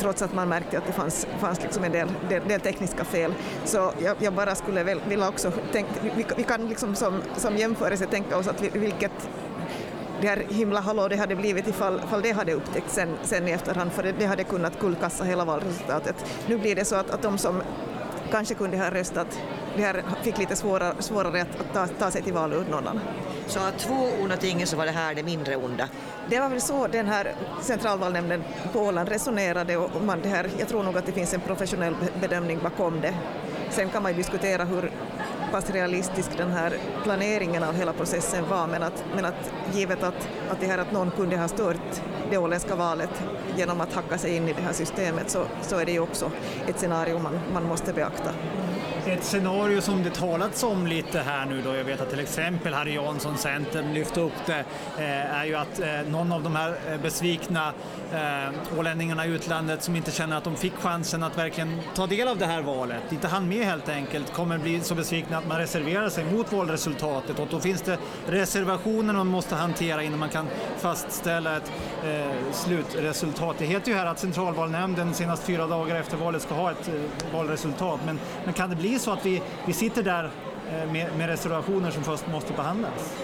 trots 0.00 0.22
att 0.22 0.34
man 0.34 0.48
märkte 0.48 0.78
att 0.78 0.86
det 0.86 0.92
fanns, 0.92 1.26
fanns 1.40 1.62
liksom 1.62 1.84
en 1.84 1.92
del, 1.92 2.08
del, 2.28 2.48
del 2.48 2.60
tekniska 2.60 3.04
fel. 3.04 3.34
Så 3.64 3.92
jag, 3.98 4.16
jag 4.18 4.32
bara 4.32 4.54
skulle 4.54 4.82
väl, 4.82 5.00
vilja 5.08 5.28
också 5.28 5.52
tänka, 5.72 5.90
vi, 6.16 6.26
vi 6.36 6.42
kan 6.42 6.68
liksom 6.68 6.94
som, 6.94 7.22
som 7.36 7.56
jämförelse 7.56 8.06
tänka 8.06 8.36
oss 8.36 8.48
att 8.48 8.62
vi, 8.62 8.78
vilket 8.78 9.28
det 10.20 10.28
här 10.28 10.44
himla 10.48 10.80
hallå 10.80 11.08
det 11.08 11.16
hade 11.16 11.36
blivit 11.36 11.68
ifall, 11.68 12.00
ifall 12.04 12.22
det 12.22 12.32
hade 12.32 12.52
upptäckts 12.52 12.94
sen, 12.94 13.16
sen 13.22 13.48
i 13.48 13.50
efterhand, 13.50 13.92
för 13.92 14.02
det, 14.02 14.12
det 14.18 14.26
hade 14.26 14.44
kunnat 14.44 14.78
kullkassa 14.80 15.24
hela 15.24 15.44
valresultatet. 15.44 16.24
Nu 16.46 16.58
blir 16.58 16.74
det 16.74 16.84
så 16.84 16.96
att, 16.96 17.10
att 17.10 17.22
de 17.22 17.38
som 17.38 17.62
kanske 18.30 18.54
kunde 18.54 18.78
ha 18.78 18.90
röstat, 18.90 19.38
det 19.78 19.84
här 19.84 20.04
fick 20.22 20.38
lite 20.38 20.56
svårare, 20.56 20.94
svårare 20.98 21.42
att, 21.42 21.60
att 21.60 21.72
ta, 21.72 21.86
ta 21.86 22.10
sig 22.10 22.22
till 22.22 22.32
valurnorna. 22.32 23.00
Så 23.46 23.60
av 23.60 23.70
två 23.70 24.08
onda 24.22 24.36
ting 24.36 24.66
så 24.66 24.76
var 24.76 24.86
det 24.86 24.92
här 24.92 25.14
det 25.14 25.22
mindre 25.22 25.56
onda? 25.56 25.88
Det 26.30 26.40
var 26.40 26.48
väl 26.48 26.60
så 26.60 26.86
den 26.86 27.06
här 27.06 27.34
centralvalnämnden 27.60 28.44
på 28.72 28.80
Åland 28.80 29.08
resonerade 29.08 29.76
och 29.76 30.02
man 30.02 30.20
det 30.22 30.28
här, 30.28 30.50
jag 30.58 30.68
tror 30.68 30.82
nog 30.82 30.98
att 30.98 31.06
det 31.06 31.12
finns 31.12 31.34
en 31.34 31.40
professionell 31.40 31.94
bedömning 32.20 32.58
bakom 32.62 33.00
det. 33.00 33.14
Sen 33.70 33.88
kan 33.88 34.02
man 34.02 34.12
ju 34.12 34.18
diskutera 34.18 34.64
hur 34.64 34.90
pass 35.52 35.70
realistisk 35.70 36.36
den 36.36 36.50
här 36.50 36.72
planeringen 37.02 37.62
av 37.62 37.74
hela 37.74 37.92
processen 37.92 38.48
var 38.48 38.66
men 38.66 38.82
att, 38.82 39.04
men 39.14 39.24
att 39.24 39.52
givet 39.72 40.02
att, 40.02 40.28
att 40.50 40.60
det 40.60 40.66
här 40.66 40.78
att 40.78 40.92
någon 40.92 41.10
kunde 41.10 41.36
ha 41.36 41.48
stört 41.48 42.02
det 42.30 42.38
åländska 42.38 42.76
valet 42.76 43.22
genom 43.56 43.80
att 43.80 43.92
hacka 43.92 44.18
sig 44.18 44.36
in 44.36 44.48
i 44.48 44.52
det 44.52 44.62
här 44.62 44.72
systemet 44.72 45.30
så, 45.30 45.44
så 45.62 45.76
är 45.78 45.86
det 45.86 45.92
ju 45.92 46.00
också 46.00 46.30
ett 46.66 46.78
scenario 46.78 47.18
man, 47.18 47.40
man 47.52 47.64
måste 47.64 47.92
beakta. 47.92 48.30
Ett 49.08 49.24
scenario 49.24 49.80
som 49.80 50.02
det 50.02 50.10
talats 50.10 50.62
om 50.62 50.86
lite 50.86 51.18
här 51.18 51.46
nu 51.46 51.62
då, 51.62 51.74
jag 51.74 51.84
vet 51.84 52.00
att 52.00 52.10
till 52.10 52.20
exempel 52.20 52.72
Harry 52.72 52.94
Jansson, 52.94 53.38
Centern, 53.38 53.94
lyfte 53.94 54.20
upp 54.20 54.32
det, 54.46 54.64
eh, 54.98 55.34
är 55.34 55.44
ju 55.44 55.54
att 55.54 55.80
eh, 55.80 55.88
någon 56.10 56.32
av 56.32 56.42
de 56.42 56.56
här 56.56 56.74
eh, 56.88 57.00
besvikna 57.00 57.72
eh, 58.12 58.78
ålänningarna 58.78 59.26
i 59.26 59.28
utlandet 59.28 59.82
som 59.82 59.96
inte 59.96 60.10
känner 60.10 60.36
att 60.36 60.44
de 60.44 60.56
fick 60.56 60.74
chansen 60.74 61.22
att 61.22 61.38
verkligen 61.38 61.80
ta 61.94 62.06
del 62.06 62.28
av 62.28 62.38
det 62.38 62.46
här 62.46 62.62
valet, 62.62 63.12
inte 63.12 63.28
hann 63.28 63.48
med 63.48 63.66
helt 63.66 63.88
enkelt, 63.88 64.32
kommer 64.32 64.58
bli 64.58 64.80
så 64.80 64.94
besvikna 64.94 65.38
att 65.38 65.46
man 65.46 65.58
reserverar 65.58 66.08
sig 66.08 66.24
mot 66.24 66.52
valresultatet. 66.52 67.38
Och 67.38 67.48
då 67.50 67.60
finns 67.60 67.82
det 67.82 67.98
reservationer 68.26 69.14
man 69.14 69.26
måste 69.26 69.54
hantera 69.54 70.02
innan 70.02 70.18
man 70.18 70.28
kan 70.28 70.46
fastställa 70.78 71.56
ett 71.56 71.72
eh, 72.04 72.52
slutresultat. 72.52 73.56
Det 73.58 73.64
heter 73.64 73.90
ju 73.90 73.96
här 73.96 74.06
att 74.06 74.18
centralvalnämnden 74.18 75.14
senast 75.14 75.42
fyra 75.42 75.66
dagar 75.66 75.96
efter 75.96 76.16
valet 76.16 76.42
ska 76.42 76.54
ha 76.54 76.70
ett 76.70 76.88
eh, 76.88 77.34
valresultat, 77.34 78.00
men, 78.06 78.18
men 78.44 78.54
kan 78.54 78.70
det 78.70 78.76
bli 78.76 78.97
så 78.98 79.10
att 79.10 79.26
vi, 79.26 79.42
vi 79.66 79.72
sitter 79.72 80.02
där 80.02 80.30
eh, 80.70 80.92
med, 80.92 81.16
med 81.18 81.28
reservationer 81.28 81.90
som 81.90 82.04
först 82.04 82.28
måste 82.28 82.52
behandlas? 82.52 83.14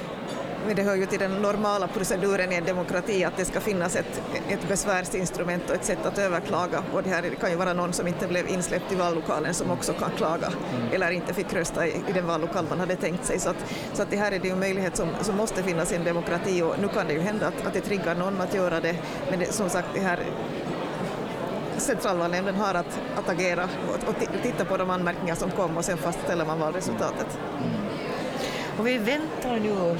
Men 0.67 0.77
det 0.77 0.83
hör 0.83 0.95
ju 0.95 1.07
till 1.07 1.19
den 1.19 1.43
normala 1.43 1.89
proceduren 1.89 2.53
i 2.53 2.55
en 2.55 2.65
demokrati 2.65 3.25
att 3.25 3.37
det 3.37 3.45
ska 3.45 3.61
finnas 3.61 3.97
ett, 3.97 4.23
ett 4.49 4.69
besvärsinstrument 4.69 5.71
och 5.71 5.77
ett 5.77 5.85
sätt 5.85 6.07
att 6.07 6.19
överklaga. 6.19 6.83
Och 6.93 7.03
det 7.03 7.11
här 7.11 7.23
det 7.23 7.37
kan 7.37 7.51
ju 7.51 7.57
vara 7.57 7.73
någon 7.73 7.93
som 7.93 8.07
inte 8.07 8.27
blev 8.27 8.49
insläppt 8.49 8.93
i 8.93 8.95
vallokalen 8.95 9.55
som 9.55 9.71
också 9.71 9.93
kan 9.93 10.11
klaga 10.17 10.47
mm. 10.47 10.93
eller 10.93 11.11
inte 11.11 11.35
fick 11.35 11.53
rösta 11.53 11.87
i, 11.87 11.91
i 11.91 12.13
den 12.15 12.27
vallokal 12.27 12.67
man 12.69 12.81
hade 12.81 12.97
tänkt 12.97 13.25
sig. 13.25 13.39
Så 13.39 13.51
att, 13.51 13.57
så 13.93 14.03
att 14.03 14.11
det 14.11 14.17
här 14.17 14.33
är 14.33 14.39
det 14.39 14.49
ju 14.49 14.53
en 14.53 14.61
möjlighet 14.61 14.97
som, 14.97 15.09
som 15.21 15.37
måste 15.37 15.63
finnas 15.63 15.93
i 15.93 15.97
en 15.97 16.05
demokrati 16.05 16.63
och 16.63 16.75
nu 16.81 16.89
kan 16.89 17.07
det 17.07 17.13
ju 17.13 17.21
hända 17.21 17.47
att, 17.47 17.67
att 17.67 17.73
det 17.73 17.81
triggar 17.81 18.15
någon 18.15 18.41
att 18.41 18.55
göra 18.55 18.81
det. 18.81 18.97
Men 19.31 19.39
det, 19.39 19.53
som 19.53 19.71
sagt, 19.71 19.89
det 19.95 20.01
här 20.01 20.19
centralvalnämnden 21.81 22.55
har 22.55 22.75
att, 22.75 23.01
att 23.17 23.29
agera 23.29 23.69
och, 23.89 24.09
och 24.09 24.15
titta 24.43 24.65
på 24.65 24.77
de 24.77 24.91
anmärkningar 24.91 25.35
som 25.35 25.51
kom 25.51 25.77
och 25.77 25.85
sen 25.85 25.99
fastställer 25.99 26.45
man 26.45 26.59
valresultatet. 26.59 27.39
Mm. 27.59 27.75
Och 28.79 28.87
vi 28.87 28.99
väntar 28.99 29.59
nu 29.59 29.97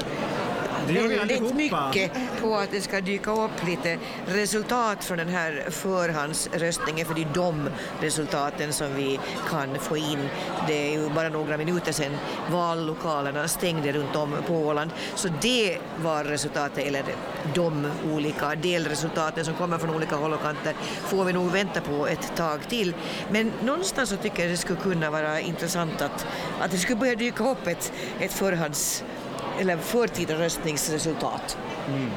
väldigt 0.93 1.55
mycket 1.55 2.11
på 2.41 2.55
att 2.55 2.71
det 2.71 2.81
ska 2.81 3.01
dyka 3.01 3.31
upp 3.31 3.65
lite 3.67 3.97
resultat 4.27 5.03
från 5.03 5.17
den 5.17 5.29
här 5.29 5.65
förhandsröstningen, 5.69 7.05
för 7.05 7.13
det 7.15 7.21
är 7.21 7.33
de 7.33 7.69
resultaten 8.01 8.73
som 8.73 8.95
vi 8.95 9.19
kan 9.49 9.79
få 9.79 9.97
in. 9.97 10.29
Det 10.67 10.87
är 10.87 10.91
ju 10.91 11.09
bara 11.09 11.29
några 11.29 11.57
minuter 11.57 11.91
sedan 11.91 12.17
vallokalerna 12.51 13.47
stängde 13.47 13.91
runt 13.91 14.15
om 14.15 14.35
på 14.47 14.53
Åland, 14.53 14.91
så 15.15 15.27
det 15.41 15.77
var 15.97 16.23
resultatet, 16.23 16.87
eller 16.87 17.03
de 17.53 17.91
olika 18.13 18.55
delresultaten 18.55 19.45
som 19.45 19.53
kommer 19.53 19.77
från 19.77 19.95
olika 19.95 20.15
håll 20.15 20.33
och 20.33 20.41
kanter, 20.41 20.73
får 21.05 21.25
vi 21.25 21.33
nog 21.33 21.51
vänta 21.51 21.81
på 21.81 22.07
ett 22.07 22.35
tag 22.35 22.59
till. 22.69 22.93
Men 23.31 23.51
någonstans 23.63 24.09
så 24.09 24.17
tycker 24.17 24.43
jag 24.43 24.51
det 24.51 24.57
skulle 24.57 24.79
kunna 24.79 25.09
vara 25.09 25.39
intressant 25.39 26.01
att, 26.01 26.27
att 26.59 26.71
det 26.71 26.77
skulle 26.77 26.99
börja 26.99 27.15
dyka 27.15 27.49
upp 27.49 27.67
ett, 27.67 27.93
ett 28.19 28.33
förhands 28.33 29.03
eller 29.59 29.77
förtida 29.77 30.39
röstningsresultat. 30.39 31.57
Mm. 31.87 32.09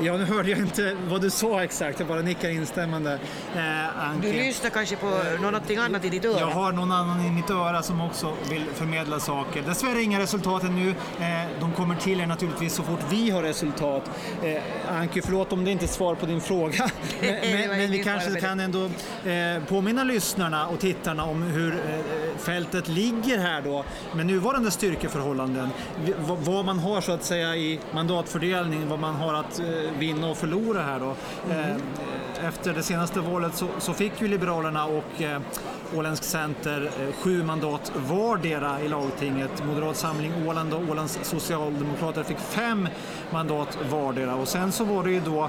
Ja, 0.00 0.16
nu 0.16 0.24
hörde 0.24 0.50
jag 0.50 0.58
inte 0.58 0.96
vad 1.08 1.20
du 1.20 1.30
sa 1.30 1.64
exakt, 1.64 1.98
jag 1.98 2.08
bara 2.08 2.22
nickar 2.22 2.48
instämmande. 2.48 3.18
Eh, 3.56 4.08
Anke. 4.08 4.26
Du 4.26 4.32
lyssnar 4.32 4.70
kanske 4.70 4.96
på 4.96 5.22
någonting 5.40 5.76
annat 5.76 6.04
i 6.04 6.08
ditt 6.08 6.24
öra? 6.24 6.40
Jag 6.40 6.46
har 6.46 6.72
någon 6.72 6.92
annan 6.92 7.26
i 7.26 7.30
mitt 7.30 7.50
öra 7.50 7.82
som 7.82 8.00
också 8.00 8.36
vill 8.50 8.64
förmedla 8.74 9.20
saker. 9.20 9.62
Dessvärre 9.62 10.02
inga 10.02 10.20
resultat 10.20 10.64
ännu. 10.64 10.88
Eh, 10.88 11.60
de 11.60 11.72
kommer 11.72 11.94
till 11.94 12.20
er 12.20 12.26
naturligtvis 12.26 12.74
så 12.74 12.82
fort 12.82 13.00
vi 13.10 13.30
har 13.30 13.42
resultat. 13.42 14.10
Eh, 14.42 14.62
Anke, 14.96 15.22
förlåt 15.22 15.52
om 15.52 15.64
det 15.64 15.70
inte 15.70 15.84
är 15.84 15.86
svar 15.86 16.14
på 16.14 16.26
din 16.26 16.40
fråga. 16.40 16.90
men, 17.20 17.34
men, 17.40 17.68
men 17.68 17.90
vi 17.90 18.04
kanske 18.04 18.40
kan 18.40 18.60
ändå 18.60 18.84
eh, 18.84 19.64
påminna 19.68 20.04
lyssnarna 20.04 20.66
och 20.66 20.80
tittarna 20.80 21.24
om 21.24 21.42
hur 21.42 21.74
eh, 22.32 22.38
fältet 22.38 22.88
ligger 22.88 23.38
här 23.38 23.62
då 23.62 23.84
med 24.12 24.26
nuvarande 24.26 24.70
styrkeförhållanden. 24.70 25.68
Vad 26.18 26.64
man 26.64 26.78
har 26.78 27.00
så 27.00 27.12
att 27.12 27.24
säga 27.24 27.56
i 27.56 27.80
mandatfördelning, 27.94 28.88
vad 28.88 28.98
man 28.98 29.14
har 29.14 29.34
att 29.34 29.58
eh, 29.58 29.66
vinna 29.98 30.30
och 30.30 30.36
förlora 30.36 30.82
här 30.82 31.00
då. 31.00 31.14
Mm. 31.50 31.80
Efter 32.42 32.74
det 32.74 32.82
senaste 32.82 33.20
valet 33.20 33.54
så, 33.54 33.68
så 33.78 33.92
fick 33.92 34.20
ju 34.20 34.28
Liberalerna 34.28 34.84
och 34.84 35.22
eh, 35.22 35.40
Åländsk 35.96 36.24
Center 36.24 36.90
eh, 37.00 37.12
sju 37.14 37.42
mandat 37.42 37.92
vardera 37.96 38.80
i 38.80 38.88
lagtinget. 38.88 39.64
Moderat 39.66 39.96
Samling 39.96 40.48
Åland 40.48 40.74
och 40.74 40.90
Ålands 40.90 41.18
Socialdemokrater 41.22 42.22
fick 42.22 42.38
fem 42.38 42.88
mandat 43.30 43.78
vardera 43.90 44.34
och 44.34 44.48
sen 44.48 44.72
så 44.72 44.84
var 44.84 45.04
det 45.04 45.10
ju 45.10 45.20
då 45.20 45.42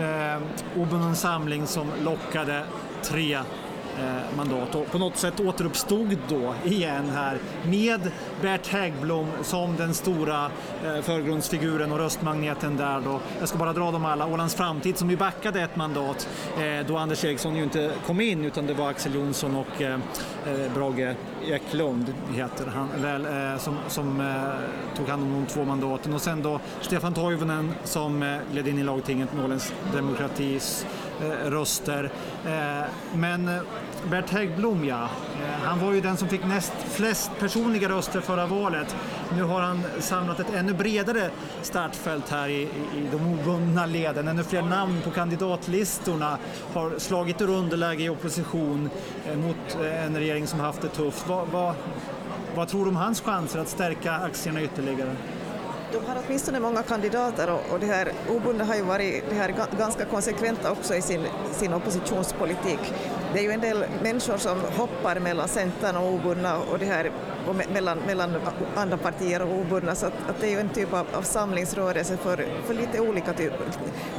eh, 0.00 0.42
Obunden 0.82 1.16
Samling 1.16 1.66
som 1.66 1.86
lockade 2.04 2.64
tre 3.02 3.34
Eh, 3.34 3.67
Eh, 3.98 4.36
mandat 4.36 4.74
och 4.74 4.90
på 4.90 4.98
något 4.98 5.16
sätt 5.16 5.40
återuppstod 5.40 6.18
då 6.28 6.54
igen 6.64 7.10
här 7.14 7.38
med 7.64 8.10
Bert 8.42 8.66
Häggblom 8.66 9.26
som 9.42 9.76
den 9.76 9.94
stora 9.94 10.50
eh, 10.84 11.02
förgrundsfiguren 11.02 11.92
och 11.92 11.98
röstmagneten 11.98 12.76
där 12.76 13.00
då. 13.00 13.20
Jag 13.40 13.48
ska 13.48 13.58
bara 13.58 13.72
dra 13.72 13.90
dem 13.90 14.04
alla. 14.04 14.26
Ålands 14.26 14.54
Framtid 14.54 14.98
som 14.98 15.10
ju 15.10 15.16
backade 15.16 15.60
ett 15.60 15.76
mandat 15.76 16.28
eh, 16.58 16.86
då 16.86 16.96
Anders 16.96 17.24
Eriksson 17.24 17.56
ju 17.56 17.62
inte 17.62 17.92
kom 18.06 18.20
in 18.20 18.44
utan 18.44 18.66
det 18.66 18.74
var 18.74 18.90
Axel 18.90 19.14
Jonsson 19.14 19.56
och 19.56 19.82
Brage 20.74 21.14
Eklund 21.46 22.14
heter 22.34 22.66
han 22.66 22.88
väl, 23.02 23.26
som, 23.60 23.76
som 23.88 24.34
tog 24.96 25.08
hand 25.08 25.22
om 25.22 25.32
de 25.32 25.46
två 25.46 25.64
mandaten 25.64 26.14
och 26.14 26.20
sen 26.20 26.42
då 26.42 26.60
Stefan 26.80 27.14
Toivonen 27.14 27.74
som 27.84 28.40
ledde 28.52 28.70
in 28.70 28.78
i 28.78 28.82
lagtinget 28.82 29.32
med 29.34 29.44
Ålands 29.44 29.72
Demokratis 29.94 30.86
röster. 31.44 32.10
Men 33.14 33.60
Bert 34.10 34.30
Häggblom 34.30 34.84
ja, 34.84 35.04
eh, 35.04 35.64
han 35.64 35.78
var 35.78 35.92
ju 35.92 36.00
den 36.00 36.16
som 36.16 36.28
fick 36.28 36.44
näst 36.44 36.72
flest 36.88 37.30
personliga 37.38 37.88
röster 37.88 38.20
förra 38.20 38.46
valet. 38.46 38.96
Nu 39.36 39.42
har 39.42 39.60
han 39.60 39.82
samlat 39.98 40.40
ett 40.40 40.54
ännu 40.54 40.72
bredare 40.72 41.30
startfält 41.62 42.28
här 42.28 42.48
i, 42.48 42.62
i 42.62 43.08
de 43.12 43.32
obundna 43.32 43.86
leden. 43.86 44.28
Ännu 44.28 44.44
fler 44.44 44.62
namn 44.62 45.00
på 45.04 45.10
kandidatlistorna 45.10 46.38
har 46.74 46.98
slagit 46.98 47.40
ur 47.40 47.50
underläge 47.50 48.04
i 48.04 48.08
opposition 48.08 48.90
eh, 49.26 49.38
mot 49.38 49.76
eh, 49.80 50.04
en 50.04 50.16
regering 50.16 50.46
som 50.46 50.60
haft 50.60 50.82
det 50.82 50.88
tufft. 50.88 51.28
Vad, 51.28 51.48
vad, 51.48 51.74
vad 52.54 52.68
tror 52.68 52.84
du 52.84 52.90
om 52.90 52.96
hans 52.96 53.20
chanser 53.20 53.58
att 53.58 53.68
stärka 53.68 54.12
aktierna 54.12 54.62
ytterligare? 54.62 55.16
De 55.92 56.04
har 56.06 56.22
åtminstone 56.26 56.60
många 56.60 56.82
kandidater 56.82 57.50
och, 57.50 57.72
och 57.72 57.80
det 57.80 57.86
här 57.86 58.12
obundna 58.28 58.64
har 58.64 58.74
ju 58.74 58.82
varit 58.82 59.24
det 59.28 59.34
här 59.34 59.54
ganska 59.78 60.04
konsekventa 60.04 60.72
också 60.72 60.94
i 60.94 61.02
sin, 61.02 61.26
sin 61.52 61.74
oppositionspolitik. 61.74 62.78
Det 63.32 63.38
är 63.38 63.42
ju 63.42 63.50
en 63.50 63.60
del 63.60 63.84
människor 64.02 64.36
som 64.36 64.60
hoppar 64.76 65.20
mellan 65.20 65.48
Centern 65.48 65.96
och 65.96 66.12
obundna 66.12 66.58
och 66.58 66.78
det 66.78 66.86
här 66.86 67.12
och 67.48 67.56
mellan, 67.72 67.98
mellan 67.98 68.36
andra 68.76 68.96
partier 68.96 69.42
och 69.42 69.58
obundna 69.58 69.94
så 69.94 70.06
att, 70.06 70.12
att, 70.28 70.40
det 70.40 70.46
är 70.46 70.50
ju 70.50 70.60
en 70.60 70.68
typ 70.68 70.92
av, 70.92 71.06
av 71.12 71.22
samlingsrörelse 71.22 72.16
för, 72.16 72.46
för 72.66 72.74
lite 72.74 73.00
olika, 73.00 73.32
typ, 73.32 73.52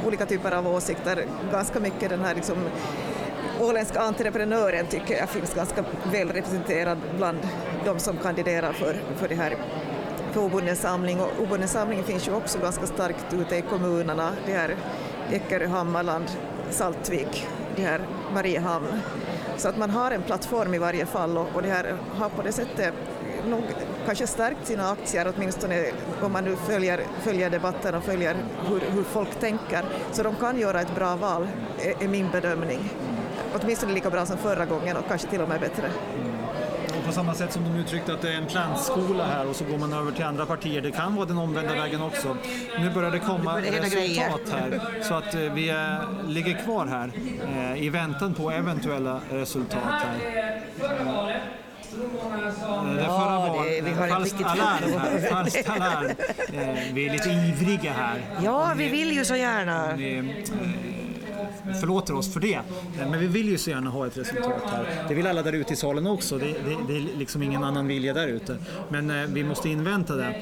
olika 0.06 0.26
typer 0.26 0.52
av 0.52 0.68
åsikter. 0.68 1.24
Ganska 1.52 1.80
mycket 1.80 2.10
den 2.10 2.20
här 2.20 2.34
liksom, 2.34 2.56
åländska 3.60 4.00
entreprenören 4.00 4.86
tycker 4.86 5.16
jag 5.16 5.28
finns 5.28 5.54
ganska 5.54 5.84
väl 6.12 6.28
representerad 6.28 6.98
bland 7.16 7.38
de 7.84 7.98
som 7.98 8.16
kandiderar 8.16 8.72
för, 8.72 8.96
för 9.16 9.28
det 9.28 9.34
här 9.34 9.56
för 10.32 10.40
obunden 10.40 10.76
samling 10.76 11.20
och 11.20 11.30
obunden 11.42 11.68
samling 11.68 12.02
finns 12.02 12.28
ju 12.28 12.32
också 12.32 12.58
ganska 12.58 12.86
starkt 12.86 13.32
ute 13.32 13.56
i 13.56 13.62
kommunerna, 13.62 14.32
det 14.46 14.52
här 14.52 14.76
Eckerö, 15.32 15.66
Hammarland, 15.66 16.24
Saltvik, 16.70 17.46
det 17.76 17.82
här 17.82 18.00
Mariehamn. 18.34 19.00
Så 19.56 19.68
att 19.68 19.78
man 19.78 19.90
har 19.90 20.10
en 20.10 20.22
plattform 20.22 20.74
i 20.74 20.78
varje 20.78 21.06
fall 21.06 21.38
och, 21.38 21.48
och 21.54 21.62
det 21.62 21.68
här 21.68 21.96
har 22.16 22.28
på 22.28 22.42
det 22.42 22.52
sättet 22.52 22.94
nog 23.48 23.62
kanske 24.06 24.26
stärkt 24.26 24.66
sina 24.66 24.90
aktier, 24.90 25.32
åtminstone 25.36 25.84
om 26.22 26.32
man 26.32 26.44
nu 26.44 26.56
följer, 26.56 27.00
följer 27.20 27.50
debatten 27.50 27.94
och 27.94 28.04
följer 28.04 28.36
hur, 28.68 28.80
hur 28.80 29.02
folk 29.02 29.40
tänker. 29.40 29.84
Så 30.12 30.22
de 30.22 30.34
kan 30.34 30.58
göra 30.58 30.80
ett 30.80 30.94
bra 30.94 31.16
val, 31.16 31.48
är, 31.78 32.04
är 32.04 32.08
min 32.08 32.30
bedömning. 32.30 32.90
Åtminstone 33.54 33.92
lika 33.92 34.10
bra 34.10 34.26
som 34.26 34.38
förra 34.38 34.66
gången 34.66 34.96
och 34.96 35.04
kanske 35.08 35.28
till 35.28 35.40
och 35.40 35.48
med 35.48 35.60
bättre 35.60 35.90
på 37.10 37.14
samma 37.14 37.34
sätt 37.34 37.52
som 37.52 37.64
de 37.64 37.80
uttryckte 37.80 38.12
att 38.12 38.22
det 38.22 38.32
är 38.32 38.36
en 38.36 38.46
plantskola 38.46 39.26
här 39.26 39.46
och 39.46 39.56
så 39.56 39.64
går 39.64 39.78
man 39.78 39.92
över 39.92 40.12
till 40.12 40.24
andra 40.24 40.46
partier. 40.46 40.80
Det 40.80 40.90
kan 40.90 41.16
vara 41.16 41.26
den 41.26 41.38
omvända 41.38 41.74
vägen 41.74 42.02
också. 42.02 42.36
Nu 42.78 42.90
börjar 42.90 43.10
det 43.10 43.18
komma 43.18 43.60
resultat 43.60 44.40
här 44.52 44.80
så 45.02 45.14
att 45.14 45.34
eh, 45.34 45.40
vi 45.40 45.70
är, 45.70 46.06
ligger 46.28 46.64
kvar 46.64 46.86
här 46.86 47.12
eh, 47.56 47.82
i 47.82 47.88
väntan 47.88 48.34
på 48.34 48.50
eventuella 48.50 49.20
resultat 49.30 49.82
här. 49.82 50.62
Det 52.96 53.04
förra 53.04 53.38
var 53.38 54.08
falskt 54.08 54.44
alarm 54.44 55.00
här. 55.00 55.28
Falskt 55.30 55.68
alarm. 55.70 56.10
Eh, 56.52 56.94
vi 56.94 57.06
är 57.06 57.12
lite 57.12 57.30
ivriga 57.30 57.92
här. 57.92 58.20
Ja, 58.44 58.72
vi 58.76 58.88
vill 58.88 59.12
ju 59.12 59.24
så 59.24 59.36
gärna 59.36 59.96
förlåter 61.80 62.14
oss 62.14 62.32
för 62.32 62.40
det. 62.40 62.60
Men 62.98 63.20
vi 63.20 63.26
vill 63.26 63.48
ju 63.48 63.58
så 63.58 63.70
gärna 63.70 63.90
ha 63.90 64.06
ett 64.06 64.16
resultat 64.16 64.62
här. 64.66 65.04
Det 65.08 65.14
vill 65.14 65.26
alla 65.26 65.42
där 65.42 65.52
ute 65.52 65.72
i 65.72 65.76
salen 65.76 66.06
också. 66.06 66.38
Det, 66.38 66.46
det, 66.46 66.76
det 66.88 66.96
är 66.96 67.18
liksom 67.18 67.42
ingen 67.42 67.64
annan 67.64 67.86
vilja 67.86 68.14
där 68.14 68.28
ute. 68.28 68.56
Men 68.88 69.10
eh, 69.10 69.26
vi 69.28 69.44
måste 69.44 69.68
invänta 69.68 70.16
det 70.16 70.34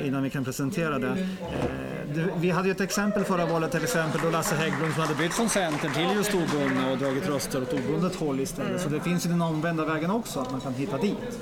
eh, 0.00 0.06
innan 0.06 0.22
vi 0.22 0.30
kan 0.30 0.44
presentera 0.44 0.98
det. 0.98 1.08
Eh, 1.08 2.26
vi 2.36 2.50
hade 2.50 2.68
ju 2.68 2.72
ett 2.72 2.80
exempel 2.80 3.24
förra 3.24 3.46
valet 3.46 3.70
till 3.70 3.82
exempel 3.82 4.20
då 4.24 4.30
Lasse 4.30 4.54
Hägglund 4.54 4.92
som 4.92 5.02
hade 5.02 5.14
bytt 5.14 5.32
från 5.32 5.48
Centern 5.48 5.92
till 5.92 6.16
just 6.16 6.34
obundna 6.34 6.90
och 6.90 6.98
dragit 6.98 7.28
röster 7.28 7.62
åt 7.62 7.72
obundet 7.72 8.14
håll 8.14 8.40
istället. 8.40 8.80
Så 8.80 8.88
det 8.88 9.00
finns 9.00 9.26
ju 9.26 9.30
den 9.30 9.42
omvända 9.42 9.84
vägen 9.84 10.10
också, 10.10 10.40
att 10.40 10.50
man 10.50 10.60
kan 10.60 10.74
hitta 10.74 10.98
dit. 10.98 11.40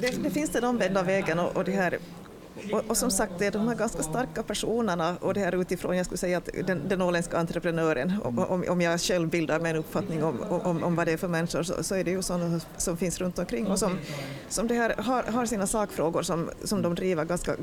Det, 0.00 0.22
det 0.22 0.30
finns 0.30 0.50
den 0.50 0.64
omvända 0.64 1.02
vägen 1.02 1.38
och, 1.38 1.56
och 1.56 1.64
det 1.64 1.72
här 1.72 1.98
och, 2.72 2.82
och, 2.88 2.96
som 2.96 3.10
sagt, 3.10 3.32
det 3.38 3.46
är 3.46 3.50
de 3.50 3.68
här 3.68 3.74
ganska 3.74 4.02
starka 4.02 4.42
personerna 4.42 5.16
och 5.20 5.34
det 5.34 5.40
här 5.40 5.60
utifrån, 5.60 5.96
jag 5.96 6.06
skulle 6.06 6.18
säga 6.18 6.38
att 6.38 6.48
den, 6.66 6.88
den 6.88 7.02
åländska 7.02 7.38
entreprenören, 7.38 8.12
om, 8.24 8.64
om 8.68 8.80
jag 8.80 9.00
själv 9.00 9.28
bildar 9.28 9.60
mig 9.60 9.70
en 9.70 9.76
uppfattning 9.76 10.24
om, 10.24 10.40
om, 10.42 10.84
om 10.84 10.96
vad 10.96 11.06
det 11.06 11.12
är 11.12 11.16
för 11.16 11.28
människor 11.28 11.62
så, 11.62 11.82
så 11.82 11.94
är 11.94 12.04
det 12.04 12.10
ju 12.10 12.22
sådana 12.22 12.60
som 12.76 12.96
finns 12.96 13.18
runt 13.18 13.38
omkring 13.38 13.66
och 13.66 13.78
som, 13.78 13.98
som 14.48 14.66
det 14.66 14.74
här 14.74 14.94
har, 14.98 15.22
har 15.22 15.46
sina 15.46 15.66
sakfrågor 15.66 16.22
som, 16.22 16.50
som 16.64 16.82
de 16.82 16.94
driver 16.94 17.24
ganska, 17.24 17.56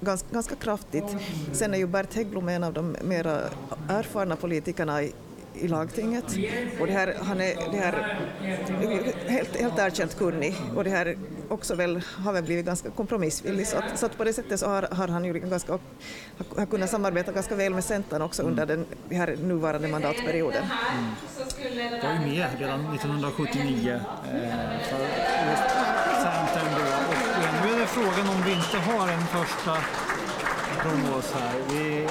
ganska, 0.00 0.28
ganska 0.32 0.54
kraftigt. 0.54 1.16
Sen 1.52 1.74
är 1.74 1.78
ju 1.78 1.86
Bert 1.86 2.14
Häggblom 2.14 2.48
en 2.48 2.64
av 2.64 2.72
de 2.72 2.96
mera 3.02 3.40
erfarna 3.88 4.36
politikerna 4.36 5.02
i, 5.02 5.12
i 5.60 5.68
lagtinget. 5.68 6.24
Och 6.80 6.86
det 6.86 6.92
här, 6.92 7.16
han 7.22 7.40
är 7.40 7.54
det 7.72 7.76
här, 7.76 8.18
helt, 9.28 9.56
helt 9.56 9.78
erkänt 9.78 10.18
kunnig 10.18 10.54
och 10.76 10.84
det 10.84 10.90
här 10.90 11.16
också 11.48 11.74
väl, 11.74 12.02
har 12.24 12.32
väl 12.32 12.44
blivit 12.44 12.66
ganska 12.66 12.90
kompromissvillig. 12.90 13.66
Så 13.66 13.76
att, 13.76 13.98
så 13.98 14.06
att 14.06 14.18
på 14.18 14.24
det 14.24 14.32
sättet 14.32 14.60
så 14.60 14.66
har, 14.66 14.82
har 14.82 15.08
han 15.08 15.24
ju 15.24 15.32
ganska, 15.32 15.72
har, 15.72 15.80
har 16.56 16.66
kunnat 16.66 16.90
samarbeta 16.90 17.32
ganska 17.32 17.54
väl 17.54 17.74
med 17.74 17.84
Centern 17.84 18.22
också 18.22 18.42
under 18.42 18.66
den 18.66 18.86
här 19.10 19.36
nuvarande 19.42 19.88
mandatperioden. 19.88 20.62
Mm. 20.62 21.14
Jag 22.02 22.08
var 22.08 22.12
ju 22.12 22.30
med 22.30 22.48
redan 22.58 22.94
1979 22.94 23.92
eh, 23.92 24.40
för 24.88 25.00
just 25.50 25.70
Centern 26.22 26.68
då 26.74 26.86
och 27.08 27.44
eh, 27.44 27.64
nu 27.64 27.74
är 27.74 27.80
det 27.80 27.86
frågan 27.86 28.28
om 28.28 28.42
vi 28.42 28.52
inte 28.52 28.78
har 28.78 29.08
en 29.08 29.26
första 29.26 29.76
prognos 30.82 31.32
här. 31.34 31.54
Vi 31.70 32.08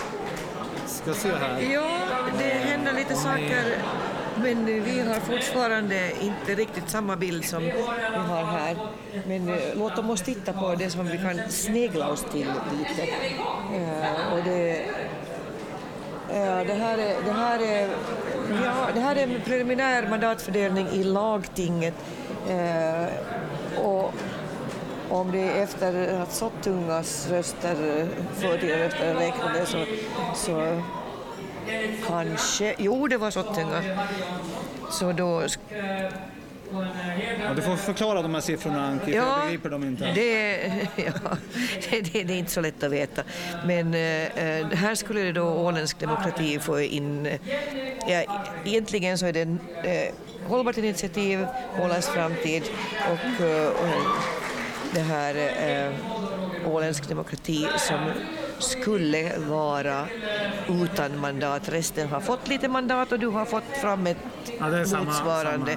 ska 1.06 1.14
se 1.14 1.36
här. 1.36 1.74
Ja, 1.74 2.08
det 2.38 2.44
händer 2.44 2.94
lite 2.94 3.16
saker 3.16 3.64
men 4.42 4.66
vi 4.66 5.00
har 5.00 5.20
fortfarande 5.20 6.12
inte 6.22 6.56
riktigt 6.56 6.90
samma 6.90 7.16
bild 7.16 7.46
som 7.46 7.64
vi 7.64 7.72
har 8.28 8.44
här. 8.44 8.78
Men 9.28 9.50
eh, 9.50 9.56
låt 9.76 10.00
oss 10.00 10.22
titta 10.22 10.54
på 10.54 10.76
det 10.76 10.90
som 10.90 11.08
vi 11.08 11.18
kan 11.18 11.50
snegla 11.50 12.10
oss 12.10 12.26
till 12.32 12.48
lite. 12.80 13.02
Uh, 13.02 14.34
och 14.34 14.44
det, 14.44 14.86
uh, 16.30 16.68
det, 16.68 16.74
här 16.74 16.98
är, 16.98 17.16
det, 17.26 17.32
här 17.32 17.60
är, 17.60 17.90
ja, 18.66 18.88
det 18.94 19.00
här 19.00 19.16
är 19.16 19.24
en 19.24 19.42
preliminär 19.46 20.08
mandatfördelning 20.10 20.88
i 20.88 21.04
lagtinget. 21.04 21.94
Och 23.84 24.14
om 25.16 25.32
det 25.32 25.40
är 25.42 25.64
efter 25.64 26.22
att 26.22 26.34
Sottungas 26.34 27.28
röster, 27.30 28.08
förtida 28.36 28.78
röster 28.80 29.06
är 29.06 29.16
räknade 29.16 29.66
så, 29.66 29.86
så 30.36 30.82
kanske, 32.08 32.76
jo 32.78 33.08
det 33.08 33.18
var 33.18 33.32
Sottunga. 33.32 33.82
Så 34.92 35.12
då 35.12 35.44
Ja, 37.44 37.54
du 37.56 37.62
får 37.62 37.76
förklara 37.76 38.22
de 38.22 38.34
här 38.34 38.42
siffrorna 38.42 38.88
Anki, 38.88 39.06
för 39.06 39.12
jag 39.12 39.42
begriper 39.46 39.70
dem 39.70 39.84
inte. 39.84 40.12
Det, 40.16 40.56
ja, 40.96 41.38
det, 41.90 42.02
det, 42.02 42.24
det 42.24 42.34
är 42.34 42.38
inte 42.38 42.52
så 42.52 42.62
lätt 42.62 42.84
att 42.84 42.92
veta. 42.92 43.22
Men 43.66 43.94
eh, 43.94 44.68
här 44.78 44.96
skulle 44.96 45.22
det 45.22 45.32
då 45.32 45.44
åländsk 45.48 46.00
demokrati 46.00 46.60
få 46.60 46.82
in... 46.82 47.26
eh, 47.26 47.40
Ja, 48.08 48.44
egentligen 48.66 49.18
så 49.18 49.26
är 49.26 49.34
det 49.34 49.42
eh, 49.84 50.14
hållbart 50.48 50.78
initiativ, 50.78 51.48
Ålands 51.84 52.08
framtid 52.08 52.64
och, 53.12 53.46
eh, 53.46 53.68
och 53.68 54.45
det 54.96 55.02
här 55.02 55.36
eh, 55.36 55.92
åländsk 56.74 57.10
demokrati 57.10 57.68
som 57.78 58.12
skulle 58.60 59.38
vara 59.38 60.06
utan 60.70 61.20
mandat. 61.20 61.70
Resten 61.70 62.08
har 62.10 62.20
fått 62.22 62.48
lite 62.48 62.68
mandat 62.68 63.12
och 63.12 63.20
du 63.20 63.28
har 63.28 63.46
fått 63.46 63.64
fram 63.82 64.08
ett 64.08 64.18
Ja, 64.60 64.66
det 64.70 64.78
är 64.80 64.86
samma- 64.86 65.04
motsvarande. 65.04 65.74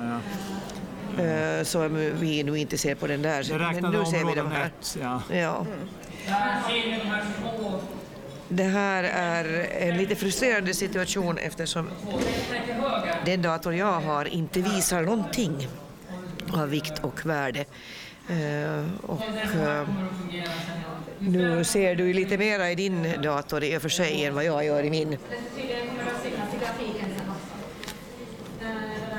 samma, 1.16 1.28
eh, 1.28 1.64
som 1.64 2.10
vi 2.20 2.42
nu 2.42 2.58
inte 2.58 2.78
ser 2.78 2.94
på 2.94 3.06
den 3.06 3.22
där. 3.22 3.46
Men 3.80 3.92
nu 3.92 4.04
ser 4.04 4.24
vi 4.24 4.34
de 4.34 4.50
här. 4.50 4.66
ett, 4.66 4.96
ja. 5.02 5.22
Ja. 5.32 5.66
Det 8.48 8.62
här 8.64 9.04
är 9.04 9.66
en 9.78 9.96
lite 9.96 10.16
frustrerande 10.16 10.74
situation 10.74 11.38
eftersom 11.38 11.88
den 13.24 13.42
dator 13.42 13.74
jag 13.74 14.00
har 14.00 14.24
inte 14.24 14.60
visar 14.60 15.02
någonting 15.02 15.68
av 16.54 16.68
vikt 16.68 16.98
och 17.04 17.26
värde. 17.26 17.64
Eh, 18.28 18.84
och, 19.02 19.22
eh, 19.60 19.88
nu 21.18 21.64
ser 21.64 21.94
du 21.94 22.12
lite 22.12 22.38
mera 22.38 22.70
i 22.70 22.74
din 22.74 23.22
dator 23.22 23.64
i 23.64 23.76
och 23.76 23.82
för 23.82 23.88
sig 23.88 24.24
än 24.24 24.34
vad 24.34 24.44
jag 24.44 24.64
gör 24.64 24.82
i 24.82 24.90
min. 24.90 25.18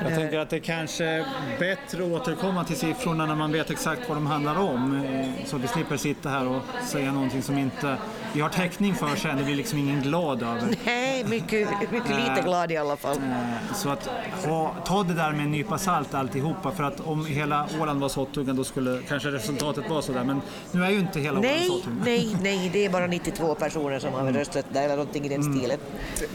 Jag 0.04 0.16
tänker 0.16 0.40
att 0.40 0.50
det 0.50 0.60
kanske 0.60 1.06
är 1.06 1.26
bättre 1.60 2.04
att 2.04 2.12
återkomma 2.12 2.64
till 2.64 2.76
siffrorna 2.76 3.26
när 3.26 3.36
man 3.36 3.52
vet 3.52 3.70
exakt 3.70 4.02
vad 4.08 4.18
de 4.18 4.28
handlar 4.28 4.60
om. 4.60 5.06
eh, 5.06 5.46
Så 5.46 5.56
att 5.56 5.62
vi 5.64 5.68
slipper 5.68 5.98
sitta 5.98 6.30
här 6.30 6.48
och 6.48 6.62
säga 6.88 7.12
någonting 7.12 7.42
som 7.42 7.58
inte 7.58 7.98
vi 8.34 8.42
har 8.42 8.50
täckning 8.50 8.96
för 8.96 9.16
sen. 9.16 9.38
Det 9.38 9.44
blir 9.44 9.56
liksom 9.56 9.80
ingen 9.80 10.02
glad 10.02 10.44
över. 10.44 10.64
Nej, 10.86 11.24
mycket, 11.24 11.70
mycket 11.92 12.10
lite 12.10 12.42
glad 12.44 12.72
i 12.72 12.78
alla 12.78 12.98
fall. 12.98 13.18
Eh, 13.18 13.74
Så 13.76 13.90
att 13.90 14.10
ha, 14.46 14.76
ta 14.86 15.04
det 15.04 15.14
där 15.14 15.32
med 15.32 15.42
en 15.46 15.52
nypa 15.52 15.78
salt 15.78 16.14
alltihopa. 16.14 16.72
För 16.72 16.84
att 16.84 17.00
om 17.00 17.26
hela 17.26 17.68
Åland 17.82 18.02
var 18.02 18.10
sottuggan 18.10 18.56
då 18.56 18.64
skulle 18.64 19.00
kanske 19.08 19.30
resultatet 19.30 19.90
vara 19.90 20.02
sådär. 20.02 20.24
Men 20.24 20.42
nu 20.72 20.84
är 20.84 20.90
ju 20.90 21.00
inte 21.00 21.20
hela 21.20 21.40
Åland 21.40 21.46
Nej, 21.56 21.68
sottuggan. 21.68 22.02
nej, 22.06 22.36
nej, 22.42 22.70
det 22.74 22.86
är 22.86 22.90
bara 22.90 23.08
92 23.08 23.56
personer 23.56 24.00
som 24.00 24.14
har 24.14 24.24
röstat 24.32 24.66
där 24.74 24.84
eller 24.84 24.96
någonting 24.96 25.26
i 25.26 25.30
den 25.30 25.44
stilen. 25.56 25.78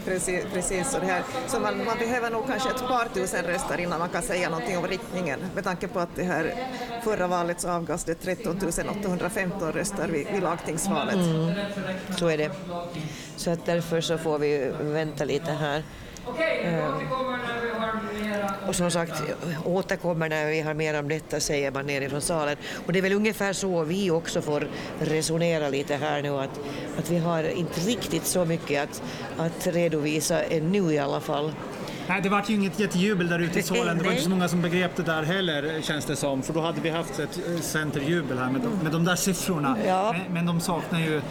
Precis, 0.05 0.43
precis 0.53 0.89
så 0.91 0.99
det 0.99 1.05
här. 1.05 1.23
Så 1.47 1.59
man, 1.59 1.85
man 1.85 1.97
behöver 1.99 2.29
nog 2.31 2.47
kanske 2.47 2.69
ett 2.69 2.87
par 2.87 3.07
tusen 3.13 3.43
röstar 3.55 3.79
innan 3.79 3.99
man 3.99 4.09
kan 4.09 4.21
säga 4.21 4.49
någonting 4.49 4.77
om 4.77 4.87
riktningen. 4.87 5.39
Med 5.55 5.63
tanke 5.63 5.87
på 5.87 5.99
att 5.99 6.15
det 6.15 6.23
här 6.23 6.53
förra 7.03 7.27
valet 7.27 7.61
så 7.61 7.69
avgavs 7.69 8.03
det 8.03 8.15
13 8.15 8.57
815 9.01 9.71
röster 9.71 10.07
vid, 10.07 10.27
vid 10.31 10.43
lagtingsvalet. 10.43 11.15
Mm. 11.15 11.51
Så 12.17 12.27
är 12.27 12.37
det. 12.37 12.51
Så 13.35 13.51
att 13.51 13.65
därför 13.65 14.01
så 14.01 14.17
får 14.17 14.39
vi 14.39 14.71
vänta 14.81 15.25
lite 15.25 15.51
här. 15.51 15.83
Eh, 16.63 16.89
och 18.67 18.75
som 18.75 18.91
sagt, 18.91 19.23
återkommer 19.65 20.29
när 20.29 20.51
vi 20.51 20.61
har 20.61 20.73
mer 20.73 20.99
om 20.99 21.07
detta, 21.07 21.39
säger 21.39 21.71
man 21.71 21.85
nerifrån 21.85 22.21
salen. 22.21 22.57
Och 22.85 22.93
det 22.93 22.99
är 22.99 23.03
väl 23.03 23.13
ungefär 23.13 23.53
så 23.53 23.83
vi 23.83 24.11
också 24.11 24.41
får 24.41 24.67
resonera 24.99 25.69
lite 25.69 25.95
här 25.95 26.21
nu, 26.21 26.29
att, 26.29 26.59
att 26.97 27.11
vi 27.11 27.17
har 27.17 27.43
inte 27.43 27.79
riktigt 27.79 28.25
så 28.25 28.45
mycket 28.45 28.83
att, 28.83 29.03
att 29.37 29.67
redovisa 29.67 30.43
ännu 30.43 30.93
i 30.93 30.99
alla 30.99 31.19
fall. 31.19 31.51
Nej, 32.07 32.21
det 32.21 32.29
vart 32.29 32.49
ju 32.49 32.53
inget 32.53 32.79
jättejubel 32.79 33.27
där 33.29 33.39
ute 33.39 33.59
i 33.59 33.63
salen. 33.63 33.97
Det 33.97 34.03
var 34.03 34.11
inte 34.11 34.23
så 34.23 34.29
många 34.29 34.47
som 34.47 34.61
begrep 34.61 34.95
det 34.95 35.03
där 35.03 35.23
heller, 35.23 35.81
känns 35.81 36.05
det 36.05 36.15
som. 36.15 36.41
För 36.43 36.53
då 36.53 36.61
hade 36.61 36.81
vi 36.81 36.89
haft 36.89 37.19
ett 37.19 37.39
eh, 37.55 37.61
centerjubel 37.61 38.37
här 38.37 38.51
med 38.51 38.61
de, 38.61 38.67
med 38.83 38.91
de 38.91 39.03
där 39.05 39.15
siffrorna. 39.15 39.77
Men, 40.11 40.21
men 40.33 40.45
de 40.45 40.59
saknar 40.61 40.99
ju 40.99 41.17
eh, 41.17 41.23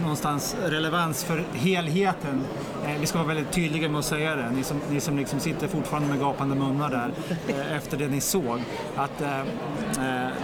någonstans 0.00 0.56
relevans 0.66 1.24
för 1.24 1.44
helheten. 1.54 2.44
Eh, 2.86 2.90
vi 3.00 3.06
ska 3.06 3.18
vara 3.18 3.28
väldigt 3.28 3.52
tydliga 3.52 3.88
med 3.88 3.98
att 3.98 4.04
säga 4.04 4.36
det. 4.36 4.50
Ni 4.50 4.62
som, 4.62 4.80
ni 4.90 5.00
som 5.00 5.18
liksom 5.18 5.40
sitter 5.40 5.68
fortfarande 5.68 6.08
med 6.08 6.20
gapande 6.20 6.54
munnar 6.54 6.90
där 6.90 7.10
eh, 7.48 7.76
efter 7.76 7.96
det 7.96 8.08
ni 8.08 8.20
såg. 8.20 8.60
Att, 8.96 9.20
eh, 9.20 9.40
eh, 9.40 9.44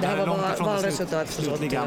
det 0.00 0.06
här 0.06 0.14
är 0.14 0.18
var 0.18 0.26
långt 0.26 0.42
val- 0.42 0.52
ifrån 0.54 0.82
det 0.82 0.92
slut, 0.92 1.28
slutliga. 1.28 1.82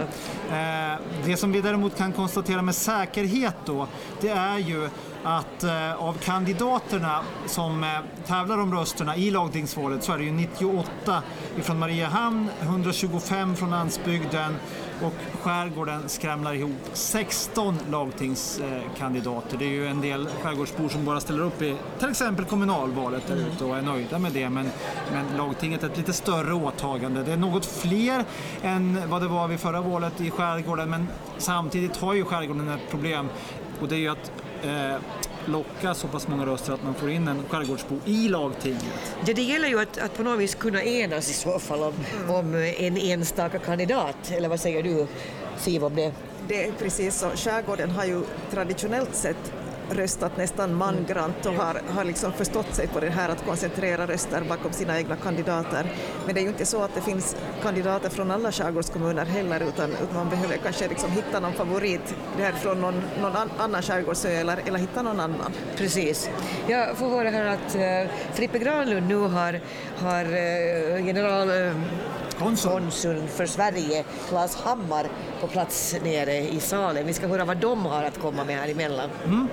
Eh, 0.51 0.99
det 1.25 1.38
som 1.38 1.51
vi 1.51 1.61
däremot 1.61 1.97
kan 1.97 2.11
konstatera 2.11 2.61
med 2.61 2.75
säkerhet 2.75 3.55
då, 3.65 3.88
det 4.21 4.29
är 4.29 4.57
ju 4.57 4.89
att 5.24 5.63
eh, 5.63 5.95
av 5.95 6.13
kandidaterna 6.13 7.19
som 7.45 7.84
eh, 7.84 7.89
tävlar 8.28 8.57
om 8.57 8.74
rösterna 8.74 9.15
i 9.15 9.32
lagtingsvalet 9.32 10.03
så 10.03 10.13
är 10.13 10.17
det 10.17 10.24
ju 10.24 10.32
98 10.32 11.24
ifrån 11.57 11.80
Mariehamn, 11.80 12.49
125 12.61 13.55
från 13.55 13.69
landsbygden 13.69 14.55
och 15.01 15.13
skärgården 15.41 16.09
skramlar 16.09 16.53
ihop 16.53 16.72
16 16.93 17.78
lagtingskandidater. 17.91 19.57
Det 19.57 19.65
är 19.65 19.69
ju 19.69 19.88
en 19.88 20.01
del 20.01 20.28
skärgårdsbor 20.28 20.89
som 20.89 21.05
bara 21.05 21.19
ställer 21.19 21.43
upp 21.43 21.61
i 21.61 21.76
till 21.99 22.09
exempel 22.09 22.45
kommunalvalet 22.45 23.28
där 23.28 23.36
ute 23.36 23.65
och 23.65 23.78
är 23.78 23.82
nöjda 23.82 24.19
med 24.19 24.32
det. 24.32 24.49
Men, 24.49 24.69
men 25.11 25.38
lagtinget 25.38 25.84
är 25.84 25.88
ett 25.88 25.97
lite 25.97 26.13
större 26.13 26.53
åtagande. 26.53 27.24
Det 27.24 27.32
är 27.32 27.38
något 27.38 27.65
fler 27.65 28.26
än 28.61 29.09
vad 29.09 29.22
det 29.22 29.28
var 29.28 29.47
vid 29.47 29.59
förra 29.59 29.82
valet 29.82 30.22
i 30.22 30.32
skärgården 30.32 30.89
men 30.89 31.07
samtidigt 31.38 31.97
har 31.97 32.13
ju 32.13 32.26
skärgården 32.26 32.69
ett 32.69 32.89
problem 32.89 33.30
och 33.82 33.88
det 33.88 33.95
är 33.95 33.99
ju 33.99 34.09
att 34.09 34.32
eh, 34.64 34.95
locka 35.45 35.93
så 35.93 36.07
pass 36.07 36.28
många 36.28 36.45
röster 36.45 36.74
att 36.74 36.84
man 36.84 36.93
får 36.93 37.09
in 37.09 37.28
en 37.28 37.43
skärgårdsbo 37.49 37.95
i 38.05 38.28
lagtinget. 38.30 39.16
Ja, 39.26 39.34
det 39.34 39.41
gäller 39.41 39.68
ju 39.68 39.80
att, 39.80 39.97
att 39.97 40.18
på 40.18 40.24
något 40.24 40.39
vis 40.39 40.55
kunna 40.55 40.84
enas 40.84 41.30
i 41.30 41.34
så 41.34 41.59
fall 41.59 41.84
om, 41.84 41.93
om 42.28 42.55
en 42.55 42.97
enstaka 42.97 43.59
kandidat, 43.59 44.32
eller 44.32 44.49
vad 44.49 44.59
säger 44.59 44.84
du 44.84 45.07
Siv 45.57 45.84
om 45.84 45.95
det? 45.95 46.12
Det 46.47 46.68
är 46.68 46.72
precis 46.72 47.16
så. 47.20 47.30
Skärgården 47.36 47.91
har 47.91 48.05
ju 48.05 48.22
traditionellt 48.51 49.16
sett 49.16 49.53
röstat 49.94 50.38
nästan 50.38 50.74
mangrant 50.76 51.46
och 51.46 51.54
har, 51.54 51.82
har 51.88 52.04
liksom 52.04 52.34
förstått 52.34 52.76
sig 52.76 52.88
på 52.88 53.00
det 53.00 53.10
här 53.10 53.30
att 53.30 53.46
koncentrera 53.46 54.08
röster 54.08 54.44
bakom 54.50 54.74
sina 54.74 54.98
egna 54.98 55.16
kandidater. 55.16 55.86
Men 56.26 56.36
det 56.36 56.42
är 56.42 56.44
ju 56.44 56.50
inte 56.50 56.66
så 56.66 56.84
att 56.84 56.96
det 56.96 57.02
finns 57.02 57.36
kandidater 57.64 58.10
från 58.10 58.32
alla 58.32 58.52
skärgårdskommuner 58.52 59.26
heller 59.26 59.60
utan, 59.60 59.92
utan 59.92 60.16
man 60.16 60.30
behöver 60.30 60.58
kanske 60.58 60.88
liksom 60.88 61.12
hitta 61.12 61.39
någon 61.39 61.54
favorit 61.54 62.16
det 62.38 62.44
här 62.44 62.52
från 62.52 62.82
någon, 62.82 63.02
någon 63.22 63.36
an, 63.36 63.50
annan 63.58 63.82
skärgårdsö 63.82 64.30
eller, 64.30 64.60
eller 64.66 64.80
hitta 64.80 65.02
någon 65.02 65.20
annan. 65.20 65.54
Precis. 65.78 66.30
Jag 66.68 66.98
får 66.98 67.10
höra 67.10 67.30
här 67.30 67.46
att 67.46 67.76
uh, 67.76 68.12
Frippe 68.34 68.60
Granlund 68.60 69.08
nu 69.08 69.16
har, 69.16 69.60
har 69.98 70.26
uh, 70.26 71.08
general 71.08 71.50
uh, 71.50 71.76
konsuln 72.39 72.92
för 73.28 73.46
Sverige, 73.46 74.04
Claes 74.30 74.56
Hammar, 74.56 75.08
på 75.42 75.48
plats 75.48 75.96
nere 76.04 76.38
i 76.38 76.60
salen. 76.60 77.06
Vi 77.06 77.14
ska 77.14 77.28
höra 77.28 77.46
vad 77.46 77.58
de 77.58 77.86
har 77.86 78.04
att 78.04 78.20
komma 78.20 78.44
med 78.44 78.56
här 78.56 78.70
emellan. 78.70 79.10
Mm. 79.26 79.48